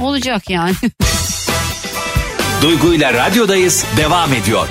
Olacak 0.00 0.50
yani. 0.50 0.74
Duygu 2.62 2.94
ile 2.94 3.12
radyodayız 3.12 3.84
devam 3.96 4.32
ediyor. 4.32 4.68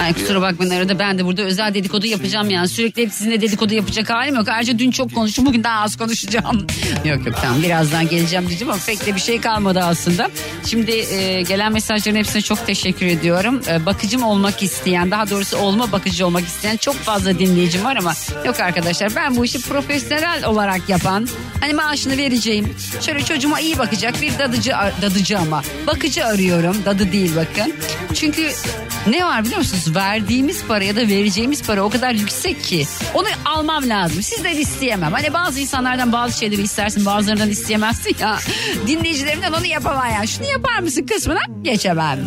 Ay 0.00 0.14
kusura 0.14 0.40
bakmayın 0.40 0.70
arada 0.70 0.98
ben 0.98 1.18
de 1.18 1.24
burada 1.24 1.42
özel 1.42 1.74
dedikodu 1.74 2.06
yapacağım 2.06 2.50
yani. 2.50 2.68
Sürekli 2.68 3.02
hep 3.02 3.12
sizinle 3.12 3.40
dedikodu 3.40 3.74
yapacak 3.74 4.10
halim 4.10 4.34
yok. 4.34 4.48
Ayrıca 4.48 4.78
dün 4.78 4.90
çok 4.90 5.14
konuştum 5.14 5.46
bugün 5.46 5.64
daha 5.64 5.80
az 5.80 5.96
konuşacağım. 5.96 6.66
yok 7.04 7.26
yok 7.26 7.36
tamam 7.42 7.62
birazdan 7.62 8.08
geleceğim 8.08 8.48
diyeceğim 8.48 8.72
ama 8.72 8.82
pek 8.86 9.06
de 9.06 9.14
bir 9.14 9.20
şey 9.20 9.40
kalmadı 9.40 9.80
aslında. 9.80 10.30
Şimdi 10.66 10.90
e, 10.90 11.42
gelen 11.42 11.72
mesajların 11.72 12.16
hepsine 12.16 12.42
çok 12.42 12.66
teşekkür 12.66 13.06
ediyorum. 13.06 13.62
E, 13.68 13.86
bakıcım 13.86 14.22
olmak 14.22 14.62
isteyen 14.62 15.10
daha 15.10 15.30
doğrusu 15.30 15.56
olma 15.56 15.92
bakıcı 15.92 16.26
olmak 16.26 16.44
isteyen 16.44 16.76
çok 16.76 16.94
fazla 16.94 17.38
dinleyicim 17.38 17.84
var 17.84 17.96
ama 17.96 18.12
yok 18.46 18.60
arkadaşlar 18.60 19.16
ben 19.16 19.36
bu 19.36 19.44
işi 19.44 19.60
profesyonel 19.60 20.44
olarak 20.44 20.88
yapan 20.88 21.28
hani 21.60 21.74
maaşını 21.74 22.16
vereceğim. 22.16 22.74
Şöyle 23.00 23.24
çocuğuma 23.24 23.60
iyi 23.60 23.78
bakacak 23.78 24.22
bir 24.22 24.38
dadıcı 24.38 24.72
dadıcı 25.02 25.38
ama 25.38 25.62
bakıcı 25.86 26.26
arıyorum. 26.26 26.76
Dadı 26.84 27.12
değil 27.12 27.32
bakın. 27.36 27.74
Çünkü 28.14 28.50
ne 29.06 29.24
var 29.24 29.44
biliyor 29.44 29.62
musunuz? 29.72 29.96
Verdiğimiz 29.96 30.64
para 30.64 30.84
ya 30.84 30.96
da 30.96 31.00
vereceğimiz 31.00 31.62
para 31.62 31.82
o 31.82 31.90
kadar 31.90 32.12
yüksek 32.12 32.64
ki 32.64 32.86
onu 33.14 33.26
almam 33.44 33.88
lazım. 33.88 34.22
Sizden 34.22 34.56
isteyemem. 34.56 35.12
Hani 35.12 35.32
bazı 35.32 35.60
insanlardan 35.60 36.12
bazı 36.12 36.38
şeyleri 36.38 36.62
istersin 36.62 37.06
bazılarından 37.06 37.50
isteyemezsin 37.50 38.16
ya. 38.20 38.38
Dinleyicilerimden 38.86 39.52
onu 39.52 39.66
yapamam 39.66 40.10
ya. 40.10 40.26
Şunu 40.26 40.46
yapar 40.46 40.78
mısın 40.78 41.06
kısmına 41.06 41.40
geçemem. 41.62 42.18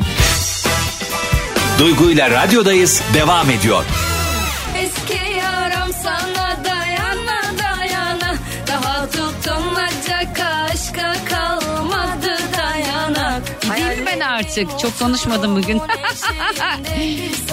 Duygu 1.79 2.11
ile 2.11 2.31
radyodayız 2.31 3.01
devam 3.13 3.49
ediyor. 3.49 3.83
Artık. 14.39 14.79
Çok 14.79 14.99
konuşmadım 14.99 15.55
bugün. 15.55 15.81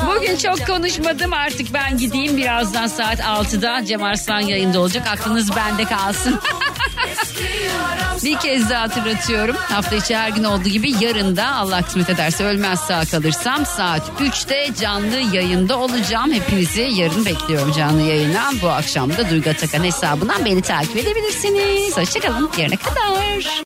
bugün 0.07 0.37
çok 0.37 0.67
konuşmadım 0.67 1.33
artık 1.33 1.75
ben 1.75 1.99
gideyim. 1.99 2.37
Birazdan 2.37 2.87
saat 2.87 3.21
6'da 3.21 3.85
Cem 3.85 4.03
Arslan 4.03 4.41
yayında 4.41 4.81
olacak. 4.81 5.07
Aklınız 5.13 5.57
bende 5.57 5.85
kalsın. 5.85 6.41
Bir 8.25 8.37
kez 8.37 8.71
daha 8.71 8.83
hatırlatıyorum. 8.83 9.57
Hafta 9.57 9.97
içi 9.97 10.17
her 10.17 10.29
gün 10.29 10.45
olduğu 10.45 10.69
gibi 10.69 11.05
yarın 11.05 11.37
da 11.37 11.47
Allah 11.55 11.83
kısmet 11.83 12.11
ederse 12.11 12.45
ölmez 12.45 12.81
sağ 12.81 13.05
kalırsam 13.05 13.67
saat 13.67 14.03
3'te 14.21 14.75
canlı 14.81 15.37
yayında 15.37 15.79
olacağım. 15.79 16.33
Hepinizi 16.33 16.83
yarın 16.83 17.25
bekliyorum 17.25 17.73
canlı 17.73 18.03
yayına. 18.03 18.51
Bu 18.63 18.69
akşam 18.69 19.17
da 19.17 19.31
Duygu 19.31 19.51
Atakan 19.51 19.85
hesabından 19.85 20.45
beni 20.45 20.63
takip 20.63 20.97
edebilirsiniz. 20.97 21.97
Hoşçakalın. 21.97 22.51
Yarına 22.59 22.77
kadar. 22.77 23.66